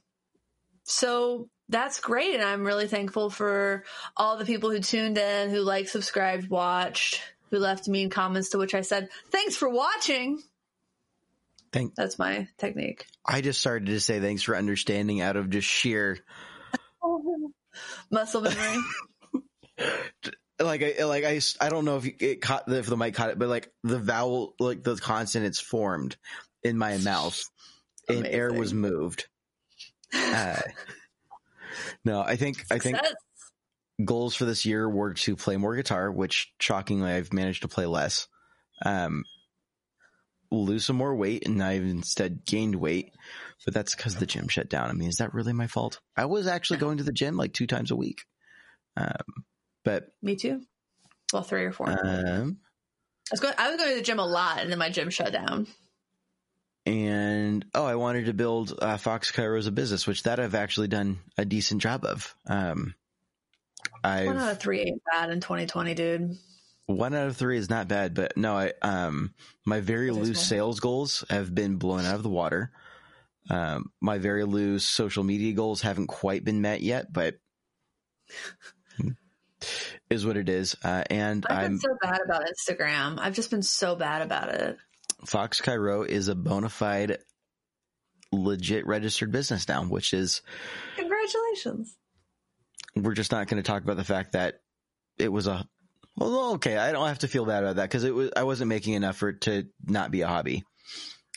so 0.84 1.50
that's 1.68 2.00
great, 2.00 2.32
and 2.32 2.42
I'm 2.42 2.64
really 2.64 2.88
thankful 2.88 3.28
for 3.28 3.84
all 4.16 4.38
the 4.38 4.46
people 4.46 4.70
who 4.70 4.80
tuned 4.80 5.18
in, 5.18 5.50
who 5.50 5.60
liked, 5.60 5.90
subscribed, 5.90 6.48
watched, 6.48 7.20
who 7.50 7.58
left 7.58 7.88
mean 7.88 8.08
comments 8.08 8.48
to 8.50 8.58
which 8.58 8.74
I 8.74 8.80
said, 8.80 9.10
"Thanks 9.30 9.54
for 9.54 9.68
watching." 9.68 10.42
Thank. 11.72 11.94
That's 11.94 12.18
my 12.18 12.48
technique. 12.58 13.06
I 13.24 13.40
just 13.40 13.60
started 13.60 13.86
to 13.86 14.00
say 14.00 14.20
thanks 14.20 14.42
for 14.42 14.56
understanding 14.56 15.20
out 15.20 15.36
of 15.36 15.50
just 15.50 15.68
sheer 15.68 16.18
Muscle 18.10 18.40
memory. 18.40 18.82
like 20.60 20.82
I 20.82 21.04
like 21.04 21.24
I 21.24 21.40
I 21.60 21.68
don't 21.68 21.84
know 21.84 21.96
if 21.96 22.06
it 22.06 22.40
caught 22.40 22.70
if 22.70 22.86
the 22.86 22.96
mic 22.96 23.14
caught 23.14 23.30
it, 23.30 23.38
but 23.38 23.48
like 23.48 23.72
the 23.84 23.98
vowel 23.98 24.54
like 24.58 24.82
the 24.82 24.96
consonants 24.96 25.60
formed 25.60 26.16
in 26.62 26.76
my 26.76 26.98
mouth 26.98 27.42
and 28.08 28.26
air 28.26 28.52
was 28.52 28.74
moved. 28.74 29.26
Uh, 30.12 30.60
no, 32.04 32.20
I 32.20 32.34
think 32.34 32.64
I 32.68 32.78
think 32.78 32.98
goals 34.04 34.34
for 34.34 34.44
this 34.44 34.66
year 34.66 34.88
were 34.88 35.14
to 35.14 35.36
play 35.36 35.56
more 35.56 35.76
guitar, 35.76 36.10
which 36.10 36.52
shockingly 36.58 37.12
I've 37.12 37.32
managed 37.32 37.62
to 37.62 37.68
play 37.68 37.86
less. 37.86 38.26
Um, 38.84 39.22
lose 40.50 40.84
some 40.84 40.96
more 40.96 41.14
weight, 41.14 41.46
and 41.46 41.62
I've 41.62 41.82
instead 41.82 42.44
gained 42.44 42.74
weight. 42.76 43.12
but 43.64 43.74
that's 43.74 43.94
because 43.94 44.16
the 44.16 44.26
gym 44.26 44.48
shut 44.48 44.68
down. 44.68 44.90
I 44.90 44.92
mean, 44.92 45.08
is 45.08 45.16
that 45.16 45.34
really 45.34 45.52
my 45.52 45.66
fault? 45.66 46.00
I 46.16 46.24
was 46.26 46.46
actually 46.46 46.78
going 46.78 46.98
to 46.98 47.04
the 47.04 47.12
gym 47.12 47.36
like 47.36 47.52
two 47.52 47.66
times 47.66 47.90
a 47.90 47.96
week. 47.96 48.22
Um, 48.96 49.44
but 49.84 50.08
Me 50.22 50.36
too. 50.36 50.62
Well, 51.32 51.42
three 51.42 51.64
or 51.64 51.72
four. 51.72 51.88
Um, 51.90 52.58
I 53.30 53.32
was 53.32 53.40
going. 53.40 53.54
I 53.56 53.68
was 53.70 53.76
going 53.76 53.90
to 53.90 53.96
the 53.96 54.02
gym 54.02 54.18
a 54.18 54.26
lot, 54.26 54.60
and 54.60 54.70
then 54.70 54.78
my 54.78 54.90
gym 54.90 55.10
shut 55.10 55.32
down. 55.32 55.66
and 56.86 57.64
oh, 57.74 57.84
I 57.84 57.94
wanted 57.94 58.26
to 58.26 58.34
build 58.34 58.76
uh, 58.80 58.96
Fox 58.96 59.30
Cairo 59.30 59.56
as 59.58 59.66
a 59.68 59.72
business, 59.72 60.06
which 60.06 60.24
that 60.24 60.40
I've 60.40 60.56
actually 60.56 60.88
done 60.88 61.20
a 61.38 61.44
decent 61.44 61.82
job 61.82 62.04
of. 62.04 62.34
Um, 62.48 62.94
One 64.02 64.36
out 64.36 64.48
I've 64.48 64.52
of 64.52 64.58
three 64.60 64.80
ain't 64.80 65.02
bad 65.04 65.30
in 65.30 65.40
2020, 65.40 65.94
dude. 65.94 66.36
One 66.96 67.14
out 67.14 67.28
of 67.28 67.36
three 67.36 67.58
is 67.58 67.70
not 67.70 67.88
bad, 67.88 68.14
but 68.14 68.36
no, 68.36 68.56
I 68.56 68.72
um, 68.82 69.34
my 69.64 69.80
very 69.80 70.10
loose 70.10 70.28
one. 70.28 70.34
sales 70.34 70.80
goals 70.80 71.24
have 71.30 71.54
been 71.54 71.76
blown 71.76 72.04
out 72.04 72.16
of 72.16 72.22
the 72.22 72.28
water. 72.28 72.70
Um, 73.48 73.90
my 74.00 74.18
very 74.18 74.44
loose 74.44 74.84
social 74.84 75.24
media 75.24 75.52
goals 75.52 75.82
haven't 75.82 76.06
quite 76.06 76.44
been 76.44 76.60
met 76.60 76.82
yet, 76.82 77.12
but 77.12 77.36
is 80.10 80.24
what 80.24 80.36
it 80.36 80.48
is. 80.48 80.76
Uh, 80.84 81.02
and 81.10 81.46
I've 81.48 81.58
I'm 81.58 81.70
been 81.72 81.80
so 81.80 81.96
bad 82.00 82.20
about 82.24 82.42
Instagram. 82.46 83.18
I've 83.18 83.34
just 83.34 83.50
been 83.50 83.62
so 83.62 83.96
bad 83.96 84.22
about 84.22 84.50
it. 84.50 84.76
Fox 85.26 85.60
Cairo 85.60 86.02
is 86.02 86.28
a 86.28 86.34
bona 86.34 86.68
fide, 86.68 87.18
legit 88.32 88.86
registered 88.86 89.32
business 89.32 89.68
now, 89.68 89.84
which 89.84 90.14
is 90.14 90.42
Congratulations. 90.96 91.96
we're 92.96 93.14
just 93.14 93.32
not 93.32 93.48
going 93.48 93.62
to 93.62 93.66
talk 93.66 93.82
about 93.82 93.96
the 93.96 94.04
fact 94.04 94.32
that 94.32 94.60
it 95.18 95.30
was 95.30 95.46
a 95.46 95.66
well, 96.28 96.54
okay. 96.54 96.76
I 96.76 96.92
don't 96.92 97.08
have 97.08 97.20
to 97.20 97.28
feel 97.28 97.44
bad 97.44 97.62
about 97.62 97.76
that 97.76 97.88
because 97.88 98.04
it 98.04 98.14
was 98.14 98.30
I 98.36 98.42
wasn't 98.44 98.68
making 98.68 98.94
an 98.94 99.04
effort 99.04 99.42
to 99.42 99.66
not 99.84 100.10
be 100.10 100.20
a 100.20 100.26
hobby 100.26 100.64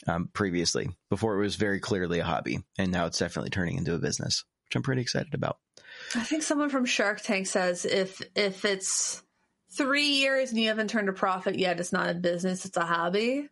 um, 0.06 0.28
previously. 0.32 0.90
Before 1.10 1.36
it 1.36 1.40
was 1.40 1.56
very 1.56 1.80
clearly 1.80 2.18
a 2.18 2.24
hobby, 2.24 2.58
and 2.78 2.92
now 2.92 3.06
it's 3.06 3.18
definitely 3.18 3.50
turning 3.50 3.78
into 3.78 3.94
a 3.94 3.98
business, 3.98 4.44
which 4.66 4.76
I'm 4.76 4.82
pretty 4.82 5.02
excited 5.02 5.34
about. 5.34 5.58
I 6.14 6.20
think 6.20 6.42
someone 6.42 6.70
from 6.70 6.84
Shark 6.84 7.20
Tank 7.22 7.46
says 7.46 7.84
if 7.84 8.20
if 8.34 8.64
it's 8.64 9.22
three 9.72 10.08
years 10.08 10.50
and 10.50 10.60
you 10.60 10.68
haven't 10.68 10.90
turned 10.90 11.08
a 11.08 11.12
profit 11.12 11.58
yet, 11.58 11.80
it's 11.80 11.92
not 11.92 12.10
a 12.10 12.14
business; 12.14 12.64
it's 12.64 12.76
a 12.76 12.84
hobby. 12.84 13.48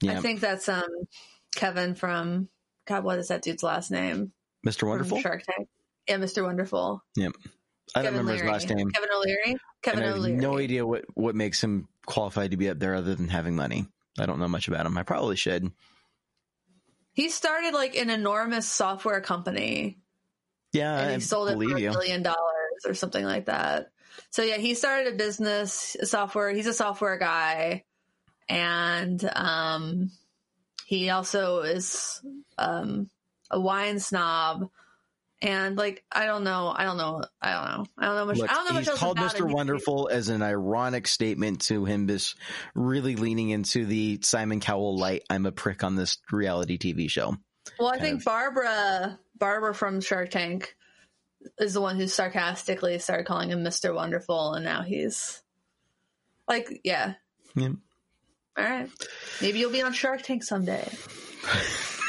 Yeah, 0.00 0.18
I 0.18 0.20
think 0.20 0.40
that's 0.40 0.68
um 0.68 0.88
Kevin 1.54 1.94
from 1.94 2.48
God. 2.86 3.04
What 3.04 3.18
is 3.18 3.28
that 3.28 3.42
dude's 3.42 3.62
last 3.62 3.90
name? 3.90 4.32
Mr. 4.66 4.80
From 4.80 4.88
Wonderful. 4.90 5.20
Shark 5.20 5.42
Tank. 5.42 5.68
Yeah, 6.08 6.16
Mr. 6.18 6.42
Wonderful. 6.42 7.02
I 7.94 8.02
don't 8.02 8.12
Kevin 8.12 8.26
remember 8.26 8.32
Leary. 8.44 8.54
his 8.54 8.62
last 8.68 8.74
name. 8.76 8.90
Kevin 8.90 9.08
O'Leary. 9.14 9.56
Kevin 9.82 9.98
and 10.00 10.04
I 10.04 10.08
have 10.12 10.18
O'Leary. 10.18 10.36
no 10.36 10.58
idea 10.58 10.86
what 10.86 11.04
what 11.14 11.34
makes 11.34 11.62
him 11.62 11.88
qualified 12.06 12.50
to 12.52 12.56
be 12.56 12.68
up 12.68 12.78
there 12.78 12.94
other 12.94 13.14
than 13.14 13.28
having 13.28 13.56
money. 13.56 13.86
I 14.18 14.26
don't 14.26 14.38
know 14.38 14.48
much 14.48 14.68
about 14.68 14.86
him. 14.86 14.96
I 14.98 15.02
probably 15.02 15.36
should. 15.36 15.70
He 17.12 17.28
started 17.30 17.74
like 17.74 17.96
an 17.96 18.10
enormous 18.10 18.68
software 18.68 19.20
company 19.20 19.98
Yeah, 20.72 20.96
and 20.98 21.10
I 21.10 21.14
he 21.14 21.20
sold 21.20 21.48
it 21.50 21.54
for 21.56 21.76
a 21.76 21.80
you. 21.80 21.90
billion 21.90 22.22
dollars 22.22 22.84
or 22.86 22.94
something 22.94 23.24
like 23.24 23.46
that. 23.46 23.90
So 24.30 24.42
yeah, 24.42 24.56
he 24.58 24.74
started 24.74 25.12
a 25.12 25.16
business, 25.16 25.96
software. 26.04 26.50
He's 26.50 26.66
a 26.66 26.72
software 26.74 27.18
guy, 27.18 27.84
and 28.48 29.22
um, 29.34 30.10
he 30.84 31.10
also 31.10 31.60
is 31.60 32.20
um, 32.58 33.08
a 33.50 33.58
wine 33.58 33.98
snob. 33.98 34.70
And 35.42 35.76
like, 35.76 36.04
I 36.12 36.26
don't 36.26 36.44
know, 36.44 36.72
I 36.74 36.84
don't 36.84 36.98
know, 36.98 37.22
I 37.40 37.52
don't 37.52 37.64
know, 37.78 37.86
I 37.96 38.06
don't 38.06 38.16
know 38.16 38.26
much. 38.26 38.36
Look, 38.38 38.50
I 38.50 38.54
don't 38.54 38.64
know 38.68 38.74
much 38.74 38.88
he's 38.88 38.98
called 38.98 39.16
Mr. 39.18 39.50
Wonderful 39.50 40.10
as 40.12 40.28
an 40.28 40.42
ironic 40.42 41.06
statement 41.08 41.62
to 41.62 41.86
him, 41.86 42.06
just 42.08 42.36
really 42.74 43.16
leaning 43.16 43.48
into 43.48 43.86
the 43.86 44.18
Simon 44.22 44.60
Cowell 44.60 44.98
light. 44.98 45.22
I'm 45.30 45.46
a 45.46 45.52
prick 45.52 45.82
on 45.82 45.96
this 45.96 46.18
reality 46.30 46.76
TV 46.76 47.08
show. 47.10 47.36
Well, 47.78 47.88
I 47.88 47.92
kind 47.92 48.02
think 48.02 48.18
of- 48.20 48.24
Barbara, 48.26 49.18
Barbara 49.38 49.74
from 49.74 50.02
Shark 50.02 50.28
Tank, 50.30 50.76
is 51.58 51.72
the 51.72 51.80
one 51.80 51.96
who 51.96 52.06
sarcastically 52.06 52.98
started 52.98 53.24
calling 53.24 53.48
him 53.50 53.64
Mr. 53.64 53.94
Wonderful, 53.94 54.52
and 54.52 54.64
now 54.64 54.82
he's 54.82 55.42
like, 56.46 56.80
yeah, 56.84 57.14
Yeah. 57.54 57.68
all 58.58 58.64
right, 58.64 58.90
maybe 59.40 59.58
you'll 59.58 59.72
be 59.72 59.80
on 59.80 59.94
Shark 59.94 60.20
Tank 60.20 60.44
someday. 60.44 60.86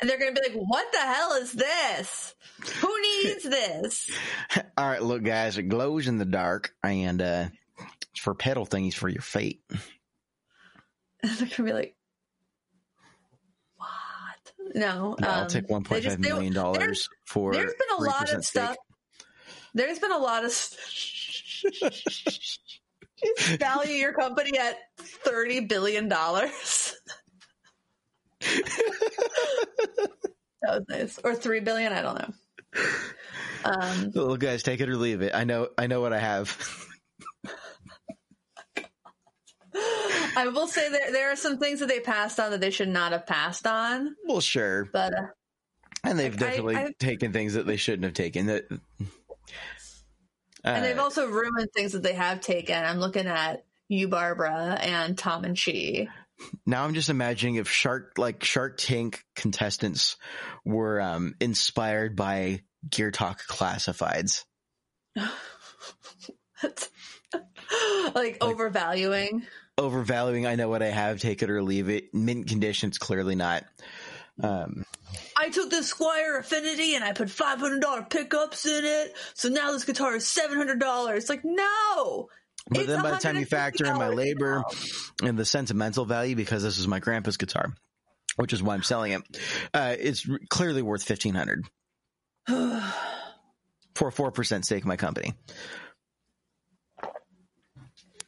and 0.00 0.08
they're 0.10 0.18
gonna 0.18 0.32
be 0.32 0.40
like, 0.48 0.54
"What 0.56 0.90
the 0.92 0.98
hell 1.00 1.32
is 1.34 1.52
this? 1.52 2.34
Who 2.80 3.02
needs 3.02 3.44
this?" 3.44 4.10
All 4.76 4.88
right, 4.88 5.02
look, 5.02 5.22
guys, 5.22 5.58
it 5.58 5.64
glows 5.64 6.06
in 6.08 6.18
the 6.18 6.24
dark, 6.24 6.74
and 6.82 7.20
uh, 7.22 7.48
it's 8.10 8.20
for 8.20 8.34
pedal 8.34 8.66
thingies 8.66 8.94
for 8.94 9.08
your 9.08 9.22
feet. 9.22 9.60
And 11.22 11.30
they're 11.38 11.48
gonna 11.56 11.64
be 11.68 11.72
like, 11.72 11.96
"What?" 13.76 13.88
No, 14.74 15.16
No, 15.20 15.26
I'll 15.28 15.42
um, 15.42 15.48
take 15.48 15.68
one 15.68 15.82
they 15.82 15.88
point 15.88 16.02
just- 16.04 16.16
five 16.16 16.22
they- 16.22 16.28
million 16.28 16.52
dollars 16.52 16.78
there's- 16.78 17.08
for. 17.26 17.52
There's 17.52 17.72
been 17.74 17.98
a 17.98 18.02
lot 18.02 18.32
of 18.32 18.44
stuff. 18.44 18.76
There's 19.74 19.98
been 19.98 20.12
a 20.12 20.18
lot 20.18 20.44
of. 20.44 20.50
St- 20.52 20.78
value 23.60 23.94
your 23.94 24.12
company 24.12 24.58
at 24.58 24.76
thirty 24.98 25.60
billion 25.60 26.08
dollars. 26.08 26.94
that 29.96 30.08
was 30.62 30.84
nice, 30.88 31.18
or 31.24 31.34
three 31.34 31.60
billion. 31.60 31.92
I 31.92 32.02
don't 32.02 32.18
know. 32.18 32.32
Um, 33.64 34.10
Look, 34.14 34.40
guys, 34.40 34.62
take 34.62 34.80
it 34.80 34.88
or 34.88 34.96
leave 34.96 35.22
it. 35.22 35.34
I 35.34 35.44
know, 35.44 35.68
I 35.78 35.86
know 35.86 36.00
what 36.00 36.12
I 36.12 36.18
have. 36.18 36.56
I 40.36 40.48
will 40.48 40.66
say 40.66 40.88
that 40.88 41.12
there 41.12 41.30
are 41.30 41.36
some 41.36 41.58
things 41.58 41.80
that 41.80 41.88
they 41.88 42.00
passed 42.00 42.38
on 42.40 42.50
that 42.50 42.60
they 42.60 42.70
should 42.70 42.88
not 42.88 43.12
have 43.12 43.26
passed 43.26 43.66
on, 43.66 44.16
well, 44.26 44.40
sure, 44.40 44.84
but 44.92 45.14
uh, 45.14 45.26
and 46.04 46.18
they've 46.18 46.32
Like, 46.32 46.40
definitely 46.40 46.76
I- 46.76 46.92
taken 46.98 47.32
things 47.32 47.54
that 47.54 47.66
they 47.66 47.76
shouldn't 47.76 48.04
have 48.04 48.14
taken. 48.14 48.46
That, 48.46 48.64
and 50.64 50.84
they've 50.84 50.98
Uh, 50.98 51.02
also 51.02 51.28
ruined 51.28 51.68
things 51.74 51.92
that 51.92 52.02
they 52.02 52.14
have 52.14 52.40
taken. 52.40 52.82
I'm 52.82 52.98
looking 52.98 53.26
at 53.26 53.64
you, 53.88 54.08
Barbara, 54.08 54.78
and 54.80 55.16
Tom 55.18 55.44
and 55.44 55.58
Chi. 55.58 56.08
Now 56.66 56.84
I'm 56.84 56.94
just 56.94 57.08
imagining 57.08 57.56
if 57.56 57.68
Shark 57.68 58.18
like 58.18 58.44
Shark 58.44 58.76
Tank 58.78 59.24
contestants 59.34 60.16
were 60.64 61.00
um, 61.00 61.34
inspired 61.40 62.16
by 62.16 62.62
Gear 62.88 63.10
Talk 63.10 63.42
classifieds. 63.48 64.44
like 68.14 68.38
overvaluing. 68.40 69.42
Overvaluing, 69.78 70.46
I 70.46 70.54
know 70.56 70.68
what 70.68 70.82
I 70.82 70.90
have, 70.90 71.20
take 71.20 71.42
it 71.42 71.50
or 71.50 71.62
leave 71.62 71.88
it. 71.88 72.14
Mint 72.14 72.46
conditions, 72.46 72.98
clearly 72.98 73.34
not. 73.34 73.64
Um, 74.42 74.84
I 75.36 75.50
took 75.50 75.70
the 75.70 75.76
Squier 75.76 76.38
Affinity 76.38 76.94
and 76.94 77.04
I 77.04 77.12
put 77.12 77.30
five 77.30 77.58
hundred 77.58 77.80
dollar 77.80 78.02
pickups 78.02 78.66
in 78.66 78.84
it, 78.84 79.14
so 79.34 79.48
now 79.48 79.72
this 79.72 79.84
guitar 79.84 80.16
is 80.16 80.26
seven 80.26 80.56
hundred 80.56 80.80
dollars. 80.80 81.28
Like, 81.28 81.42
no. 81.44 82.28
But 82.68 82.78
It's 82.80 82.86
then 82.88 83.02
by 83.02 83.10
the 83.12 83.18
time 83.18 83.36
you 83.36 83.46
factor 83.46 83.84
in 83.86 83.94
my 83.96 84.08
$150 84.08 84.16
labor 84.16 84.64
and 85.22 85.38
the 85.38 85.44
sentimental 85.44 86.04
value, 86.04 86.36
because 86.36 86.62
this 86.62 86.78
is 86.78 86.86
my 86.88 87.00
grandpa's 87.00 87.36
guitar, 87.36 87.74
which 88.36 88.52
is 88.52 88.62
why 88.62 88.74
I'm 88.74 88.82
selling 88.82 89.12
it, 89.12 89.22
uh, 89.74 89.96
it's 89.98 90.26
clearly 90.48 90.82
worth 90.82 91.02
fifteen 91.02 91.34
hundred 91.34 91.64
for 92.46 94.08
a 94.08 94.12
four 94.12 94.30
percent 94.32 94.64
stake 94.64 94.82
in 94.84 94.88
my 94.88 94.96
company. 94.96 95.34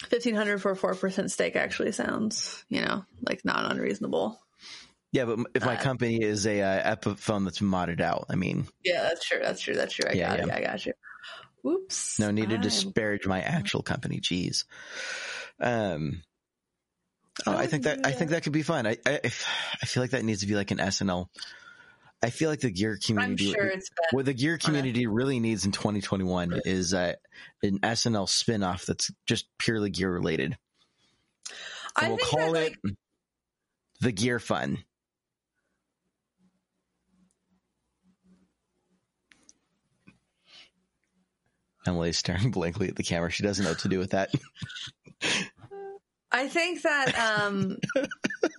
Fifteen 0.08 0.34
hundred 0.34 0.60
for 0.60 0.72
a 0.72 0.76
four 0.76 0.94
percent 0.94 1.30
stake 1.30 1.56
actually 1.56 1.92
sounds, 1.92 2.64
you 2.68 2.80
know, 2.82 3.04
like 3.26 3.44
not 3.44 3.70
unreasonable. 3.70 4.40
Yeah, 5.12 5.24
but 5.26 5.38
if 5.54 5.64
my 5.64 5.76
Uh, 5.76 5.80
company 5.80 6.20
is 6.20 6.44
a 6.46 6.60
uh, 6.60 6.96
Epiphone 6.96 7.44
that's 7.44 7.60
modded 7.60 8.00
out, 8.00 8.26
I 8.28 8.34
mean, 8.34 8.66
Yeah, 8.84 9.02
that's 9.04 9.24
true. 9.24 9.38
That's 9.40 9.60
true. 9.62 9.74
That's 9.74 9.94
true. 9.94 10.10
I 10.10 10.14
Yeah, 10.14 10.28
got 10.30 10.38
yeah. 10.38 10.46
you. 10.46 10.52
I 10.52 10.60
got 10.66 10.86
you. 10.86 10.92
Whoops. 11.64 12.18
no 12.20 12.30
need 12.30 12.50
to 12.50 12.58
disparage 12.58 13.26
my 13.26 13.40
actual 13.40 13.82
company. 13.82 14.20
Jeez. 14.20 14.64
Um. 15.58 16.22
Oh, 17.46 17.56
I 17.56 17.66
think 17.66 17.84
that 17.84 18.06
I 18.06 18.12
think 18.12 18.30
that 18.30 18.44
could 18.44 18.52
be 18.52 18.62
fun. 18.62 18.86
I 18.86 18.98
I, 19.04 19.20
I 19.24 19.86
feel 19.86 20.02
like 20.02 20.10
that 20.10 20.24
needs 20.24 20.42
to 20.42 20.46
be 20.46 20.54
like 20.54 20.70
an 20.70 20.78
SNL. 20.78 21.26
I 22.22 22.30
feel 22.30 22.48
like 22.48 22.60
the 22.60 22.70
gear 22.70 22.98
community. 23.04 23.52
sure. 23.52 23.72
What 24.12 24.24
the 24.24 24.32
gear 24.32 24.56
community 24.56 25.06
really 25.06 25.40
needs 25.40 25.66
in 25.66 25.72
2021 25.72 26.60
is 26.64 26.94
uh, 26.94 27.14
an 27.62 27.80
SNL 27.80 28.28
spin-off 28.28 28.86
that's 28.86 29.10
just 29.26 29.46
purely 29.58 29.90
gear 29.90 30.10
related. 30.10 30.56
I 31.96 32.08
we'll 32.08 32.16
think 32.16 32.28
call 32.28 32.52
that, 32.52 32.72
it 32.72 32.96
the 34.00 34.12
Gear 34.12 34.38
Fun. 34.38 34.78
Emily's 41.86 42.18
staring 42.18 42.50
blankly 42.52 42.88
at 42.88 42.96
the 42.96 43.02
camera. 43.02 43.30
She 43.30 43.42
doesn't 43.42 43.64
know 43.64 43.70
what 43.70 43.80
to 43.80 43.88
do 43.88 43.98
with 43.98 44.10
that. 44.10 44.30
I 46.30 46.48
think 46.48 46.82
that 46.82 47.16
um 47.18 47.78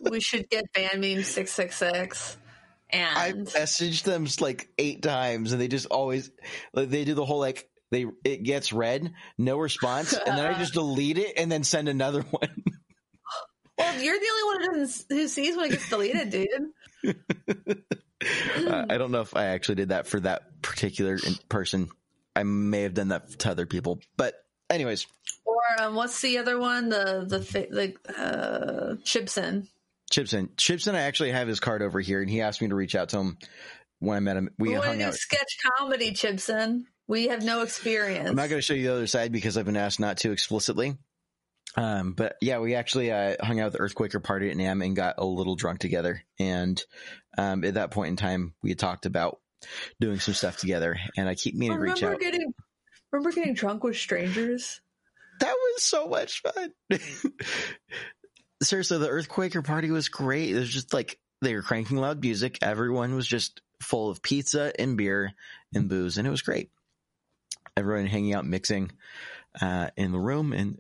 we 0.01 0.19
should 0.21 0.49
get 0.49 0.71
band 0.73 1.01
meme 1.01 1.23
six 1.23 1.51
six 1.51 1.75
six. 1.75 2.37
And 2.89 3.17
I 3.17 3.31
messaged 3.33 4.03
them 4.03 4.27
like 4.39 4.69
eight 4.77 5.01
times, 5.01 5.51
and 5.51 5.59
they 5.59 5.67
just 5.67 5.87
always 5.87 6.29
like, 6.73 6.89
they 6.89 7.03
do 7.03 7.15
the 7.15 7.25
whole 7.25 7.39
like 7.39 7.67
they 7.91 8.05
it 8.23 8.43
gets 8.43 8.71
read, 8.71 9.11
no 9.37 9.57
response, 9.57 10.13
and 10.13 10.37
then 10.37 10.45
I 10.45 10.57
just 10.57 10.73
delete 10.75 11.17
it 11.17 11.33
and 11.37 11.51
then 11.51 11.63
send 11.63 11.89
another 11.89 12.21
one. 12.29 12.63
well, 13.77 14.01
you're 14.01 14.19
the 14.19 14.29
only 14.31 14.43
one 14.43 14.61
who, 14.61 14.79
doesn't, 14.81 15.05
who 15.09 15.27
sees 15.27 15.57
when 15.57 15.65
it 15.65 15.71
gets 15.71 15.89
deleted, 15.89 16.29
dude. 16.29 17.15
uh, 18.67 18.85
I 18.89 18.97
don't 18.97 19.11
know 19.11 19.21
if 19.21 19.35
I 19.35 19.45
actually 19.45 19.75
did 19.75 19.89
that 19.89 20.07
for 20.07 20.19
that 20.21 20.61
particular 20.61 21.17
person. 21.49 21.89
I 22.35 22.43
may 22.43 22.83
have 22.83 22.93
done 22.93 23.09
that 23.09 23.39
to 23.39 23.51
other 23.51 23.65
people, 23.65 23.99
but 24.17 24.35
anyways. 24.69 25.07
Or 25.45 25.61
um, 25.79 25.95
what's 25.95 26.21
the 26.21 26.37
other 26.37 26.59
one? 26.59 26.89
The 26.89 27.25
the 27.27 27.39
the 27.39 28.13
uh, 28.13 28.95
Chibson. 29.03 29.67
Chibson. 30.11 30.49
Chibson. 30.55 30.95
I 30.95 31.01
actually 31.01 31.31
have 31.31 31.47
his 31.47 31.59
card 31.59 31.81
over 31.81 31.99
here, 31.99 32.21
and 32.21 32.29
he 32.29 32.41
asked 32.41 32.61
me 32.61 32.67
to 32.67 32.75
reach 32.75 32.95
out 32.95 33.09
to 33.09 33.19
him 33.19 33.37
when 33.99 34.17
I 34.17 34.19
met 34.19 34.37
him. 34.37 34.49
We, 34.57 34.69
we 34.69 34.75
hung 34.75 35.01
out. 35.01 35.13
Sketch 35.13 35.57
comedy, 35.77 36.11
Chibson. 36.11 36.83
We 37.07 37.27
have 37.27 37.43
no 37.43 37.61
experience. 37.61 38.29
I'm 38.29 38.35
not 38.35 38.49
going 38.49 38.57
to 38.57 38.65
show 38.65 38.73
you 38.73 38.87
the 38.87 38.93
other 38.93 39.07
side 39.07 39.31
because 39.31 39.57
I've 39.57 39.65
been 39.65 39.77
asked 39.77 39.99
not 39.99 40.17
to 40.17 40.31
explicitly. 40.31 40.97
Um, 41.77 42.13
but 42.13 42.35
yeah, 42.41 42.59
we 42.59 42.75
actually 42.75 43.11
uh, 43.11 43.35
hung 43.41 43.59
out 43.59 43.71
with 43.71 43.73
the 43.73 43.79
EarthQuaker 43.79 44.23
party 44.23 44.49
at 44.49 44.57
NAMM 44.57 44.83
and 44.83 44.95
got 44.95 45.15
a 45.17 45.25
little 45.25 45.55
drunk 45.55 45.79
together. 45.79 46.23
And 46.39 46.81
um, 47.37 47.63
at 47.63 47.75
that 47.75 47.91
point 47.91 48.09
in 48.09 48.15
time, 48.15 48.53
we 48.63 48.69
had 48.69 48.79
talked 48.79 49.05
about 49.05 49.39
doing 49.99 50.19
some 50.19 50.33
stuff 50.33 50.57
together. 50.57 50.97
And 51.17 51.27
I 51.29 51.35
keep 51.35 51.55
meaning 51.55 51.77
to 51.77 51.81
reach 51.81 52.03
out. 52.03 52.19
Getting, 52.19 52.53
remember 53.11 53.31
getting 53.31 53.53
drunk 53.53 53.83
with 53.83 53.97
strangers? 53.97 54.81
That 55.39 55.53
was 55.53 55.83
so 55.83 56.07
much 56.07 56.41
fun. 56.41 56.71
Seriously, 58.63 58.97
the 58.97 59.09
EarthQuaker 59.09 59.63
party 59.63 59.91
was 59.91 60.09
great. 60.09 60.49
It 60.51 60.59
was 60.59 60.69
just 60.69 60.93
like 60.93 61.19
they 61.41 61.53
were 61.53 61.61
cranking 61.61 61.97
loud 61.97 62.21
music. 62.21 62.59
Everyone 62.61 63.15
was 63.15 63.27
just 63.27 63.61
full 63.81 64.09
of 64.09 64.21
pizza 64.21 64.71
and 64.79 64.97
beer 64.97 65.33
and 65.73 65.89
booze, 65.89 66.17
and 66.17 66.27
it 66.27 66.31
was 66.31 66.41
great. 66.41 66.71
Everyone 67.75 68.05
hanging 68.05 68.33
out, 68.33 68.45
mixing 68.45 68.91
uh, 69.61 69.89
in 69.97 70.11
the 70.11 70.19
room, 70.19 70.53
and 70.53 70.79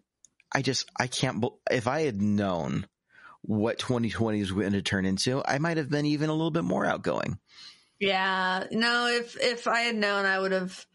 I 0.53 0.61
just 0.61 0.89
I 0.97 1.07
can't. 1.07 1.43
If 1.69 1.87
I 1.87 2.01
had 2.01 2.21
known 2.21 2.87
what 3.41 3.79
2020 3.79 4.39
is 4.39 4.51
going 4.51 4.71
to 4.71 4.81
turn 4.81 5.05
into, 5.05 5.43
I 5.45 5.59
might 5.59 5.77
have 5.77 5.89
been 5.89 6.05
even 6.05 6.29
a 6.29 6.33
little 6.33 6.51
bit 6.51 6.63
more 6.63 6.85
outgoing. 6.85 7.37
Yeah, 7.99 8.65
no. 8.71 9.07
If 9.07 9.39
if 9.39 9.67
I 9.67 9.81
had 9.81 9.95
known, 9.95 10.25
I 10.25 10.39
would 10.39 10.51
have. 10.51 10.85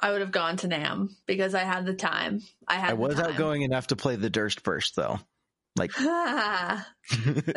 I 0.00 0.12
would 0.12 0.20
have 0.20 0.30
gone 0.30 0.56
to 0.58 0.68
NAMM 0.68 1.08
because 1.26 1.56
I 1.56 1.64
had 1.64 1.84
the 1.84 1.94
time. 1.94 2.40
I 2.68 2.76
had. 2.76 2.90
I 2.90 2.94
was 2.94 3.18
outgoing 3.18 3.62
enough 3.62 3.88
to 3.88 3.96
play 3.96 4.14
the 4.14 4.30
Durst 4.30 4.62
Burst, 4.62 4.94
though. 4.94 5.18
Like, 5.76 5.94
there 5.96 6.04
are 6.04 6.84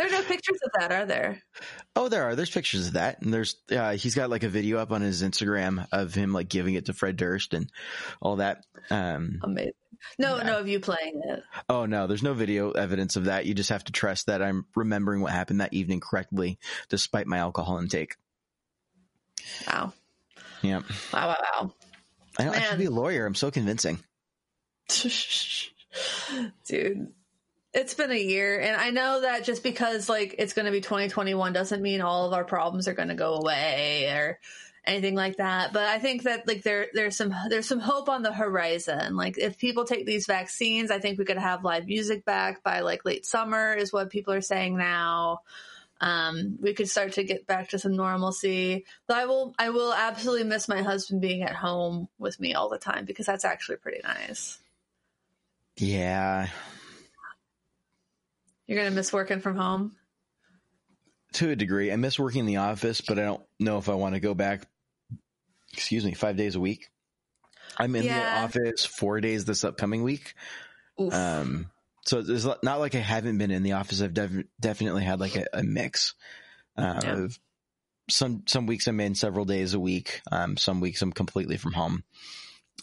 no 0.10 0.24
pictures 0.24 0.60
of 0.64 0.72
that, 0.80 0.92
are 0.92 1.06
there? 1.06 1.42
Oh, 1.96 2.08
there 2.08 2.24
are. 2.24 2.36
There's 2.36 2.50
pictures 2.50 2.88
of 2.88 2.94
that, 2.94 3.22
and 3.22 3.34
there's 3.34 3.56
uh, 3.72 3.94
he's 3.94 4.16
got 4.16 4.30
like 4.30 4.44
a 4.44 4.50
video 4.50 4.78
up 4.78 4.92
on 4.92 5.02
his 5.02 5.24
Instagram 5.24 5.88
of 5.92 6.14
him 6.14 6.34
like 6.34 6.50
giving 6.50 6.76
it 6.76 6.86
to 6.86 6.94
Fred 6.94 7.18
Durst 7.18 7.54
and 7.54 7.70
all 8.22 8.38
that. 8.38 8.64
Um, 8.90 9.40
Amazing. 9.44 9.74
No, 10.18 10.38
yeah. 10.38 10.44
no, 10.44 10.60
of 10.60 10.68
you 10.68 10.80
playing 10.80 11.22
it. 11.26 11.44
Oh 11.70 11.86
no, 11.86 12.08
there's 12.08 12.24
no 12.24 12.34
video 12.34 12.72
evidence 12.72 13.16
of 13.16 13.26
that. 13.26 13.46
You 13.46 13.54
just 13.54 13.70
have 13.70 13.84
to 13.86 13.92
trust 13.92 14.28
that 14.28 14.42
I'm 14.42 14.66
remembering 14.76 15.22
what 15.22 15.32
happened 15.32 15.62
that 15.62 15.74
evening 15.74 16.00
correctly, 16.00 16.60
despite 16.90 17.28
my 17.28 17.38
alcohol 17.38 17.78
intake. 17.78 18.16
Wow. 19.68 19.94
Yeah. 20.62 20.82
Wow! 21.14 21.28
Wow! 21.28 21.38
Wow! 21.40 21.74
I, 22.40 22.44
know, 22.46 22.52
I 22.52 22.60
should 22.62 22.80
be 22.80 22.86
a 22.86 22.92
lawyer. 22.92 23.26
I'm 23.26 23.36
so 23.36 23.52
convincing. 23.52 24.00
Dude, 26.66 27.12
it's 27.74 27.94
been 27.94 28.12
a 28.12 28.16
year 28.16 28.60
and 28.60 28.76
i 28.76 28.90
know 28.90 29.22
that 29.22 29.44
just 29.44 29.64
because 29.64 30.10
like 30.10 30.36
it's 30.40 30.54
going 30.54 30.66
to 30.66 30.72
be 30.72 30.82
2021 30.82 31.54
doesn't 31.54 31.82
mean 31.82 32.02
all 32.02 32.28
of 32.28 32.34
our 32.34 32.44
problems 32.44 32.88
are 32.88 32.94
going 32.94 33.08
to 33.08 33.16
go 33.16 33.36
away 33.36 34.08
or 34.10 34.40
anything 34.86 35.16
like 35.16 35.38
that 35.38 35.72
but 35.72 35.84
i 35.84 36.00
think 36.00 36.24
that 36.24 36.48
like 36.48 36.64
there 36.64 36.88
there's 36.94 37.16
some 37.16 37.34
there's 37.50 37.68
some 37.68 37.80
hope 37.80 38.10
on 38.10 38.24
the 38.24 38.34
horizon 38.34 39.16
like 39.16 39.38
if 39.38 39.58
people 39.58 39.86
take 39.86 40.06
these 40.06 40.26
vaccines 40.26 40.92
i 40.92 41.00
think 41.00 41.18
we 41.18 41.26
could 41.26 41.38
have 41.38 41.64
live 41.64 41.86
music 41.86 42.26
back 42.26 42.64
by 42.64 42.80
like 42.82 43.06
late 43.06 43.26
summer 43.26 43.74
is 43.74 43.94
what 43.94 44.10
people 44.10 44.34
are 44.34 44.42
saying 44.42 44.76
now 44.76 45.40
um, 46.02 46.58
we 46.60 46.74
could 46.74 46.90
start 46.90 47.14
to 47.14 47.24
get 47.24 47.48
back 47.48 47.70
to 47.70 47.80
some 47.80 47.96
normalcy. 47.96 48.86
But 49.08 49.18
I 49.18 49.26
will, 49.26 49.56
I 49.58 49.70
will 49.70 49.94
absolutely 49.94 50.44
miss 50.44 50.68
my 50.68 50.82
husband 50.82 51.22
being 51.22 51.44
at 51.44 51.56
home 51.56 52.10
with 52.20 52.40
me 52.40 52.56
all 52.56 52.70
the 52.70 52.80
time 52.80 53.06
because 53.06 53.28
that's 53.28 53.46
actually 53.46 53.78
pretty 53.78 54.02
nice. 54.04 54.58
Yeah, 55.78 56.48
you're 58.68 58.78
gonna 58.78 58.96
miss 58.96 59.14
working 59.14 59.40
from 59.40 59.56
home. 59.56 59.96
To 61.34 61.50
a 61.50 61.56
degree, 61.56 61.92
I 61.92 61.96
miss 61.96 62.20
working 62.20 62.42
in 62.42 62.46
the 62.46 62.58
office, 62.58 63.02
but 63.02 63.18
I 63.18 63.24
don't 63.24 63.42
know 63.60 63.78
if 63.78 63.88
I 63.88 63.94
want 63.94 64.16
to 64.16 64.20
go 64.20 64.34
back. 64.34 64.68
Excuse 65.74 66.04
me, 66.04 66.14
five 66.14 66.36
days 66.36 66.56
a 66.56 66.60
week. 66.60 66.90
I'm 67.78 67.96
in 67.96 68.04
yeah. 68.04 68.20
the 68.20 68.46
office 68.46 68.86
four 68.86 69.22
days 69.22 69.46
this 69.46 69.64
upcoming 69.64 70.04
week. 70.04 70.34
Oof. 71.00 71.14
Um, 71.14 71.70
so 72.06 72.24
it's 72.26 72.46
not 72.64 72.80
like 72.80 72.96
I 72.96 73.00
haven't 73.00 73.38
been 73.38 73.52
in 73.52 73.64
the 73.64 73.74
office. 73.74 74.02
I've 74.02 74.14
def- 74.14 74.46
definitely 74.60 75.04
had 75.04 75.20
like 75.20 75.36
a, 75.36 75.46
a 75.54 75.64
mix 75.64 76.16
uh, 76.78 77.00
yeah. 77.04 77.18
of 77.18 77.40
some 78.10 78.44
some 78.48 78.66
weeks 78.66 78.88
I'm 78.88 79.00
in 79.00 79.16
several 79.16 79.46
days 79.46 79.74
a 79.74 79.80
week. 79.80 80.22
Um, 80.32 80.58
some 80.58 80.82
weeks 80.82 81.02
I'm 81.02 81.14
completely 81.14 81.58
from 81.58 81.74
home. 81.74 82.04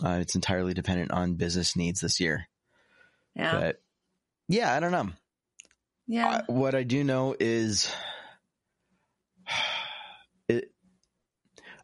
Uh, 0.03 0.19
it's 0.21 0.35
entirely 0.35 0.75
dependent 0.75 1.11
on 1.11 1.35
business 1.35 1.77
needs 1.77 2.01
this 2.01 2.21
year. 2.21 2.49
Yeah. 3.35 3.59
But 3.59 3.83
yeah, 4.49 4.73
I 4.73 4.81
don't 4.81 4.93
know. 4.93 5.11
Yeah. 6.07 6.43
What 6.47 6.75
I 6.75 6.85
do 6.85 7.05
know 7.05 7.37
is 7.39 7.93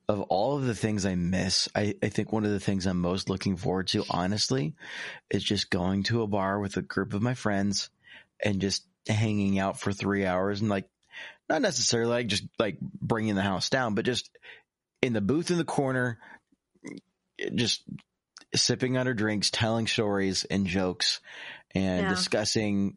of 0.08 0.20
all 0.22 0.56
of 0.56 0.66
the 0.66 0.74
things 0.74 1.06
I 1.06 1.14
miss, 1.14 1.68
I, 1.74 1.94
I 2.02 2.08
think 2.08 2.32
one 2.32 2.44
of 2.44 2.50
the 2.50 2.60
things 2.60 2.86
I'm 2.86 3.00
most 3.00 3.30
looking 3.30 3.56
forward 3.56 3.88
to, 3.88 4.04
honestly, 4.10 4.74
is 5.30 5.42
just 5.42 5.70
going 5.70 6.02
to 6.04 6.22
a 6.22 6.26
bar 6.26 6.60
with 6.60 6.76
a 6.76 6.82
group 6.82 7.14
of 7.14 7.22
my 7.22 7.34
friends 7.34 7.90
and 8.42 8.60
just 8.60 8.84
hanging 9.08 9.58
out 9.58 9.80
for 9.80 9.92
three 9.92 10.26
hours 10.26 10.60
and 10.60 10.68
like, 10.68 10.88
not 11.48 11.62
necessarily 11.62 12.10
like 12.10 12.26
just 12.26 12.44
like 12.58 12.78
bringing 12.80 13.34
the 13.34 13.42
house 13.42 13.70
down, 13.70 13.94
but 13.94 14.04
just 14.04 14.30
in 15.02 15.12
the 15.12 15.20
booth 15.20 15.50
in 15.50 15.58
the 15.58 15.64
corner, 15.64 16.18
just 17.54 17.82
sipping 18.54 18.96
on 18.96 19.06
our 19.06 19.14
drinks, 19.14 19.50
telling 19.50 19.86
stories 19.86 20.44
and 20.44 20.66
jokes 20.66 21.20
and 21.74 22.02
yeah. 22.02 22.08
discussing 22.08 22.96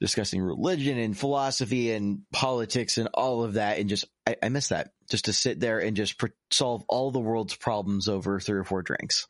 discussing 0.00 0.40
religion 0.40 0.98
and 0.98 1.16
philosophy 1.16 1.92
and 1.92 2.22
politics 2.32 2.98
and 2.98 3.08
all 3.14 3.44
of 3.44 3.54
that. 3.54 3.78
And 3.78 3.88
just, 3.88 4.06
I, 4.26 4.36
I 4.42 4.48
miss 4.48 4.68
that 4.68 4.92
just 5.10 5.26
to 5.26 5.32
sit 5.32 5.60
there 5.60 5.78
and 5.78 5.96
just 5.96 6.18
pre- 6.18 6.30
solve 6.50 6.84
all 6.88 7.10
the 7.10 7.20
world's 7.20 7.54
problems 7.54 8.08
over 8.08 8.40
three 8.40 8.58
or 8.58 8.64
four 8.64 8.82
drinks. 8.82 9.28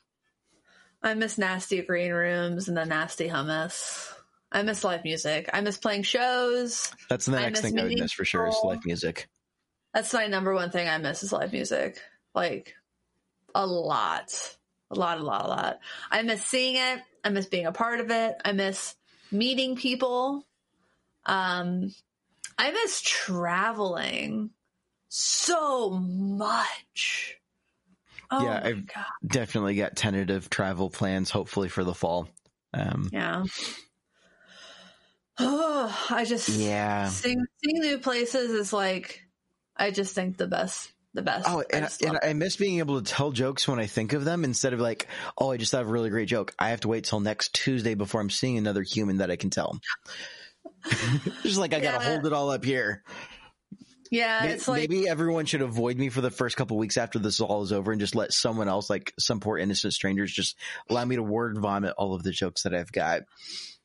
I 1.02 1.14
miss 1.14 1.38
nasty 1.38 1.82
green 1.82 2.12
rooms 2.12 2.68
and 2.68 2.76
the 2.76 2.84
nasty 2.84 3.28
hummus. 3.28 4.12
I 4.52 4.62
miss 4.62 4.84
live 4.84 5.04
music. 5.04 5.48
I 5.52 5.60
miss 5.60 5.78
playing 5.78 6.02
shows. 6.02 6.92
That's 7.08 7.26
the 7.26 7.32
next 7.32 7.60
thing 7.60 7.78
I 7.78 7.84
would 7.84 7.98
miss 7.98 8.12
for 8.12 8.24
sure 8.24 8.48
is 8.48 8.56
live 8.62 8.84
music. 8.84 9.28
That's 9.94 10.12
my 10.12 10.26
number 10.26 10.54
one 10.54 10.70
thing 10.70 10.88
I 10.88 10.98
miss 10.98 11.22
is 11.22 11.32
live 11.32 11.52
music. 11.52 12.00
Like 12.34 12.74
a 13.54 13.66
lot. 13.66 14.56
A 14.90 14.94
lot, 14.96 15.18
a 15.18 15.22
lot, 15.22 15.44
a 15.44 15.48
lot. 15.48 15.78
I 16.10 16.22
miss 16.22 16.44
seeing 16.44 16.76
it. 16.76 17.00
I 17.24 17.30
miss 17.30 17.46
being 17.46 17.66
a 17.66 17.72
part 17.72 18.00
of 18.00 18.10
it. 18.10 18.36
I 18.44 18.52
miss 18.52 18.96
meeting 19.30 19.76
people. 19.76 20.44
Um, 21.26 21.94
I 22.58 22.70
miss 22.72 23.00
traveling 23.02 24.50
so 25.08 25.90
much. 25.90 27.36
Oh 28.30 28.44
yeah, 28.44 28.60
I've 28.62 28.86
God. 28.86 29.04
definitely 29.26 29.76
got 29.76 29.96
tentative 29.96 30.50
travel 30.50 30.90
plans, 30.90 31.30
hopefully 31.30 31.68
for 31.68 31.84
the 31.84 31.94
fall. 31.94 32.28
Um, 32.72 33.10
yeah. 33.12 33.44
Oh, 35.38 36.06
I 36.10 36.24
just 36.24 36.48
yeah. 36.48 37.08
Seeing, 37.08 37.44
seeing 37.62 37.80
new 37.80 37.98
places 37.98 38.50
is 38.50 38.72
like, 38.72 39.22
I 39.76 39.90
just 39.90 40.14
think 40.14 40.36
the 40.36 40.46
best 40.46 40.92
the 41.14 41.22
best. 41.22 41.46
Oh, 41.48 41.64
and, 41.72 41.84
I, 41.84 41.90
and 42.06 42.18
I 42.22 42.32
miss 42.34 42.56
being 42.56 42.78
able 42.78 43.00
to 43.00 43.12
tell 43.12 43.32
jokes 43.32 43.66
when 43.66 43.80
I 43.80 43.86
think 43.86 44.12
of 44.12 44.24
them 44.24 44.44
instead 44.44 44.72
of 44.72 44.80
like, 44.80 45.08
oh, 45.36 45.50
I 45.50 45.56
just 45.56 45.72
have 45.72 45.88
a 45.88 45.90
really 45.90 46.10
great 46.10 46.28
joke. 46.28 46.54
I 46.58 46.70
have 46.70 46.80
to 46.80 46.88
wait 46.88 47.04
till 47.04 47.20
next 47.20 47.54
Tuesday 47.54 47.94
before 47.94 48.20
I'm 48.20 48.30
seeing 48.30 48.58
another 48.58 48.82
human 48.82 49.18
that 49.18 49.30
I 49.30 49.36
can 49.36 49.50
tell. 49.50 49.80
just 51.42 51.58
like 51.58 51.74
I 51.74 51.78
yeah. 51.78 51.92
gotta 51.92 52.04
hold 52.04 52.26
it 52.26 52.32
all 52.32 52.50
up 52.50 52.64
here. 52.64 53.02
Yeah, 54.10 54.40
maybe, 54.42 54.54
it's 54.54 54.66
like 54.66 54.90
maybe 54.90 55.08
everyone 55.08 55.46
should 55.46 55.62
avoid 55.62 55.96
me 55.96 56.08
for 56.08 56.20
the 56.20 56.32
first 56.32 56.56
couple 56.56 56.76
weeks 56.76 56.96
after 56.96 57.20
this 57.20 57.40
all 57.40 57.62
is 57.62 57.72
over, 57.72 57.92
and 57.92 58.00
just 58.00 58.16
let 58.16 58.32
someone 58.32 58.68
else, 58.68 58.90
like 58.90 59.12
some 59.18 59.38
poor 59.38 59.56
innocent 59.56 59.92
strangers, 59.92 60.32
just 60.32 60.56
allow 60.88 61.04
me 61.04 61.16
to 61.16 61.22
word 61.22 61.58
vomit 61.58 61.94
all 61.96 62.14
of 62.14 62.24
the 62.24 62.32
jokes 62.32 62.62
that 62.62 62.74
I've 62.74 62.90
got. 62.90 63.22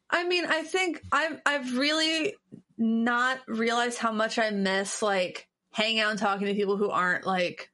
I 0.09 0.23
mean, 0.25 0.45
I 0.45 0.63
think 0.63 1.01
I've 1.11 1.39
I've 1.45 1.77
really 1.77 2.35
not 2.77 3.39
realized 3.47 3.99
how 3.99 4.11
much 4.11 4.39
I 4.39 4.49
miss 4.49 5.01
like 5.01 5.47
hanging 5.71 5.99
out 5.99 6.11
and 6.11 6.19
talking 6.19 6.47
to 6.47 6.53
people 6.55 6.77
who 6.77 6.89
aren't 6.89 7.25
like 7.25 7.71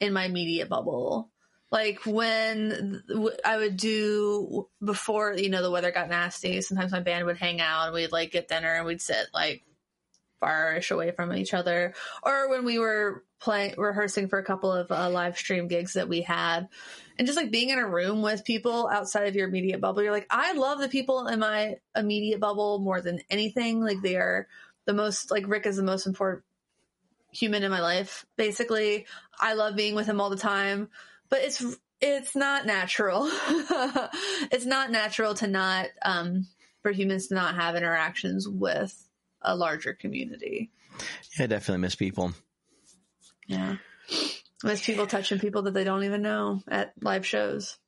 in 0.00 0.12
my 0.12 0.28
media 0.28 0.66
bubble. 0.66 1.30
Like 1.76 2.06
when 2.06 3.02
I 3.44 3.58
would 3.58 3.76
do 3.76 4.66
before, 4.82 5.34
you 5.34 5.50
know, 5.50 5.60
the 5.60 5.70
weather 5.70 5.90
got 5.90 6.08
nasty, 6.08 6.62
sometimes 6.62 6.90
my 6.90 7.00
band 7.00 7.26
would 7.26 7.36
hang 7.36 7.60
out 7.60 7.84
and 7.84 7.94
we'd 7.94 8.12
like 8.12 8.30
get 8.30 8.48
dinner 8.48 8.72
and 8.76 8.86
we'd 8.86 9.02
sit 9.02 9.26
like 9.34 9.62
farish 10.40 10.90
away 10.90 11.10
from 11.10 11.34
each 11.34 11.52
other. 11.52 11.92
Or 12.22 12.48
when 12.48 12.64
we 12.64 12.78
were 12.78 13.24
playing, 13.40 13.74
rehearsing 13.76 14.28
for 14.28 14.38
a 14.38 14.42
couple 14.42 14.72
of 14.72 14.90
uh, 14.90 15.10
live 15.10 15.36
stream 15.36 15.68
gigs 15.68 15.92
that 15.92 16.08
we 16.08 16.22
had 16.22 16.66
and 17.18 17.26
just 17.26 17.36
like 17.36 17.50
being 17.50 17.68
in 17.68 17.78
a 17.78 17.86
room 17.86 18.22
with 18.22 18.46
people 18.46 18.88
outside 18.88 19.28
of 19.28 19.34
your 19.34 19.46
immediate 19.46 19.82
bubble, 19.82 20.02
you're 20.02 20.12
like, 20.12 20.28
I 20.30 20.54
love 20.54 20.78
the 20.78 20.88
people 20.88 21.26
in 21.26 21.40
my 21.40 21.74
immediate 21.94 22.40
bubble 22.40 22.78
more 22.78 23.02
than 23.02 23.20
anything. 23.28 23.82
Like 23.82 24.00
they 24.00 24.16
are 24.16 24.48
the 24.86 24.94
most, 24.94 25.30
like 25.30 25.46
Rick 25.46 25.66
is 25.66 25.76
the 25.76 25.82
most 25.82 26.06
important 26.06 26.42
human 27.32 27.62
in 27.62 27.70
my 27.70 27.82
life. 27.82 28.24
Basically, 28.38 29.04
I 29.38 29.52
love 29.52 29.76
being 29.76 29.94
with 29.94 30.06
him 30.06 30.22
all 30.22 30.30
the 30.30 30.36
time, 30.38 30.88
but 31.28 31.40
it's 31.40 31.64
it's 32.00 32.36
not 32.36 32.66
natural. 32.66 33.22
it's 33.28 34.66
not 34.66 34.90
natural 34.90 35.34
to 35.34 35.46
not 35.46 35.86
um, 36.02 36.46
for 36.82 36.92
humans 36.92 37.28
to 37.28 37.34
not 37.34 37.54
have 37.54 37.74
interactions 37.74 38.48
with 38.48 38.94
a 39.42 39.56
larger 39.56 39.94
community. 39.94 40.70
Yeah, 41.38 41.44
I 41.44 41.46
definitely 41.46 41.82
miss 41.82 41.94
people. 41.94 42.32
Yeah, 43.46 43.76
I 44.64 44.66
miss 44.66 44.84
people 44.84 45.06
touching 45.06 45.38
people 45.38 45.62
that 45.62 45.74
they 45.74 45.84
don't 45.84 46.04
even 46.04 46.22
know 46.22 46.62
at 46.68 46.92
live 47.00 47.26
shows. 47.26 47.78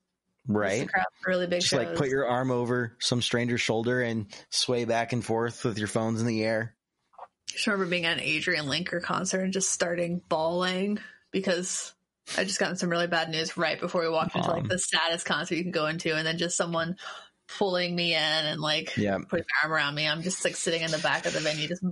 Right. 0.48 0.88
Really 1.26 1.46
big 1.46 1.60
Just 1.60 1.70
shows. 1.70 1.86
like 1.86 1.96
put 1.96 2.08
your 2.08 2.26
arm 2.26 2.50
over 2.50 2.96
some 3.00 3.20
stranger's 3.20 3.60
shoulder 3.60 4.00
and 4.00 4.26
sway 4.48 4.86
back 4.86 5.12
and 5.12 5.22
forth 5.22 5.62
with 5.64 5.78
your 5.78 5.88
phones 5.88 6.22
in 6.22 6.26
the 6.26 6.42
air. 6.42 6.74
just 7.46 7.66
remember 7.66 7.84
being 7.84 8.06
at 8.06 8.16
an 8.16 8.24
Adrianne 8.24 8.64
Lenker 8.64 9.02
concert 9.02 9.42
and 9.42 9.52
just 9.52 9.70
starting 9.70 10.22
bawling 10.26 11.00
because 11.32 11.92
I 12.36 12.44
just 12.44 12.58
gotten 12.58 12.76
some 12.76 12.90
really 12.90 13.06
bad 13.06 13.30
news 13.30 13.56
right 13.56 13.80
before 13.80 14.02
we 14.02 14.08
walked 14.08 14.36
into 14.36 14.50
like 14.50 14.68
the 14.68 14.78
saddest 14.78 15.24
concert 15.24 15.54
you 15.56 15.62
can 15.62 15.72
go 15.72 15.86
into, 15.86 16.14
and 16.14 16.26
then 16.26 16.38
just 16.38 16.56
someone 16.56 16.96
pulling 17.56 17.96
me 17.96 18.14
in 18.14 18.20
and 18.20 18.60
like 18.60 18.96
Yeah. 18.96 19.16
putting 19.16 19.46
their 19.46 19.64
arm 19.64 19.72
around 19.72 19.94
me. 19.94 20.06
I'm 20.06 20.22
just 20.22 20.44
like 20.44 20.54
sitting 20.54 20.82
in 20.82 20.90
the 20.90 20.98
back 20.98 21.26
of 21.26 21.32
the 21.32 21.40
venue, 21.40 21.66
just 21.66 21.82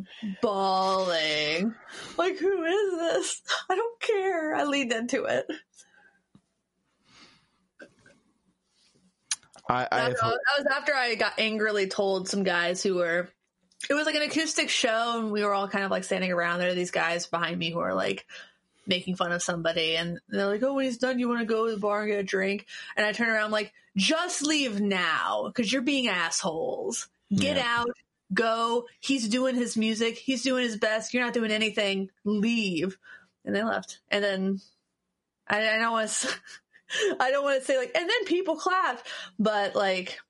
bawling. 0.43 1.75
Like, 2.19 2.39
who 2.39 2.65
is 2.65 2.99
this? 2.99 3.43
I 3.71 3.75
don't 3.75 4.01
care. 4.01 4.55
I 4.55 4.65
leaned 4.65 4.93
into 4.93 5.25
it. 5.25 5.47
I, 9.69 9.89
I 9.91 9.97
That 9.97 10.09
was, 10.11 10.21
that 10.21 10.59
was 10.59 10.67
after 10.71 10.95
I 10.95 11.15
got 11.17 11.39
angrily 11.39 11.89
told 11.89 12.29
some 12.29 12.45
guys 12.45 12.83
who 12.83 12.97
were. 12.97 13.29
It 13.91 13.95
was 13.95 14.07
like 14.07 14.15
an 14.15 14.23
acoustic 14.23 14.71
show, 14.71 15.19
and 15.19 15.31
we 15.31 15.45
were 15.45 15.53
all 15.53 15.69
kind 15.69 15.85
of 15.85 15.91
like 15.91 16.05
standing 16.05 16.33
around. 16.33 16.61
There, 16.61 16.71
are 16.71 16.75
these 16.75 16.91
guys 16.91 17.27
behind 17.27 17.59
me 17.59 17.71
who 17.71 17.79
are 17.79 17.95
like 17.95 18.27
making 18.87 19.17
fun 19.17 19.33
of 19.33 19.43
somebody, 19.43 19.97
and 19.97 20.19
they're 20.29 20.47
like, 20.47 20.63
"Oh, 20.63 20.75
when 20.75 20.85
he's 20.85 20.99
done, 20.99 21.19
you 21.19 21.29
want 21.29 21.41
to 21.41 21.47
go 21.47 21.67
to 21.67 21.73
the 21.75 21.79
bar 21.81 22.01
and 22.03 22.11
get 22.11 22.19
a 22.21 22.23
drink?" 22.23 22.67
And 22.97 23.05
I 23.07 23.13
turn 23.13 23.29
around, 23.29 23.51
like, 23.51 23.73
"Just 23.97 24.43
leave 24.43 24.81
now, 24.81 25.45
because 25.47 25.73
you're 25.73 25.83
being 25.83 26.09
assholes. 26.09 27.09
Get 27.35 27.57
Yeah. 27.57 27.65
out, 27.81 27.91
go. 28.33 28.87
He's 29.01 29.29
doing 29.29 29.55
his 29.57 29.77
music. 29.77 30.17
He's 30.17 30.43
doing 30.43 30.63
his 30.65 30.77
best. 30.77 31.13
You're 31.15 31.25
not 31.25 31.35
doing 31.35 31.51
anything. 31.51 32.11
Leave." 32.25 32.99
And 33.45 33.55
they 33.55 33.63
left. 33.63 34.01
And 34.11 34.23
then 34.25 34.61
I, 35.49 35.59
I 35.59 35.79
don't 35.79 35.93
want 35.93 36.11
to. 36.11 36.29
I 37.21 37.31
don't 37.33 37.45
want 37.45 37.59
to 37.61 37.65
say 37.67 37.79
like, 37.79 37.91
and 37.97 38.09
then 38.09 38.25
people 38.27 38.57
clapped, 38.57 39.09
but 39.41 39.75
like, 39.75 40.21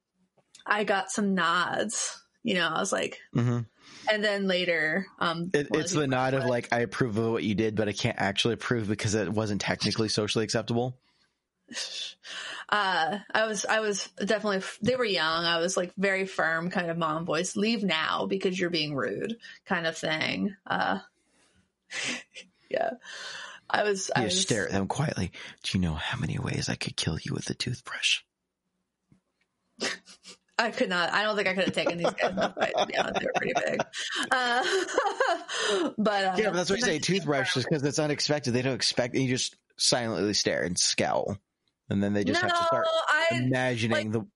I 0.65 0.85
got 0.85 1.11
some 1.11 1.35
nods. 1.35 2.23
You 2.43 2.55
know, 2.55 2.69
I 2.69 2.79
was 2.81 2.93
like, 2.93 3.21
Mhm. 3.35 3.67
And 4.11 4.23
then 4.23 4.47
later, 4.47 5.07
um, 5.19 5.51
It, 5.53 5.69
it's 5.73 5.93
the 5.93 6.07
nod 6.07 6.35
of 6.35 6.45
like 6.45 6.73
I 6.73 6.81
approve 6.81 7.17
of 7.17 7.33
what 7.33 7.43
you 7.43 7.55
did, 7.55 7.75
but 7.75 7.89
I 7.89 7.93
can't 7.93 8.19
actually 8.19 8.55
approve 8.55 8.89
because 8.89 9.15
it 9.15 9.33
wasn't 9.33 9.61
technically 9.61 10.09
socially 10.09 10.45
acceptable. 10.45 10.97
uh, 12.69 13.19
I 13.35 13.47
was, 13.47 13.65
I 13.65 13.81
was 13.81 14.09
definitely. 14.19 14.63
They 14.83 14.97
were 14.97 15.05
young. 15.05 15.45
I 15.45 15.59
was 15.59 15.77
like 15.77 15.93
very 15.97 16.27
firm, 16.27 16.71
kind 16.71 16.91
of 16.91 16.99
mom 16.99 17.25
voice. 17.25 17.57
Leave 17.57 17.83
now 17.83 18.27
because 18.27 18.59
you're 18.59 18.71
being 18.71 18.95
rude, 18.95 19.37
kind 19.65 19.87
of 19.87 19.97
thing. 19.97 20.55
Uh, 20.67 21.01
yeah, 22.71 22.91
I 23.69 23.83
was. 23.83 24.11
I 24.15 24.21
You 24.21 24.25
was, 24.27 24.41
stare 24.41 24.67
at 24.67 24.73
them 24.73 24.87
quietly. 24.87 25.33
Do 25.63 25.79
you 25.79 25.83
know 25.83 25.95
how 25.95 26.19
many 26.19 26.39
ways 26.39 26.69
I 26.69 26.77
could 26.77 26.97
kill 26.97 27.19
you 27.21 27.35
with 27.35 27.51
a 27.51 27.55
toothbrush? 27.55 28.21
I 30.59 30.71
could 30.71 30.89
not. 30.89 31.13
I 31.13 31.23
don't 31.23 31.37
think 31.37 31.49
I 31.49 31.55
could 31.55 31.65
have 31.65 31.75
taken 31.75 31.99
these 31.99 32.11
guys. 32.11 32.33
I, 32.37 32.87
yeah, 32.91 33.11
they're 33.11 33.33
pretty 33.37 33.53
big. 33.55 33.81
Uh, 34.31 34.65
but 35.99 36.25
uh, 36.25 36.35
Yeah, 36.39 36.45
but 36.47 36.55
that's 36.55 36.71
what 36.71 36.79
you 36.79 36.85
say. 36.85 36.99
Toothbrush 36.99 37.55
just 37.55 37.69
because 37.69 37.83
it's 37.85 37.99
unexpected. 37.99 38.53
They 38.53 38.63
don't 38.63 38.75
expect. 38.75 39.15
And 39.15 39.23
you 39.23 39.29
just 39.29 39.57
silently 39.77 40.33
stare 40.33 40.63
and 40.63 40.79
scowl, 40.79 41.37
and 41.91 42.03
then 42.03 42.15
they 42.15 42.25
just 42.25 42.43
no, 42.43 42.49
have 42.49 42.59
to 42.59 42.65
start 42.65 42.87
I 43.09 43.37
imagining 43.37 44.13
the. 44.13 44.27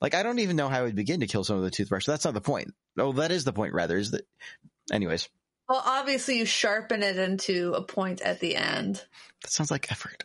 Like 0.00 0.14
I 0.14 0.22
don't 0.22 0.38
even 0.38 0.54
know 0.54 0.68
how 0.68 0.78
I 0.78 0.82
would 0.82 0.94
begin 0.94 1.20
to 1.20 1.26
kill 1.26 1.42
someone 1.42 1.64
with 1.64 1.72
a 1.72 1.76
toothbrush. 1.76 2.06
That's 2.06 2.24
not 2.24 2.34
the 2.34 2.40
point. 2.40 2.72
Oh, 2.96 3.12
that 3.12 3.32
is 3.32 3.42
the 3.42 3.52
point. 3.52 3.74
Rather, 3.74 3.98
is 3.98 4.12
that. 4.12 4.26
Anyways, 4.92 5.28
well, 5.68 5.82
obviously 5.84 6.38
you 6.38 6.46
sharpen 6.46 7.02
it 7.02 7.18
into 7.18 7.74
a 7.74 7.82
point 7.82 8.22
at 8.22 8.40
the 8.40 8.56
end. 8.56 9.04
that 9.42 9.50
sounds 9.50 9.70
like 9.70 9.90
effort. 9.90 10.24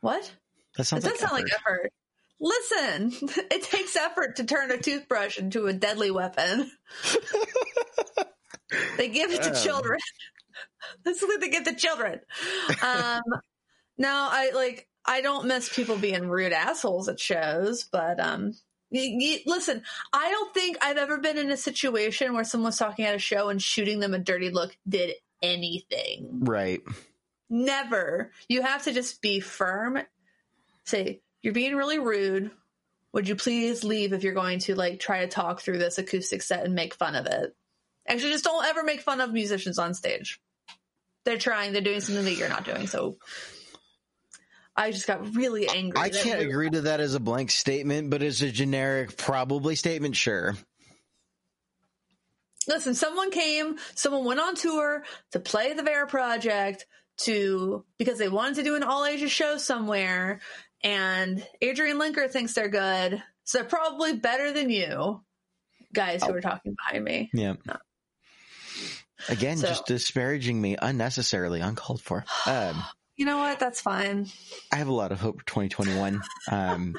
What? 0.00 0.32
That 0.76 0.84
sounds. 0.84 1.04
It 1.04 1.08
sounds 1.08 1.20
does 1.20 1.30
like 1.30 1.30
sound 1.30 1.42
like 1.42 1.52
effort. 1.52 1.92
Listen, 2.40 3.12
it 3.50 3.62
takes 3.62 3.96
effort 3.96 4.36
to 4.36 4.44
turn 4.44 4.70
a 4.70 4.78
toothbrush 4.78 5.38
into 5.38 5.66
a 5.66 5.72
deadly 5.72 6.10
weapon. 6.10 6.70
they 8.96 9.08
give 9.08 9.30
it 9.32 9.42
to 9.42 9.50
Um. 9.50 9.54
children. 9.56 9.98
That's 11.04 11.22
what 11.22 11.40
they 11.40 11.48
give 11.48 11.64
to 11.64 11.74
children. 11.74 12.20
Um, 12.82 13.22
no, 13.98 14.28
I 14.30 14.50
like. 14.54 14.88
I 15.04 15.20
don't 15.20 15.46
miss 15.46 15.72
people 15.74 15.96
being 15.96 16.28
rude 16.28 16.52
assholes 16.52 17.08
at 17.08 17.20
shows, 17.20 17.84
but 17.84 18.18
um, 18.18 18.54
listen, 18.90 19.82
I 20.12 20.30
don't 20.30 20.52
think 20.52 20.78
I've 20.82 20.96
ever 20.96 21.18
been 21.18 21.38
in 21.38 21.50
a 21.50 21.56
situation 21.56 22.34
where 22.34 22.42
someone's 22.44 22.78
talking 22.78 23.04
at 23.04 23.14
a 23.14 23.18
show 23.18 23.48
and 23.48 23.62
shooting 23.62 24.00
them 24.00 24.14
a 24.14 24.18
dirty 24.18 24.50
look 24.50 24.76
did 24.88 25.12
anything. 25.42 26.40
right. 26.40 26.82
Never. 27.48 28.32
You 28.48 28.62
have 28.62 28.82
to 28.84 28.92
just 28.92 29.22
be 29.22 29.38
firm. 29.38 29.98
Say, 30.84 31.20
you're 31.46 31.54
being 31.54 31.76
really 31.76 32.00
rude. 32.00 32.50
Would 33.12 33.28
you 33.28 33.36
please 33.36 33.84
leave 33.84 34.12
if 34.12 34.24
you're 34.24 34.34
going 34.34 34.58
to 34.58 34.74
like 34.74 34.98
try 34.98 35.20
to 35.20 35.28
talk 35.28 35.60
through 35.60 35.78
this 35.78 35.96
acoustic 35.96 36.42
set 36.42 36.64
and 36.64 36.74
make 36.74 36.92
fun 36.92 37.14
of 37.14 37.26
it? 37.26 37.54
Actually, 38.08 38.32
just 38.32 38.42
don't 38.42 38.64
ever 38.64 38.82
make 38.82 39.00
fun 39.00 39.20
of 39.20 39.32
musicians 39.32 39.78
on 39.78 39.94
stage. 39.94 40.40
They're 41.24 41.38
trying, 41.38 41.72
they're 41.72 41.82
doing 41.82 42.00
something 42.00 42.24
that 42.24 42.34
you're 42.34 42.48
not 42.48 42.64
doing. 42.64 42.88
So 42.88 43.18
I 44.74 44.90
just 44.90 45.06
got 45.06 45.36
really 45.36 45.68
angry. 45.68 46.00
I 46.00 46.08
can't 46.08 46.40
we- 46.40 46.46
agree 46.46 46.70
to 46.70 46.80
that 46.80 46.98
as 46.98 47.14
a 47.14 47.20
blank 47.20 47.52
statement, 47.52 48.10
but 48.10 48.24
as 48.24 48.42
a 48.42 48.50
generic 48.50 49.16
probably 49.16 49.76
statement, 49.76 50.16
sure. 50.16 50.56
Listen, 52.66 52.96
someone 52.96 53.30
came, 53.30 53.76
someone 53.94 54.24
went 54.24 54.40
on 54.40 54.56
tour 54.56 55.04
to 55.30 55.38
play 55.38 55.74
the 55.74 55.84
Vera 55.84 56.08
Project 56.08 56.86
to 57.18 57.84
because 57.98 58.18
they 58.18 58.28
wanted 58.28 58.56
to 58.56 58.62
do 58.62 58.74
an 58.74 58.82
all 58.82 59.04
ages 59.04 59.30
show 59.30 59.56
somewhere, 59.56 60.40
and 60.86 61.44
Adrianne 61.62 62.00
Lenker 62.00 62.30
thinks 62.30 62.54
they're 62.54 62.68
good, 62.68 63.22
so 63.44 63.58
they're 63.58 63.68
probably 63.68 64.14
better 64.16 64.52
than 64.52 64.70
you 64.70 65.22
guys 65.92 66.22
who 66.22 66.30
Oh. 66.30 66.34
are 66.34 66.40
talking 66.40 66.74
behind 66.86 67.04
me. 67.04 67.30
Yeah. 67.34 67.54
Again, 69.28 69.56
So- 69.58 69.68
just 69.68 69.86
disparaging 69.86 70.60
me 70.60 70.76
unnecessarily, 70.80 71.60
uncalled 71.60 72.02
for. 72.02 72.24
Um, 72.46 72.82
You 73.16 73.24
know 73.24 73.38
what? 73.38 73.58
That's 73.58 73.80
fine. 73.80 74.30
I 74.70 74.76
have 74.76 74.88
a 74.88 74.92
lot 74.92 75.10
of 75.10 75.18
hope 75.20 75.40
for 75.40 75.46
2021. 75.46 76.22
Um, 76.50 76.94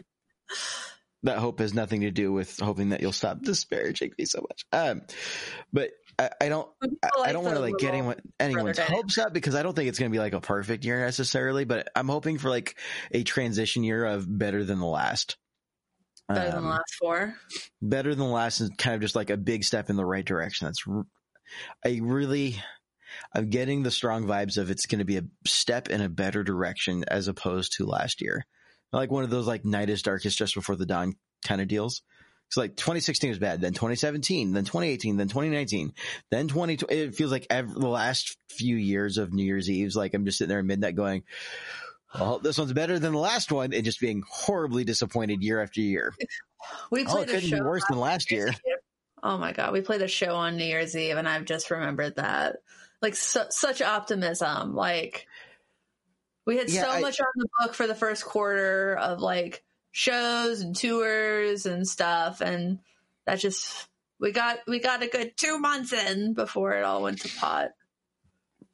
that 1.23 1.37
hope 1.37 1.59
has 1.59 1.73
nothing 1.73 2.01
to 2.01 2.11
do 2.11 2.31
with 2.33 2.59
hoping 2.59 2.89
that 2.89 3.01
you'll 3.01 3.11
stop 3.13 3.41
disparaging 3.41 4.13
me 4.17 4.25
so 4.25 4.41
much. 4.41 4.65
Um, 4.71 5.01
but 5.71 5.91
I, 6.19 6.29
I 6.41 6.49
don't, 6.49 6.67
I, 7.03 7.09
I 7.25 7.31
don't 7.31 7.43
want 7.43 7.55
to 7.57 7.61
like 7.61 7.77
get 7.77 7.93
anyone, 7.93 8.19
anyone's 8.39 8.79
hopes 8.79 9.17
up 9.17 9.33
because 9.33 9.53
I 9.55 9.61
don't 9.63 9.75
think 9.75 9.87
it's 9.89 9.99
going 9.99 10.11
to 10.11 10.15
be 10.15 10.19
like 10.19 10.33
a 10.33 10.41
perfect 10.41 10.83
year 10.83 10.99
necessarily. 10.99 11.63
But 11.65 11.89
I'm 11.95 12.07
hoping 12.07 12.37
for 12.39 12.49
like 12.49 12.79
a 13.11 13.23
transition 13.23 13.83
year 13.83 14.03
of 14.05 14.25
better 14.27 14.63
than 14.63 14.79
the 14.79 14.85
last. 14.85 15.37
Better 16.27 16.51
than 16.51 16.51
the 16.51 16.57
Um, 16.57 16.69
last 16.69 16.95
four. 16.99 17.35
better 17.81 18.09
than 18.15 18.27
the 18.27 18.33
last 18.33 18.61
is 18.61 18.71
kind 18.77 18.95
of 18.95 19.01
just 19.01 19.15
like 19.15 19.29
a 19.29 19.37
big 19.37 19.63
step 19.63 19.89
in 19.89 19.95
the 19.95 20.05
right 20.05 20.25
direction. 20.25 20.65
That's 20.65 20.83
I 21.85 21.99
really 22.01 22.61
I'm 23.33 23.49
getting 23.49 23.83
the 23.83 23.91
strong 23.91 24.25
vibes 24.25 24.57
of 24.57 24.69
it's 24.69 24.85
going 24.85 24.99
to 24.99 25.05
be 25.05 25.17
a 25.17 25.23
step 25.45 25.89
in 25.89 26.01
a 26.01 26.09
better 26.09 26.43
direction 26.43 27.05
as 27.07 27.27
opposed 27.27 27.73
to 27.73 27.85
last 27.85 28.21
year. 28.21 28.45
Like 28.91 29.11
one 29.11 29.23
of 29.23 29.29
those 29.29 29.47
like 29.47 29.63
night 29.65 29.89
is 29.89 30.01
darkest 30.01 30.37
just 30.37 30.55
before 30.55 30.75
the 30.75 30.85
dawn 30.85 31.13
kind 31.45 31.61
of 31.61 31.67
deals. 31.67 32.01
It's 32.47 32.57
like 32.57 32.75
2016 32.77 33.29
was 33.31 33.39
bad, 33.39 33.59
then 33.61 33.73
2017, 33.73 34.53
then 34.53 34.63
2018, 34.63 35.17
then 35.17 35.27
2019, 35.27 35.93
then 36.31 36.47
2020. 36.47 36.93
It 36.95 37.15
feels 37.15 37.31
like 37.31 37.45
every, 37.49 37.73
the 37.73 37.87
last 37.89 38.37
few 38.49 38.75
years 38.77 39.17
of 39.17 39.33
New 39.33 39.43
Year's 39.43 39.69
Eve's, 39.69 39.95
like 39.97 40.13
I'm 40.13 40.23
just 40.25 40.37
sitting 40.37 40.49
there 40.49 40.59
at 40.59 40.65
midnight 40.65 40.95
going, 40.95 41.23
well, 42.17 42.39
this 42.39 42.57
one's 42.57 42.71
better 42.73 42.99
than 42.99 43.11
the 43.11 43.19
last 43.19 43.51
one, 43.51 43.73
and 43.73 43.83
just 43.83 43.99
being 43.99 44.23
horribly 44.29 44.85
disappointed 44.85 45.43
year 45.43 45.61
after 45.61 45.81
year. 45.81 46.13
We 46.89 47.05
Oh, 47.05 47.19
it 47.21 47.29
a 47.29 47.33
couldn't 47.33 47.49
show. 47.49 47.57
be 47.57 47.61
worse 47.61 47.83
than 47.87 47.99
last 47.99 48.31
year. 48.31 48.49
Oh 49.21 49.37
my 49.37 49.51
god, 49.53 49.71
we 49.73 49.81
played 49.81 50.01
a 50.01 50.07
show 50.07 50.35
on 50.35 50.57
New 50.57 50.65
Year's 50.65 50.97
Eve, 50.97 51.15
and 51.15 51.27
I've 51.29 51.45
just 51.45 51.69
remembered 51.69 52.15
that. 52.15 52.57
Like 53.01 53.15
su- 53.15 53.45
such 53.51 53.81
optimism. 53.81 54.73
Like 54.75 55.27
we 56.47 56.57
had 56.57 56.69
Yeah, 56.69 56.83
so 56.83 56.89
I- 56.89 57.01
much 57.01 57.19
on 57.21 57.27
the 57.35 57.47
book 57.61 57.73
for 57.75 57.85
the 57.87 57.93
first 57.95 58.25
quarter 58.25 58.95
of 58.97 59.19
like 59.21 59.63
shows 59.97 60.61
and 60.61 60.75
tours 60.75 61.65
and 61.65 61.87
stuff, 61.87 62.39
and 62.39 62.77
that 63.25 63.39
just 63.39 63.87
we 64.19 64.31
got 64.31 64.59
we 64.67 64.79
got 64.79 65.01
a 65.01 65.07
good 65.07 65.35
two 65.35 65.57
months 65.59 65.91
in 65.91 66.35
before 66.35 66.73
it 66.73 66.83
all 66.83 67.01
went 67.01 67.21
to 67.21 67.29
pot. 67.39 67.69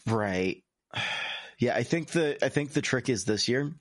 Right. 0.06 0.64
Yeah, 1.60 1.76
I 1.76 1.84
think 1.84 2.10
the 2.10 2.44
I 2.44 2.50
think 2.50 2.74
the 2.74 2.82
trick 2.82 3.08
is 3.08 3.24
this 3.24 3.48
year. 3.48 3.72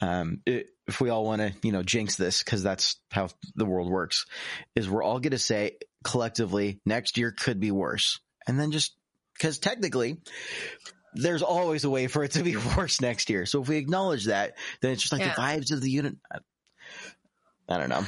Um, 0.00 0.40
it, 0.46 0.68
if 0.86 1.00
we 1.00 1.08
all 1.08 1.24
want 1.24 1.40
to, 1.40 1.52
you 1.62 1.72
know, 1.72 1.82
jinx 1.82 2.14
this 2.16 2.42
because 2.42 2.62
that's 2.62 3.00
how 3.10 3.28
the 3.56 3.64
world 3.64 3.90
works, 3.90 4.26
is 4.76 4.88
we're 4.88 5.02
all 5.02 5.18
going 5.18 5.32
to 5.32 5.38
say 5.38 5.78
collectively 6.04 6.80
next 6.86 7.18
year 7.18 7.32
could 7.32 7.58
be 7.58 7.72
worse, 7.72 8.20
and 8.46 8.58
then 8.60 8.70
just 8.70 8.94
because 9.36 9.58
technically 9.58 10.18
there's 11.14 11.42
always 11.42 11.84
a 11.84 11.90
way 11.90 12.06
for 12.06 12.22
it 12.22 12.32
to 12.32 12.42
be 12.44 12.56
worse 12.76 13.00
next 13.00 13.30
year. 13.30 13.46
So 13.46 13.62
if 13.62 13.68
we 13.68 13.78
acknowledge 13.78 14.26
that, 14.26 14.56
then 14.80 14.92
it's 14.92 15.02
just 15.02 15.12
like 15.12 15.22
Yeah. 15.22 15.34
the 15.34 15.40
vibes 15.40 15.72
of 15.72 15.80
the 15.80 15.90
unit. 15.90 16.16
I, 17.68 17.78
don't 17.78 17.88
know. 17.88 18.04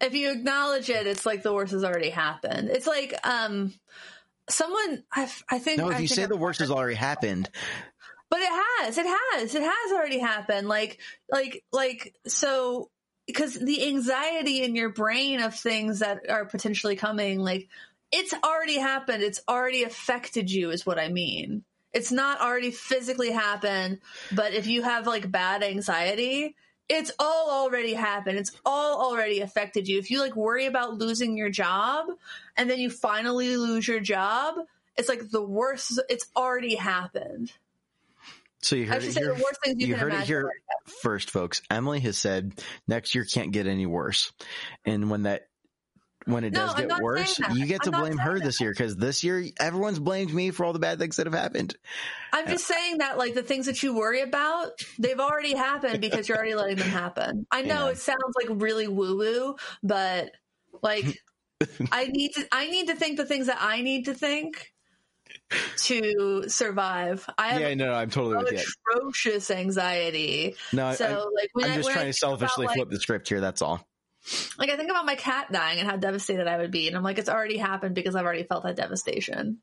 if 0.00 0.14
you 0.14 0.30
acknowledge 0.30 0.90
it, 0.90 1.06
it's 1.06 1.26
like 1.26 1.42
the 1.42 1.52
worst 1.52 1.72
has 1.72 1.84
already 1.84 2.10
happened. 2.10 2.70
It's 2.70 2.86
like 2.86 3.14
um 3.26 3.72
someone 4.48 5.04
I 5.12 5.30
I 5.50 5.58
think 5.58 5.78
No, 5.78 5.90
if 5.90 5.96
I 5.96 5.98
you 6.00 6.08
say 6.08 6.22
I've- 6.22 6.28
the 6.30 6.36
worst 6.36 6.60
has 6.60 6.70
already 6.70 6.94
happened, 6.94 7.48
but 8.30 8.40
it 8.40 8.50
has 8.50 8.98
it 8.98 9.06
has 9.06 9.54
it 9.54 9.62
has 9.62 9.92
already 9.92 10.18
happened. 10.18 10.68
Like 10.68 11.00
like 11.30 11.64
like 11.72 12.14
so 12.26 12.90
because 13.26 13.54
the 13.54 13.86
anxiety 13.88 14.62
in 14.62 14.76
your 14.76 14.90
brain 14.90 15.40
of 15.40 15.54
things 15.54 16.00
that 16.00 16.28
are 16.28 16.44
potentially 16.44 16.96
coming 16.96 17.38
like 17.40 17.68
it's 18.12 18.34
already 18.44 18.78
happened. 18.78 19.22
It's 19.22 19.40
already 19.48 19.82
affected 19.82 20.50
you 20.50 20.70
is 20.70 20.86
what 20.86 20.98
i 20.98 21.08
mean. 21.08 21.64
It's 21.92 22.12
not 22.12 22.40
already 22.40 22.70
physically 22.70 23.30
happened 23.30 24.00
but 24.32 24.52
if 24.52 24.66
you 24.66 24.82
have 24.82 25.06
like 25.06 25.30
bad 25.30 25.62
anxiety 25.62 26.54
it's 26.88 27.10
all 27.18 27.50
already 27.50 27.94
happened. 27.94 28.38
It's 28.38 28.52
all 28.64 29.00
already 29.00 29.40
affected 29.40 29.88
you. 29.88 29.98
If 29.98 30.10
you 30.10 30.20
like 30.20 30.36
worry 30.36 30.66
about 30.66 30.98
losing 30.98 31.36
your 31.36 31.50
job 31.50 32.06
and 32.56 32.68
then 32.68 32.78
you 32.78 32.90
finally 32.90 33.56
lose 33.56 33.88
your 33.88 34.00
job 34.00 34.56
it's 34.96 35.08
like 35.08 35.28
the 35.30 35.42
worst 35.42 36.00
it's 36.08 36.26
already 36.36 36.74
happened. 36.74 37.52
So 38.62 38.76
you 38.76 38.86
heard 38.86 39.04
it 39.04 39.14
here. 39.14 39.34
the 39.34 39.42
worst 39.42 39.58
things 39.62 39.76
you, 39.78 39.88
You 39.88 39.96
heard 39.96 40.14
it 40.14 40.22
here 40.22 40.50
first, 41.02 41.30
folks. 41.30 41.60
Emily 41.70 42.00
has 42.00 42.16
said 42.16 42.54
next 42.88 43.14
year 43.14 43.24
can't 43.24 43.52
get 43.52 43.66
any 43.66 43.86
worse, 43.86 44.32
and 44.84 45.10
when 45.10 45.24
that 45.24 45.48
when 46.26 46.44
it 46.44 46.52
No, 46.52 46.66
does 46.66 46.74
get 46.74 46.98
worse, 47.02 47.38
you 47.52 47.66
get 47.66 47.82
to 47.84 47.90
blame 47.90 48.18
her 48.18 48.38
this 48.40 48.60
year 48.60 48.70
because 48.70 48.96
this 48.96 49.22
year 49.24 49.44
everyone's 49.58 49.98
blamed 49.98 50.32
me 50.32 50.50
for 50.50 50.64
all 50.64 50.72
the 50.72 50.78
bad 50.78 50.98
things 50.98 51.16
that 51.16 51.26
have 51.26 51.34
happened. 51.34 51.76
I'm 52.32 52.46
just 52.48 52.66
saying 52.66 52.98
that, 52.98 53.18
like, 53.18 53.34
the 53.34 53.42
things 53.42 53.66
that 53.66 53.82
you 53.82 53.94
worry 53.94 54.20
about, 54.22 54.72
they've 54.98 55.20
already 55.20 55.54
happened 55.54 56.00
because 56.00 56.28
you're 56.28 56.36
already 56.38 56.54
letting 56.54 56.76
them 56.76 56.88
happen. 56.88 57.46
I 57.50 57.62
know 57.62 57.86
Yeah. 57.86 57.92
it 57.92 57.98
sounds 57.98 58.34
like 58.36 58.48
really 58.50 58.88
woo 58.88 59.16
woo, 59.16 59.56
but 59.82 60.30
like, 60.82 61.04
I 61.92 62.06
need 62.06 62.32
to, 62.34 62.46
I 62.50 62.66
need 62.68 62.88
to 62.88 62.96
think 62.96 63.16
the 63.16 63.26
things 63.26 63.46
that 63.46 63.58
I 63.60 63.82
need 63.82 64.06
to 64.06 64.14
think 64.14 64.72
to 65.78 66.48
survive. 66.48 67.28
I 67.38 67.48
have 67.48 67.60
yeah, 67.60 67.74
no, 67.74 67.86
no, 67.86 67.92
I'm 67.94 68.10
totally 68.10 68.36
with 68.38 68.52
you. 68.52 68.58
atrocious 68.96 69.50
anxiety. 69.50 70.56
No, 70.72 70.92
So, 70.94 71.06
I'm, 71.06 71.14
like, 71.34 71.50
I'm 71.66 71.72
I, 71.72 71.74
just 71.76 71.90
trying 71.90 72.06
to 72.06 72.12
think 72.12 72.22
about, 72.22 72.40
selfishly 72.40 72.66
like, 72.66 72.76
flip 72.76 72.90
the 72.90 73.00
script 73.00 73.28
here. 73.28 73.40
That's 73.40 73.62
all. 73.62 73.86
Like 74.58 74.70
I 74.70 74.76
think 74.76 74.90
about 74.90 75.06
my 75.06 75.16
cat 75.16 75.52
dying 75.52 75.78
and 75.78 75.88
how 75.88 75.96
devastated 75.96 76.46
I 76.46 76.58
would 76.58 76.70
be, 76.70 76.88
and 76.88 76.96
I'm 76.96 77.02
like, 77.02 77.18
it's 77.18 77.28
already 77.28 77.58
happened 77.58 77.94
because 77.94 78.14
I've 78.14 78.24
already 78.24 78.44
felt 78.44 78.64
that 78.64 78.76
devastation. 78.76 79.58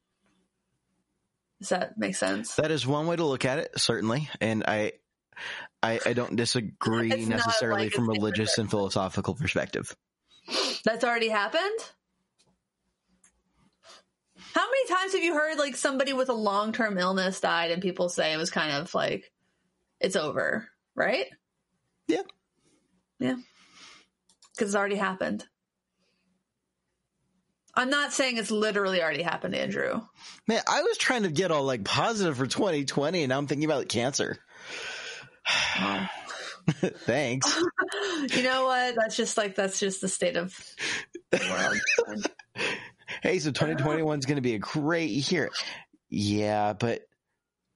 Does 1.59 1.69
that 1.69 1.97
make 1.97 2.15
sense? 2.15 2.55
That 2.55 2.71
is 2.71 2.87
one 2.87 3.07
way 3.07 3.15
to 3.15 3.25
look 3.25 3.45
at 3.45 3.59
it, 3.59 3.71
certainly, 3.77 4.29
and 4.39 4.63
I, 4.67 4.93
I, 5.81 5.99
I 6.05 6.13
don't 6.13 6.35
disagree 6.35 7.11
It's 7.11 7.27
necessarily 7.27 7.83
like 7.83 7.93
from 7.93 8.07
religious 8.07 8.57
and 8.57 8.69
philosophical 8.69 9.35
perspective. 9.35 9.95
That's 10.83 11.03
already 11.03 11.29
happened? 11.29 11.79
How 14.53 14.65
many 14.65 14.87
times 14.87 15.13
have 15.13 15.23
you 15.23 15.33
heard 15.33 15.57
like 15.57 15.75
somebody 15.75 16.13
with 16.13 16.29
a 16.29 16.33
long 16.33 16.73
term 16.73 16.97
illness 16.97 17.39
died 17.39 17.71
and 17.71 17.81
people 17.81 18.09
say 18.09 18.33
it 18.33 18.37
was 18.37 18.51
kind 18.51 18.73
of 18.73 18.93
like 18.93 19.31
it's 19.99 20.15
over, 20.15 20.67
right? 20.95 21.27
Yeah. 22.07 22.23
Yeah. 23.19 23.35
Because 24.53 24.69
it's 24.69 24.75
already 24.75 24.95
happened. 24.95 25.45
I'm 27.73 27.89
not 27.89 28.11
saying 28.11 28.37
it's 28.37 28.51
literally 28.51 29.01
already 29.01 29.23
happened, 29.23 29.55
Andrew. 29.55 30.01
Man, 30.47 30.61
I 30.67 30.81
was 30.81 30.97
trying 30.97 31.23
to 31.23 31.31
get 31.31 31.51
all 31.51 31.63
like 31.63 31.85
positive 31.85 32.37
for 32.37 32.45
2020, 32.45 33.23
and 33.23 33.29
now 33.29 33.37
I'm 33.37 33.47
thinking 33.47 33.65
about 33.65 33.87
cancer. 33.87 34.37
Thanks. 37.05 37.61
You 38.31 38.43
know 38.43 38.65
what? 38.65 38.95
That's 38.95 39.17
just 39.17 39.35
like 39.35 39.55
that's 39.55 39.79
just 39.79 39.99
the 39.99 40.07
state 40.07 40.37
of 40.37 40.57
the 41.31 41.39
world. 41.49 42.27
Hey, 43.21 43.39
so 43.39 43.51
2021 43.51 44.19
is 44.19 44.25
going 44.25 44.37
to 44.37 44.41
be 44.41 44.55
a 44.55 44.59
great 44.59 45.09
year. 45.31 45.49
Yeah, 46.09 46.73
but 46.73 47.01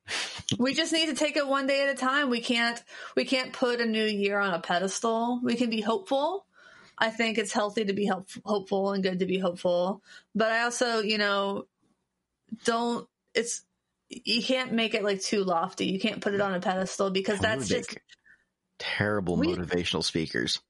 we 0.60 0.74
just 0.74 0.94
need 0.94 1.08
to 1.08 1.16
take 1.16 1.36
it 1.36 1.48
one 1.48 1.68
day 1.68 1.84
at 1.84 1.90
a 1.90 1.96
time. 1.96 2.30
We 2.30 2.42
can't 2.42 2.82
we 3.16 3.26
can't 3.26 3.54
put 3.54 3.82
a 3.82 3.86
new 3.86 4.06
year 4.06 4.40
on 4.40 4.54
a 4.54 4.60
pedestal. 4.60 5.40
We 5.44 5.56
can 5.56 5.70
be 5.70 5.82
hopeful. 5.82 6.46
I 6.98 7.10
think 7.10 7.38
it's 7.38 7.52
healthy 7.54 7.86
to 7.86 7.94
be 7.94 8.06
help, 8.06 8.30
hopeful 8.46 8.92
and 8.94 9.04
good 9.04 9.20
to 9.20 9.26
be 9.26 9.38
hopeful. 9.38 10.02
But 10.34 10.52
I 10.52 10.64
also, 10.64 11.00
you 11.02 11.18
know, 11.18 11.66
don't 12.64 13.08
it's 13.34 13.64
you 14.10 14.42
can't 14.44 14.72
make 14.74 14.94
it 14.94 15.04
like 15.04 15.22
too 15.22 15.44
lofty. 15.44 15.88
You 15.88 16.00
can't 16.00 16.22
put 16.22 16.34
it 16.34 16.42
on 16.42 16.54
a 16.54 16.60
pedestal 16.60 17.10
because 17.10 17.40
that's 17.40 17.68
just 17.68 17.98
terrible 18.80 19.36
We- 19.38 19.48
motivational 19.48 20.04
speakers. 20.04 20.62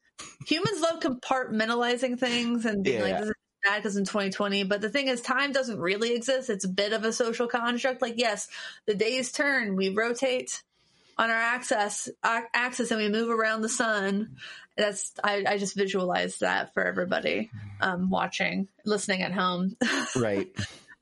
humans 0.47 0.79
love 0.81 1.01
compartmentalizing 1.01 2.17
things 2.19 2.65
and 2.65 2.83
being 2.83 2.99
Yeah. 2.99 3.03
like 3.03 3.19
this 3.19 3.29
is 3.29 3.35
bad 3.63 3.77
because 3.77 3.97
in 3.97 4.05
2020 4.05 4.63
but 4.63 4.79
the 4.79 4.89
thing 4.89 5.09
is 5.09 5.19
time 5.21 5.51
doesn't 5.51 5.77
really 5.79 6.15
exist 6.15 6.49
it's 6.49 6.63
a 6.63 6.69
bit 6.69 6.93
of 6.93 7.03
a 7.03 7.11
social 7.11 7.47
construct 7.47 8.01
like 8.01 8.13
yes 8.15 8.47
the 8.85 8.93
days 8.93 9.33
turn 9.33 9.75
we 9.75 9.89
rotate 9.89 10.63
on 11.17 11.29
our 11.29 11.35
axis 11.35 12.09
our 12.23 12.47
axis 12.53 12.91
and 12.91 13.01
we 13.01 13.09
move 13.09 13.29
around 13.29 13.61
the 13.61 13.69
sun. 13.69 14.35
That's 14.77 15.13
i, 15.23 15.43
I 15.47 15.57
just 15.57 15.75
visualize 15.75 16.39
that 16.39 16.73
for 16.73 16.85
everybody 16.85 17.49
um, 17.81 18.09
watching 18.09 18.67
listening 18.85 19.21
at 19.21 19.31
home. 19.31 19.75
Right. 20.15 20.47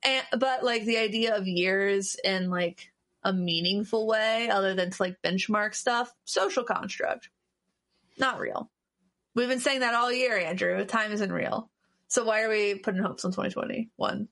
and, 0.02 0.24
but 0.38 0.64
like 0.64 0.84
the 0.84 0.98
idea 0.98 1.36
of 1.36 1.46
years 1.46 2.16
in 2.22 2.50
like 2.50 2.92
a 3.22 3.32
meaningful 3.32 4.06
way 4.06 4.50
other 4.50 4.74
than 4.74 4.90
to 4.90 5.02
like 5.02 5.22
benchmark 5.22 5.74
stuff 5.74 6.12
social 6.24 6.64
construct. 6.64 7.30
Not 8.18 8.38
real. 8.38 8.70
We've 9.34 9.48
been 9.48 9.60
saying 9.60 9.80
that 9.80 9.94
all 9.94 10.12
year 10.12 10.38
andrew. 10.38 10.84
Time 10.84 11.12
isn't 11.12 11.32
real. 11.32 11.70
So 12.06 12.24
why 12.24 12.42
are 12.42 12.48
we 12.48 12.76
putting 12.76 13.02
hopes 13.02 13.24
on 13.24 13.32
2021 13.32 14.28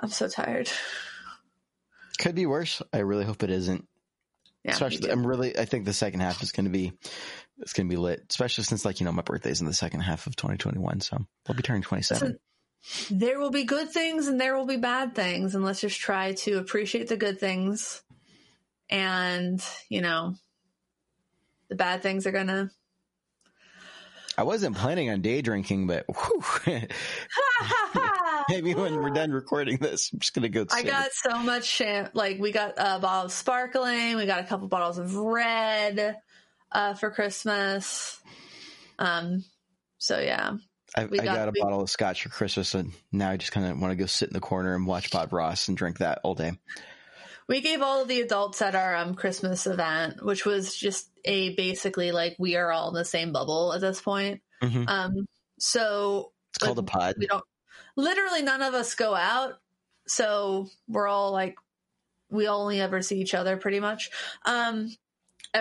i'm 0.00 0.08
so 0.08 0.28
tired. 0.28 0.70
Could 2.18 2.34
be 2.34 2.46
worse. 2.46 2.82
I 2.92 2.98
really 2.98 3.24
hope 3.24 3.42
it 3.42 3.50
isn't. 3.50 3.86
Yeah 4.64 4.72
especially. 4.72 5.10
I'm 5.10 5.26
really. 5.26 5.58
I 5.58 5.64
think 5.64 5.84
the 5.84 5.92
second 5.92 6.20
half 6.20 6.42
is 6.42 6.52
going 6.52 6.64
to 6.64 6.70
be. 6.70 6.92
It's 7.58 7.72
going 7.72 7.88
to 7.88 7.92
be 7.92 8.00
lit, 8.00 8.24
especially 8.30 8.64
since 8.64 8.84
like 8.84 9.00
you 9.00 9.06
know 9.06 9.12
my 9.12 9.22
birthday's 9.22 9.60
in 9.60 9.66
the 9.66 9.74
second 9.74 10.00
half 10.00 10.26
of 10.26 10.36
2021, 10.36 11.00
so 11.00 11.18
I'll 11.48 11.54
be 11.54 11.62
turning 11.62 11.82
27. 11.82 12.38
there 13.10 13.38
will 13.38 13.50
be 13.50 13.64
good 13.64 13.90
things 13.90 14.26
and 14.26 14.40
there 14.40 14.56
will 14.56 14.66
be 14.66 14.78
bad 14.78 15.14
things 15.14 15.54
and 15.54 15.62
let's 15.62 15.82
just 15.82 16.00
try 16.00 16.32
to 16.32 16.56
appreciate 16.56 17.08
the 17.08 17.16
good 17.18 17.38
things 17.38 18.02
and 18.88 19.62
you 19.90 20.00
know 20.00 20.34
the 21.68 21.76
bad 21.76 22.02
things 22.02 22.26
are 22.26 22.32
gonna 22.32 22.70
I 24.38 24.42
wasn't 24.44 24.74
planning 24.74 25.10
on 25.10 25.20
day 25.20 25.42
drinking, 25.42 25.86
but 25.86 26.06
whew, 26.08 26.42
maybe 28.50 28.74
when 28.74 28.96
we're 28.96 29.10
done 29.10 29.30
recording 29.32 29.78
this, 29.78 30.12
I'm 30.12 30.18
just 30.18 30.34
going 30.34 30.42
to 30.42 30.48
go. 30.48 30.64
To 30.64 30.74
I 30.74 30.82
got 30.82 31.10
so 31.12 31.38
much 31.38 31.64
sham- 31.66 32.10
like 32.14 32.38
we 32.38 32.52
got 32.52 32.74
a 32.76 32.98
bottle 32.98 33.26
of 33.26 33.32
sparkling, 33.32 34.16
we 34.16 34.26
got 34.26 34.40
a 34.40 34.44
couple 34.44 34.68
bottles 34.68 34.98
of 34.98 35.14
red 35.16 36.16
uh, 36.72 36.94
for 36.94 37.10
Christmas. 37.10 38.20
Um, 38.98 39.44
so 39.98 40.18
yeah, 40.20 40.56
I, 40.96 41.04
got- 41.06 41.24
got 41.24 41.48
a 41.48 41.52
we- 41.54 41.60
bottle 41.60 41.80
of 41.82 41.90
scotch 41.90 42.22
for 42.22 42.28
Christmas, 42.28 42.74
and 42.74 42.92
now 43.12 43.30
I 43.30 43.36
just 43.36 43.52
kind 43.52 43.66
of 43.66 43.78
want 43.80 43.92
to 43.92 43.96
go 43.96 44.06
sit 44.06 44.28
in 44.28 44.34
the 44.34 44.40
corner 44.40 44.74
and 44.74 44.86
watch 44.86 45.10
Bob 45.10 45.32
Ross 45.32 45.68
and 45.68 45.76
drink 45.76 45.98
that 45.98 46.20
all 46.24 46.34
day. 46.34 46.52
we 47.48 47.60
gave 47.60 47.82
all 47.82 48.02
of 48.02 48.08
the 48.08 48.20
adults 48.20 48.62
at 48.62 48.74
our 48.74 48.94
um, 48.96 49.14
Christmas 49.14 49.66
event, 49.66 50.24
which 50.24 50.44
was 50.44 50.74
just 50.76 51.08
a 51.24 51.54
basically 51.54 52.12
like 52.12 52.36
we 52.38 52.56
are 52.56 52.70
all 52.72 52.88
in 52.88 52.94
the 52.94 53.04
same 53.04 53.32
bubble 53.32 53.72
at 53.72 53.80
this 53.80 54.00
point. 54.00 54.40
Mhm. 54.62 54.88
Um, 54.88 55.26
so 55.58 56.32
It's 56.54 56.64
called 56.64 56.78
a 56.78 56.82
pod. 56.82 57.14
we 57.18 57.26
don't 57.26 57.44
literally 57.96 58.42
none 58.42 58.62
of 58.62 58.74
us 58.74 58.94
go 58.94 59.14
out 59.14 59.54
so 60.06 60.68
we're 60.88 61.08
all 61.08 61.32
like 61.32 61.56
we 62.30 62.48
only 62.48 62.80
ever 62.80 63.02
see 63.02 63.20
each 63.20 63.34
other 63.34 63.56
pretty 63.56 63.80
much 63.80 64.10
um 64.44 64.90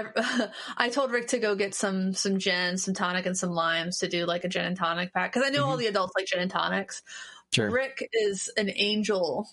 i 0.77 0.89
told 0.89 1.11
rick 1.11 1.27
to 1.27 1.39
go 1.39 1.55
get 1.55 1.73
some 1.73 2.13
some 2.13 2.37
gin 2.37 2.77
some 2.77 2.93
tonic 2.93 3.25
and 3.25 3.37
some 3.37 3.49
limes 3.51 3.97
to 3.99 4.07
do 4.07 4.25
like 4.25 4.43
a 4.43 4.49
gin 4.49 4.65
and 4.65 4.77
tonic 4.77 5.11
pack 5.13 5.33
because 5.33 5.47
i 5.47 5.49
know 5.51 5.65
all 5.65 5.77
the 5.77 5.87
adults 5.87 6.13
like 6.17 6.25
gin 6.27 6.39
and 6.41 6.51
tonics 6.51 7.01
Sure. 7.51 7.71
rick 7.71 8.07
is 8.13 8.49
an 8.57 8.69
angel 8.75 9.49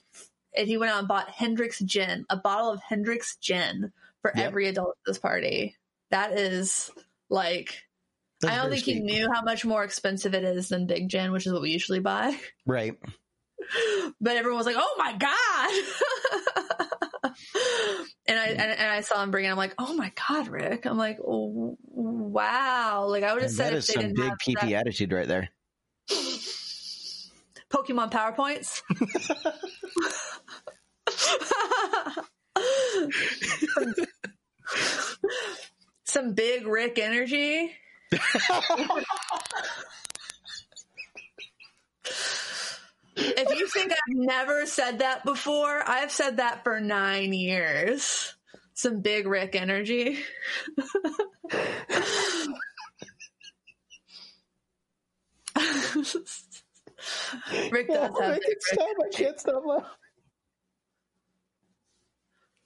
and 0.54 0.68
he 0.68 0.76
went 0.76 0.92
out 0.92 0.98
and 0.98 1.08
bought 1.08 1.30
Hendrick's 1.30 1.80
gin 1.80 2.26
a 2.28 2.36
bottle 2.36 2.70
of 2.70 2.80
Hendrick's 2.82 3.36
gin 3.36 3.90
for 4.20 4.32
Yep. 4.36 4.44
every 4.46 4.68
adult 4.68 4.90
at 4.90 5.06
this 5.06 5.18
party 5.18 5.76
that 6.10 6.32
is 6.32 6.90
like 7.30 7.82
That's 8.40 8.54
I 8.54 8.58
don't 8.58 8.70
think 8.70 8.84
he 8.84 9.00
knew 9.00 9.28
how 9.32 9.42
much 9.42 9.64
more 9.64 9.82
expensive 9.82 10.34
it 10.34 10.44
is 10.44 10.68
than 10.68 10.86
Big 10.86 11.08
Gin, 11.08 11.32
which 11.32 11.46
is 11.46 11.52
what 11.52 11.62
we 11.62 11.70
usually 11.70 12.00
buy. 12.00 12.36
Right. 12.66 12.94
But 14.20 14.36
everyone 14.36 14.58
was 14.58 14.66
like, 14.66 14.76
"Oh 14.78 14.94
my 14.98 15.12
god!" 15.12 15.70
and 18.26 18.38
I 18.38 18.46
mm. 18.46 18.50
and, 18.50 18.60
and 18.60 18.92
I 18.92 19.00
saw 19.00 19.22
him 19.22 19.30
bring 19.32 19.44
it. 19.44 19.48
I'm 19.48 19.56
like, 19.56 19.74
"Oh 19.78 19.94
my 19.94 20.12
god, 20.28 20.48
Rick!" 20.48 20.84
I'm 20.86 20.98
like, 20.98 21.18
oh, 21.20 21.76
"Wow!" 21.82 23.06
Like 23.08 23.24
I 23.24 23.32
would 23.32 23.42
have 23.42 23.50
said 23.50 23.72
that 23.72 23.78
if 23.78 23.86
they 23.86 23.94
some 23.94 24.02
didn't 24.02 24.16
big 24.16 24.32
PP 24.32 24.60
that 24.60 24.72
attitude 24.72 25.12
right 25.12 25.26
there. 25.26 25.48
Pokemon 27.70 28.12
powerpoints. 28.12 28.82
some 36.04 36.34
big 36.34 36.66
Rick 36.66 36.98
energy. 36.98 37.72
If 43.16 43.58
you 43.58 43.66
think 43.68 43.92
I've 43.92 43.98
never 44.08 44.66
said 44.66 45.00
that 45.00 45.24
before, 45.24 45.82
I've 45.88 46.10
said 46.10 46.38
that 46.38 46.64
for 46.64 46.80
nine 46.80 47.32
years. 47.32 48.34
Some 48.74 49.00
big 49.00 49.26
Rick 49.26 49.54
energy. 49.54 50.18
Rick 57.70 57.88
does 57.88 58.10
Oh, 58.14 58.20
have 58.22 58.32
I 58.32 58.38
Rick 58.38 58.58
stop. 58.60 58.88
I 59.04 59.08
can't 59.16 59.40
stop 59.40 59.62
laughing. 59.64 59.88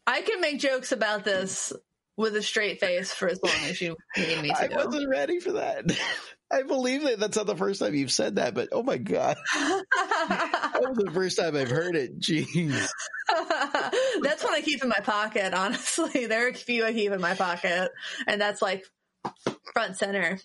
I 0.07 0.23
can 0.23 0.41
make 0.41 0.59
jokes 0.59 0.91
about 0.93 1.25
this 1.25 1.73
with 2.21 2.37
a 2.37 2.43
straight 2.43 2.79
face 2.81 3.13
for 3.13 3.29
as 3.29 3.43
long 3.43 3.55
as 3.65 3.81
you 3.81 3.97
need 4.17 4.43
me 4.43 4.49
to. 4.55 4.73
I 4.73 4.85
wasn't 4.85 5.09
ready 5.09 5.41
for 5.41 5.53
that. 5.53 5.85
I 6.53 6.63
believe 6.65 7.05
that 7.05 7.21
that's 7.21 7.37
not 7.37 7.47
the 7.47 7.57
first 7.57 7.81
time 7.81 7.95
you've 7.95 8.11
said 8.11 8.37
that, 8.37 8.55
but 8.55 8.71
oh 8.73 8.83
my 8.83 8.97
god, 8.99 9.37
that 9.55 10.81
was 10.81 10.97
the 10.97 11.11
first 11.13 11.39
time 11.39 11.55
I've 11.57 11.71
heard 11.71 11.95
it. 11.95 12.19
Jeez. 12.21 12.89
that's 14.21 14.43
what 14.43 14.53
I 14.55 14.61
keep 14.61 14.83
in 14.83 14.89
my 14.89 14.99
pocket, 14.99 15.55
honestly. 15.55 16.27
There 16.27 16.47
are 16.47 16.51
a 16.51 16.55
few 16.55 16.85
I 16.85 16.93
keep 16.93 17.13
in 17.13 17.21
my 17.21 17.35
pocket, 17.35 17.91
and 18.27 18.41
that's 18.41 18.61
like 18.61 18.85
front 19.73 19.97
center. 19.97 20.41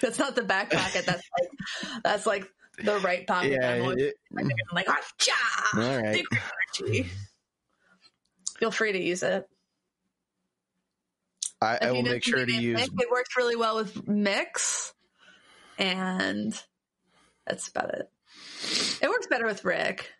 That's 0.00 0.18
not 0.18 0.34
the 0.34 0.42
back 0.42 0.72
pocket. 0.72 1.06
That's 1.06 1.22
like 1.38 2.02
that's 2.02 2.26
like 2.26 2.50
the 2.82 2.98
right 2.98 3.24
pocket. 3.28 3.52
Yeah. 3.52 3.70
I'm, 3.74 3.98
it- 3.98 4.14
I'm 4.36 4.48
like, 4.74 4.88
ah, 4.88 5.68
all 5.76 6.02
right. 6.02 6.24
Feel 8.58 8.70
free 8.72 8.92
to 8.92 9.00
use 9.00 9.22
it. 9.22 9.46
I, 11.62 11.78
I 11.82 11.92
will 11.92 12.02
make 12.02 12.24
sure 12.24 12.44
to 12.44 12.52
use. 12.52 12.78
Mix, 12.80 12.90
it 13.02 13.10
works 13.10 13.36
really 13.36 13.56
well 13.56 13.76
with 13.76 14.08
mix, 14.08 14.94
and 15.78 16.54
that's 17.46 17.68
about 17.68 17.94
it. 17.94 18.10
It 19.02 19.08
works 19.08 19.26
better 19.26 19.46
with 19.46 19.64
Rick. 19.64 20.10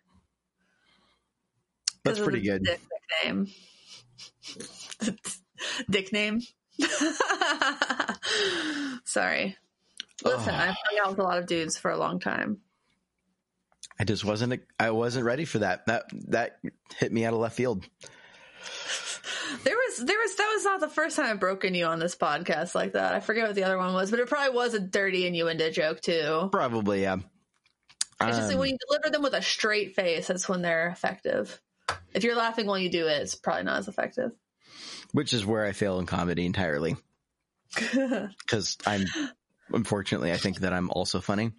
That's 2.05 2.19
pretty 2.19 2.41
good. 2.43 2.65
Dick 2.65 2.81
nickname. 3.25 3.49
Dick 5.91 6.13
name. 6.13 6.41
Sorry. 9.05 9.57
Listen, 10.25 10.55
Oh. 10.55 10.57
I've 10.57 10.75
hung 10.77 10.99
out 11.03 11.11
with 11.11 11.19
a 11.19 11.23
lot 11.23 11.39
of 11.39 11.47
dudes 11.47 11.79
for 11.79 11.91
a 11.91 11.97
long 11.99 12.21
time. 12.21 12.59
I 13.99 14.05
just 14.05 14.25
wasn't. 14.25 14.63
I 14.79 14.91
wasn't 14.91 15.25
ready 15.27 15.45
for 15.45 15.59
that. 15.61 15.87
That 15.87 16.05
that 16.29 16.59
hit 16.99 17.13
me 17.13 17.25
out 17.25 17.35
of 17.35 17.41
left 17.41 17.57
field. 17.57 17.87
There 19.65 19.75
was, 19.75 19.99
there 19.99 20.19
was, 20.19 20.37
that 20.37 20.53
was 20.55 20.65
not 20.65 20.81
the 20.81 20.89
first 20.89 21.17
time 21.17 21.27
I've 21.27 21.41
broken 21.41 21.75
you 21.75 21.85
on 21.87 21.99
this 21.99 22.15
podcast 22.17 22.75
like 22.75 22.93
that. 22.95 23.13
I 23.15 23.21
forget 23.21 23.47
what 23.47 23.55
the 23.55 23.65
other 23.65 23.77
one 23.79 23.93
was, 23.93 24.11
but 24.11 24.21
it 24.21 24.29
probably 24.29 24.55
was 24.57 24.75
a 24.75 24.81
dirty 24.81 25.27
innuendo 25.27 25.71
joke 25.71 26.01
too. 26.01 26.49
Probably, 26.53 27.03
yeah. 27.03 27.17
It's 28.23 28.37
just 28.37 28.43
like 28.49 28.53
Um, 28.55 28.59
when 28.61 28.69
you 28.71 28.79
deliver 28.89 29.11
them 29.11 29.23
with 29.23 29.35
a 29.35 29.43
straight 29.43 29.95
face, 29.97 30.27
that's 30.29 30.49
when 30.49 30.63
they're 30.63 30.89
effective. 30.89 31.61
If 32.15 32.23
you're 32.25 32.37
laughing 32.37 32.67
while 32.67 32.79
you 32.79 32.91
do 32.91 33.07
it, 33.07 33.23
it's 33.23 33.35
probably 33.35 33.65
not 33.65 33.79
as 33.79 33.89
effective. 33.89 34.33
which 35.13 35.33
is 35.33 35.45
where 35.45 35.65
I 35.67 35.73
fail 35.73 35.99
in 35.99 36.07
comedy 36.07 36.47
entirely 36.47 36.97
because 37.75 38.79
I'm. 38.87 39.05
Unfortunately, 39.73 40.33
I 40.33 40.37
think 40.37 40.61
that 40.61 40.73
I'm 40.73 40.91
also 40.91 41.21
funny. 41.21 41.53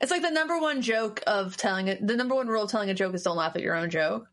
it's 0.00 0.10
like 0.10 0.22
the 0.22 0.30
number 0.30 0.58
one 0.58 0.82
joke 0.82 1.22
of 1.26 1.56
telling 1.56 1.86
it. 1.88 2.04
The 2.04 2.16
number 2.16 2.34
one 2.34 2.48
rule 2.48 2.64
of 2.64 2.70
telling 2.70 2.90
a 2.90 2.94
joke 2.94 3.14
is 3.14 3.22
don't 3.22 3.36
laugh 3.36 3.54
at 3.54 3.62
your 3.62 3.76
own 3.76 3.90
joke, 3.90 4.26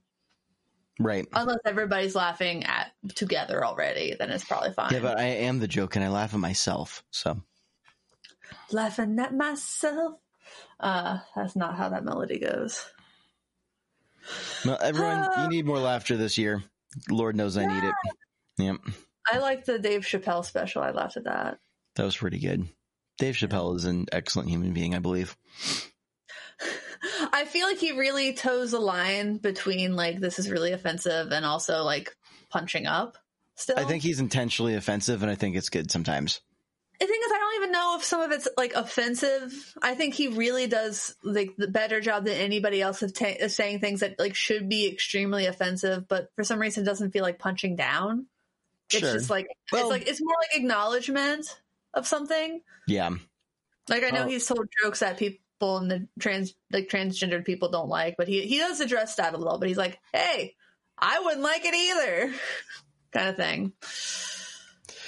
Right. 1.03 1.27
unless 1.33 1.59
everybody's 1.65 2.15
laughing 2.15 2.63
at 2.63 2.91
together 3.15 3.65
already. 3.65 4.15
Then 4.17 4.29
it's 4.29 4.45
probably 4.45 4.71
fine. 4.71 4.93
Yeah, 4.93 4.99
but 4.99 5.19
I 5.19 5.25
am 5.25 5.59
the 5.59 5.67
joke 5.67 5.95
and 5.95 6.03
I 6.03 6.09
laugh 6.09 6.33
at 6.33 6.39
myself. 6.39 7.03
So 7.11 7.41
laughing 8.71 9.17
at 9.19 9.33
myself. 9.33 10.19
Uh, 10.79 11.19
that's 11.35 11.55
not 11.55 11.75
how 11.75 11.89
that 11.89 12.03
melody 12.03 12.39
goes. 12.39 12.85
well, 14.65 14.79
everyone, 14.81 15.29
you 15.41 15.49
need 15.49 15.65
more 15.65 15.79
laughter 15.79 16.17
this 16.17 16.37
year. 16.37 16.63
Lord 17.09 17.35
knows 17.35 17.57
I 17.57 17.65
need 17.65 17.83
it. 17.83 17.95
Yep. 18.57 18.77
I 19.31 19.37
like 19.39 19.65
the 19.65 19.79
Dave 19.79 20.01
Chappelle 20.01 20.45
special. 20.45 20.83
I 20.83 20.91
laughed 20.91 21.17
at 21.17 21.23
that. 21.23 21.59
That 21.95 22.03
was 22.03 22.17
pretty 22.17 22.39
good. 22.39 22.67
Dave 23.17 23.35
Chappelle 23.35 23.75
is 23.75 23.85
an 23.85 24.07
excellent 24.11 24.49
human 24.49 24.73
being, 24.73 24.95
I 24.95 24.99
believe. 24.99 25.37
I 27.33 27.45
feel 27.45 27.67
like 27.67 27.79
he 27.79 27.91
really 27.91 28.33
toes 28.33 28.71
the 28.71 28.79
line 28.79 29.37
between 29.37 29.95
like 29.95 30.19
this 30.19 30.37
is 30.39 30.49
really 30.49 30.71
offensive 30.71 31.31
and 31.31 31.45
also 31.45 31.83
like 31.83 32.15
punching 32.49 32.85
up. 32.85 33.17
Still, 33.55 33.77
I 33.77 33.83
think 33.83 34.03
he's 34.03 34.19
intentionally 34.19 34.75
offensive, 34.75 35.21
and 35.23 35.31
I 35.31 35.35
think 35.35 35.55
it's 35.55 35.69
good 35.69 35.91
sometimes. 35.91 36.41
The 36.99 37.07
thing 37.07 37.19
is, 37.25 37.31
I 37.31 37.37
don't 37.37 37.55
even 37.63 37.71
know 37.71 37.95
if 37.97 38.03
some 38.05 38.21
of 38.21 38.31
it's 38.31 38.47
like 38.55 38.73
offensive. 38.75 39.51
I 39.81 39.93
think 39.95 40.13
he 40.13 40.29
really 40.29 40.67
does 40.67 41.15
like 41.23 41.55
the 41.57 41.67
better 41.67 41.99
job 41.99 42.23
than 42.25 42.35
anybody 42.37 42.81
else 42.81 43.01
of, 43.01 43.13
ta- 43.13 43.33
of 43.41 43.51
saying 43.51 43.79
things 43.79 43.99
that 43.99 44.19
like 44.19 44.35
should 44.35 44.69
be 44.69 44.87
extremely 44.87 45.47
offensive, 45.47 46.07
but 46.07 46.29
for 46.35 46.43
some 46.43 46.59
reason 46.59 46.85
doesn't 46.85 47.11
feel 47.11 47.23
like 47.23 47.39
punching 47.39 47.75
down. 47.75 48.27
It's 48.91 48.99
Sure. 48.99 49.13
just 49.13 49.29
like 49.29 49.47
Well- 49.71 49.81
it's 49.81 49.89
like 49.89 50.07
it's 50.07 50.21
more 50.21 50.35
like 50.39 50.55
acknowledgement 50.55 51.45
of 51.93 52.07
something. 52.07 52.61
Yeah. 52.87 53.09
Like 53.89 54.03
I 54.03 54.11
know 54.11 54.23
Oh. 54.23 54.27
he's 54.27 54.47
told 54.47 54.67
jokes 54.81 54.99
that 55.01 55.17
people 55.17 55.42
in 55.61 55.87
the 55.87 56.07
trans 56.19 56.53
like 56.71 56.89
transgendered 56.89 57.45
people 57.45 57.69
don't 57.69 57.89
like, 57.89 58.15
but 58.17 58.27
he 58.27 58.41
he 58.41 58.57
does 58.57 58.81
address 58.81 59.15
that 59.15 59.33
a 59.33 59.37
little. 59.37 59.59
But 59.59 59.69
he's 59.69 59.77
like, 59.77 59.99
hey, 60.11 60.55
I 60.97 61.19
wouldn't 61.19 61.41
like 61.41 61.63
it 61.65 61.73
either, 61.73 62.33
kind 63.13 63.29
of 63.29 63.35
thing. 63.37 63.73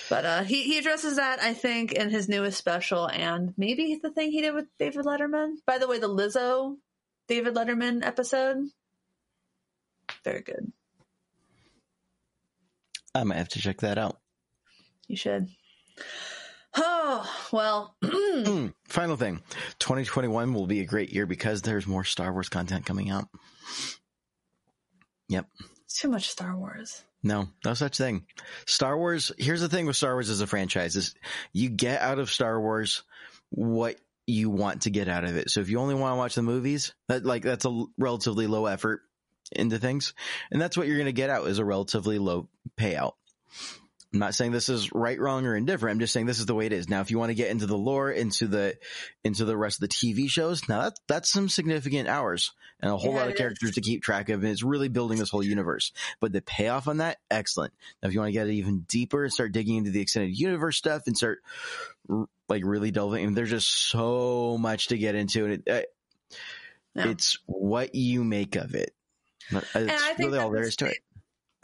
But 0.09 0.25
uh, 0.25 0.43
he 0.43 0.63
he 0.63 0.77
addresses 0.77 1.17
that 1.17 1.41
I 1.41 1.53
think 1.53 1.91
in 1.91 2.09
his 2.09 2.29
newest 2.29 2.57
special, 2.57 3.07
and 3.07 3.53
maybe 3.57 3.99
the 4.01 4.11
thing 4.11 4.31
he 4.31 4.41
did 4.41 4.53
with 4.53 4.67
David 4.79 5.05
Letterman. 5.05 5.55
By 5.65 5.77
the 5.77 5.87
way, 5.87 5.99
the 5.99 6.09
Lizzo 6.09 6.77
David 7.27 7.55
Letterman 7.55 8.05
episode, 8.05 8.69
very 10.23 10.41
good. 10.41 10.71
I 13.13 13.23
might 13.23 13.37
have 13.37 13.49
to 13.49 13.59
check 13.59 13.81
that 13.81 13.97
out. 13.97 14.19
You 15.07 15.15
should. 15.15 15.47
Oh 16.77 17.47
well, 17.51 17.95
Mm, 18.03 18.73
Final 18.87 19.15
thing 19.15 19.41
2021 19.79 20.53
will 20.53 20.67
be 20.67 20.81
a 20.81 20.85
great 20.85 21.11
year 21.11 21.25
because 21.25 21.61
there's 21.61 21.87
more 21.87 22.03
Star 22.03 22.31
Wars 22.33 22.49
content 22.49 22.85
coming 22.85 23.09
out. 23.09 23.27
Yep. 25.29 25.47
too 25.89 26.09
much 26.09 26.29
Star 26.29 26.55
Wars. 26.55 27.01
No, 27.23 27.47
no 27.63 27.73
such 27.73 27.97
thing. 27.97 28.25
Star 28.67 28.97
Wars, 28.97 29.31
here's 29.37 29.61
the 29.61 29.69
thing 29.69 29.85
with 29.87 29.95
Star 29.95 30.13
Wars 30.13 30.29
as 30.29 30.41
a 30.41 30.47
franchise 30.47 30.95
is 30.95 31.15
you 31.53 31.69
get 31.69 32.01
out 32.01 32.19
of 32.19 32.29
Star 32.29 32.59
Wars 32.59 33.03
what 33.49 33.95
you 34.27 34.49
want 34.49 34.83
to 34.83 34.89
get 34.89 35.07
out 35.07 35.23
of 35.23 35.35
it. 35.37 35.49
So 35.49 35.61
if 35.61 35.69
you 35.69 35.79
only 35.79 35.95
want 35.95 36.13
to 36.13 36.17
watch 36.17 36.35
the 36.35 36.41
movies, 36.43 36.93
that 37.07 37.25
like 37.25 37.43
that's 37.43 37.65
a 37.65 37.85
relatively 37.97 38.47
low 38.47 38.65
effort 38.67 39.01
into 39.51 39.79
things. 39.79 40.13
And 40.51 40.61
that's 40.61 40.77
what 40.77 40.87
you're 40.87 40.97
going 40.97 41.05
to 41.05 41.13
get 41.13 41.29
out 41.29 41.47
is 41.47 41.57
a 41.59 41.65
relatively 41.65 42.19
low 42.19 42.49
payout. 42.77 43.13
I'm 44.15 44.19
not 44.19 44.33
saying 44.33 44.53
this 44.53 44.69
is 44.69 44.93
right, 44.93 45.19
wrong, 45.19 45.45
or 45.45 45.57
indifferent. 45.57 45.93
I'm 45.93 45.99
just 45.99 46.13
saying 46.13 46.25
this 46.25 46.39
is 46.39 46.45
the 46.45 46.55
way 46.55 46.65
it 46.65 46.71
is. 46.71 46.87
Now, 46.87 47.01
if 47.01 47.11
you 47.11 47.19
want 47.19 47.31
to 47.31 47.35
get 47.35 47.49
into 47.51 47.65
the 47.65 47.77
lore, 47.77 48.09
into 48.09 48.47
the 48.47 48.77
into 49.25 49.43
the 49.43 49.57
rest 49.57 49.83
of 49.83 49.89
the 49.89 49.93
TV 49.93 50.29
shows, 50.29 50.69
now 50.69 50.83
that's 50.83 51.01
that's 51.05 51.29
some 51.29 51.49
significant 51.49 52.07
hours 52.07 52.53
and 52.79 52.89
a 52.93 52.95
whole 52.95 53.11
Yeah, 53.11 53.17
lot 53.17 53.25
it 53.25 53.27
of 53.31 53.33
is. 53.33 53.39
characters 53.39 53.71
to 53.73 53.81
keep 53.81 54.03
track 54.03 54.29
of, 54.29 54.41
and 54.41 54.49
it's 54.53 54.63
really 54.63 54.87
building 54.87 55.19
this 55.19 55.29
whole 55.29 55.43
universe. 55.43 55.91
But 56.21 56.31
the 56.31 56.41
payoff 56.41 56.87
on 56.87 56.97
that, 56.97 57.17
excellent. 57.29 57.73
Now, 58.01 58.07
if 58.07 58.13
you 58.13 58.21
want 58.21 58.29
to 58.29 58.33
get 58.39 58.47
even 58.47 58.85
deeper 58.87 59.25
and 59.25 59.33
start 59.33 59.51
digging 59.51 59.75
into 59.75 59.91
the 59.91 59.99
extended 59.99 60.39
universe 60.39 60.77
stuff 60.77 61.07
and 61.07 61.17
start 61.17 61.39
like 62.47 62.63
really 62.63 62.91
delving, 62.91 63.25
and 63.25 63.35
there's 63.35 63.49
just 63.49 63.69
so 63.69 64.57
much 64.57 64.87
to 64.87 64.97
get 64.97 65.15
into, 65.15 65.43
and 65.43 65.53
it, 65.53 65.69
uh, 65.69 65.81
No. 66.95 67.09
it's 67.09 67.37
what 67.47 67.95
you 67.95 68.23
make 68.23 68.55
of 68.55 68.75
it. 68.75 68.95
It's 69.51 69.75
I 69.75 70.13
think 70.13 70.31
really 70.31 70.39
all 70.39 70.51
there 70.51 70.63
is 70.63 70.77
to 70.77 70.85
it. 70.85 70.97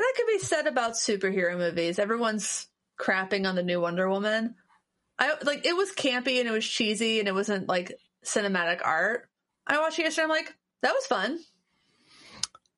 That 0.02 0.14
could 0.18 0.28
be 0.28 0.40
said 0.40 0.68
about 0.68 0.94
superhero 0.94 1.58
movies. 1.58 2.00
Everyone's 2.00 2.68
crapping 3.00 3.48
on 3.48 3.56
the 3.56 3.64
new 3.64 3.82
Wonder 3.82 4.10
Woman. 4.10 4.56
I 5.18 5.36
like 5.44 5.66
it 5.66 5.76
was 5.76 5.92
campy 5.92 6.40
and 6.40 6.48
it 6.48 6.52
was 6.52 6.68
cheesy 6.68 7.20
and 7.20 7.28
it 7.28 7.34
wasn't 7.34 7.68
like 7.68 7.94
cinematic 8.26 8.82
art. 8.84 9.30
I 9.68 9.80
watched 9.80 10.00
it 10.00 10.04
yesterday. 10.04 10.24
I'm 10.24 10.30
like, 10.30 10.54
that 10.82 10.94
was 10.94 11.06
fun. 11.06 11.40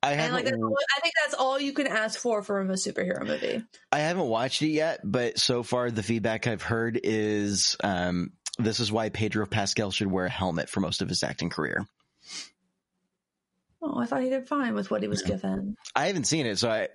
I 0.02 0.10
like, 0.10 0.18
haven't 0.18 0.44
that's 0.44 0.56
all, 0.62 0.76
I 0.96 1.00
think 1.00 1.14
that's 1.24 1.34
all 1.34 1.58
you 1.58 1.72
can 1.72 1.86
ask 1.86 2.20
for 2.20 2.42
from 2.42 2.68
a 2.70 2.74
superhero 2.74 3.26
movie. 3.26 3.64
I 3.90 4.00
haven't 4.00 4.26
watched 4.26 4.60
it 4.60 4.68
yet, 4.68 5.00
but 5.02 5.38
so 5.38 5.62
far 5.62 5.90
the 5.90 6.02
feedback 6.02 6.46
I've 6.46 6.60
heard 6.60 7.00
is 7.02 7.76
um, 7.82 8.32
this 8.58 8.80
is 8.80 8.92
why 8.92 9.08
Pedro 9.08 9.46
Pascal 9.46 9.90
should 9.90 10.10
wear 10.10 10.26
a 10.26 10.30
helmet 10.30 10.68
for 10.68 10.80
most 10.80 11.00
of 11.00 11.08
his 11.08 11.22
acting 11.22 11.48
career. 11.48 11.86
Oh, 13.86 14.00
I 14.00 14.06
thought 14.06 14.22
he 14.22 14.30
did 14.30 14.48
fine 14.48 14.74
with 14.74 14.90
what 14.90 15.02
he 15.02 15.08
was 15.08 15.20
given. 15.22 15.76
I 15.94 16.06
haven't 16.06 16.24
seen 16.24 16.46
it, 16.46 16.58
so 16.58 16.70
I 16.70 16.88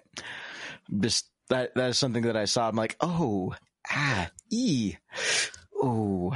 just 0.99 1.29
that 1.49 1.75
that 1.75 1.91
is 1.91 1.99
something 1.99 2.23
that 2.23 2.35
I 2.35 2.45
saw. 2.45 2.67
I'm 2.67 2.75
like, 2.75 2.95
oh, 2.99 3.53
ah, 3.91 4.31
e, 4.49 4.95
oh. 5.75 6.33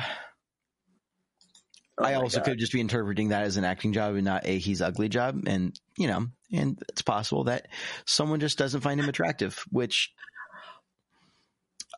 Oh 1.97 2.04
I 2.04 2.16
also 2.16 2.38
God. 2.38 2.45
could 2.45 2.60
just 2.60 2.72
be 2.72 2.82
interpreting 2.82 3.30
that 3.30 3.43
as 3.43 3.58
an 3.58 3.66
acting 3.66 3.93
job 3.93 4.16
and 4.16 4.26
not 4.26 4.45
a 4.45 4.58
he's 4.58 4.82
ugly 4.82 5.10
job. 5.10 5.43
And, 5.47 5.80
you 5.97 6.08
know, 6.08 6.28
and 6.51 6.82
it's 6.89 7.04
possible 7.04 7.45
that 7.45 7.68
someone 8.06 8.39
just 8.39 8.58
doesn't 8.58 8.82
find 8.82 8.99
him 8.99 9.10
attractive, 9.10 9.64
which 9.70 10.12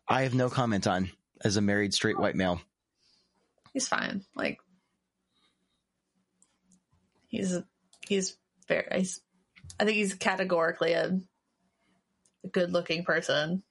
I 0.08 0.24
have 0.24 0.34
no 0.34 0.50
comment 0.50 0.86
on 0.88 1.12
as 1.44 1.58
a 1.58 1.62
married 1.62 1.94
straight 1.94 2.20
white 2.20 2.36
male. 2.36 2.62
He's 3.74 3.88
fine. 3.88 4.26
Like 4.36 4.60
he's 7.28 7.58
he's 8.08 8.38
very. 8.68 8.88
He's, 8.96 9.22
I 9.80 9.86
think 9.86 9.98
he's 9.98 10.14
categorically 10.14 10.94
a, 10.94 11.20
a 12.44 12.48
good-looking 12.48 13.04
person. 13.06 13.64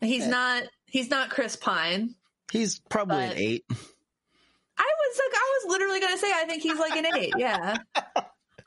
He's 0.00 0.22
Yeah. 0.24 0.30
not. 0.30 0.62
He's 0.86 1.10
not 1.10 1.30
Chris 1.30 1.56
Pine. 1.56 2.14
He's 2.52 2.80
probably 2.88 3.22
an 3.24 3.32
eight. 3.36 3.64
I 3.70 3.74
was 5.08 5.18
like, 5.18 5.34
I 5.34 5.60
was 5.62 5.70
literally 5.72 6.00
gonna 6.00 6.18
say, 6.18 6.32
I 6.34 6.44
think 6.46 6.62
he's 6.62 6.78
like 6.78 6.96
an 6.96 7.06
eight. 7.16 7.32
Yeah, 7.36 7.76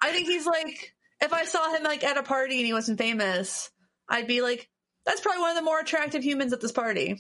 I 0.02 0.12
think 0.12 0.28
he's 0.28 0.46
like. 0.46 0.94
If 1.22 1.32
I 1.32 1.46
saw 1.46 1.74
him 1.74 1.84
like 1.84 2.04
at 2.04 2.18
a 2.18 2.24
party 2.24 2.58
and 2.58 2.66
he 2.66 2.74
wasn't 2.74 2.98
famous, 2.98 3.70
I'd 4.10 4.28
be 4.28 4.42
like, 4.42 4.70
that's 5.06 5.22
probably 5.22 5.40
one 5.42 5.52
of 5.52 5.56
the 5.56 5.62
more 5.64 5.80
attractive 5.80 6.22
humans 6.24 6.52
at 6.52 6.60
this 6.60 6.74
party. 6.74 7.18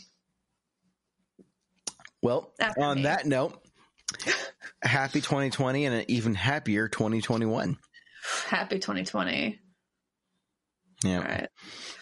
Well, 2.22 2.52
After 2.60 2.82
on 2.82 2.98
me. 2.98 3.04
that 3.04 3.26
note, 3.26 3.62
happy 4.82 5.22
2020 5.22 5.86
and 5.86 5.96
an 5.96 6.06
even 6.08 6.36
happier 6.36 6.88
2021. 6.88 7.78
Happy 8.48 8.80
2020. 8.80 9.60
Yeah. 11.04 11.18
All 11.18 11.24
right. 11.24 11.50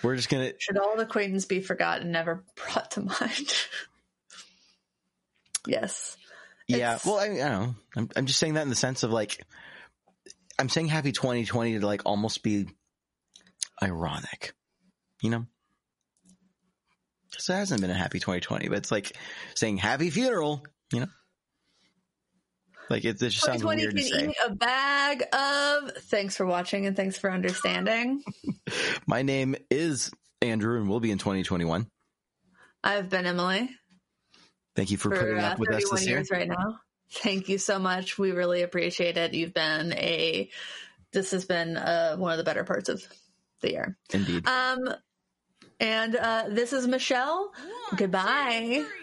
We're 0.04 0.16
just 0.16 0.30
going 0.30 0.50
to, 0.52 0.56
Should 0.60 0.78
all 0.78 1.00
acquaintance 1.00 1.46
be 1.46 1.60
forgotten, 1.62 2.12
never 2.12 2.44
brought 2.56 2.92
to 2.92 3.02
mind? 3.02 3.22
yes. 5.68 6.18
yeah. 6.68 6.96
It's- 6.96 7.06
Well, 7.06 7.18
I, 7.18 7.26
I 7.26 7.28
don't 7.28 7.38
know. 7.62 7.76
I'm, 7.96 8.10
I'm 8.16 8.26
just 8.28 8.40
saying 8.40 8.54
that 8.56 8.62
in 8.64 8.70
the 8.70 8.76
sense 8.76 9.04
of 9.04 9.12
like, 9.12 9.44
I'm 10.60 10.70
saying 10.70 10.90
happy 10.90 11.12
2020 11.12 11.80
to 11.80 11.86
like 11.86 12.04
almost 12.06 12.44
be 12.44 12.68
ironic, 13.82 14.54
you 15.22 15.32
know? 15.32 15.46
Because 17.32 17.50
it 17.50 17.54
hasn't 17.54 17.82
been 17.82 17.90
a 17.90 17.96
happy 17.96 18.20
2020, 18.20 18.68
but 18.68 18.78
it's 18.78 18.92
like 18.92 19.14
saying 19.56 19.78
happy 19.78 20.12
funeral, 20.12 20.64
you 20.94 21.00
know? 21.00 21.08
Like 22.92 23.06
it, 23.06 23.22
it 23.22 23.30
just 23.30 23.46
sounds 23.46 23.62
2020 23.62 23.82
weird 23.82 23.96
to 23.96 24.02
can 24.02 24.20
say. 24.20 24.30
eat 24.30 24.36
a 24.46 24.54
bag 24.54 25.24
of. 25.34 25.92
Thanks 26.04 26.36
for 26.36 26.46
watching 26.46 26.86
and 26.86 26.96
thanks 26.96 27.18
for 27.18 27.32
understanding. 27.32 28.22
My 29.08 29.22
name 29.22 29.56
is 29.70 30.12
Andrew 30.42 30.78
and 30.78 30.90
we'll 30.90 31.00
be 31.00 31.12
in 31.12 31.18
2021. 31.18 31.88
I've 32.84 33.10
been 33.10 33.26
Emily 33.26 33.70
Thank 34.76 34.92
you 34.92 34.98
for, 34.98 35.10
for 35.10 35.22
putting 35.22 35.40
uh, 35.40 35.50
up 35.50 35.60
with 35.60 35.70
us 35.70 35.84
31 35.84 35.96
this 35.96 36.08
year. 36.08 36.24
right 36.32 36.48
now. 36.48 36.80
Thank 37.12 37.50
you 37.50 37.58
so 37.58 37.80
much. 37.80 38.18
We 38.18 38.32
really 38.32 38.62
appreciate 38.62 39.18
it. 39.18 39.34
You've 39.34 39.54
been 39.54 39.94
a. 39.94 40.50
This 41.14 41.32
has 41.32 41.46
been 41.46 41.78
uh, 41.78 42.16
one 42.18 42.32
of 42.32 42.38
the 42.38 42.44
better 42.44 42.64
parts 42.64 42.90
of 42.90 43.06
the 43.62 43.72
year. 43.72 43.98
Indeed. 44.14 44.48
Um, 44.48 44.80
and 45.80 46.16
uh, 46.16 46.46
this 46.50 46.74
is 46.74 46.88
Michelle. 46.88 47.52
Goodbye. 47.96 48.86
Three. 48.86 49.01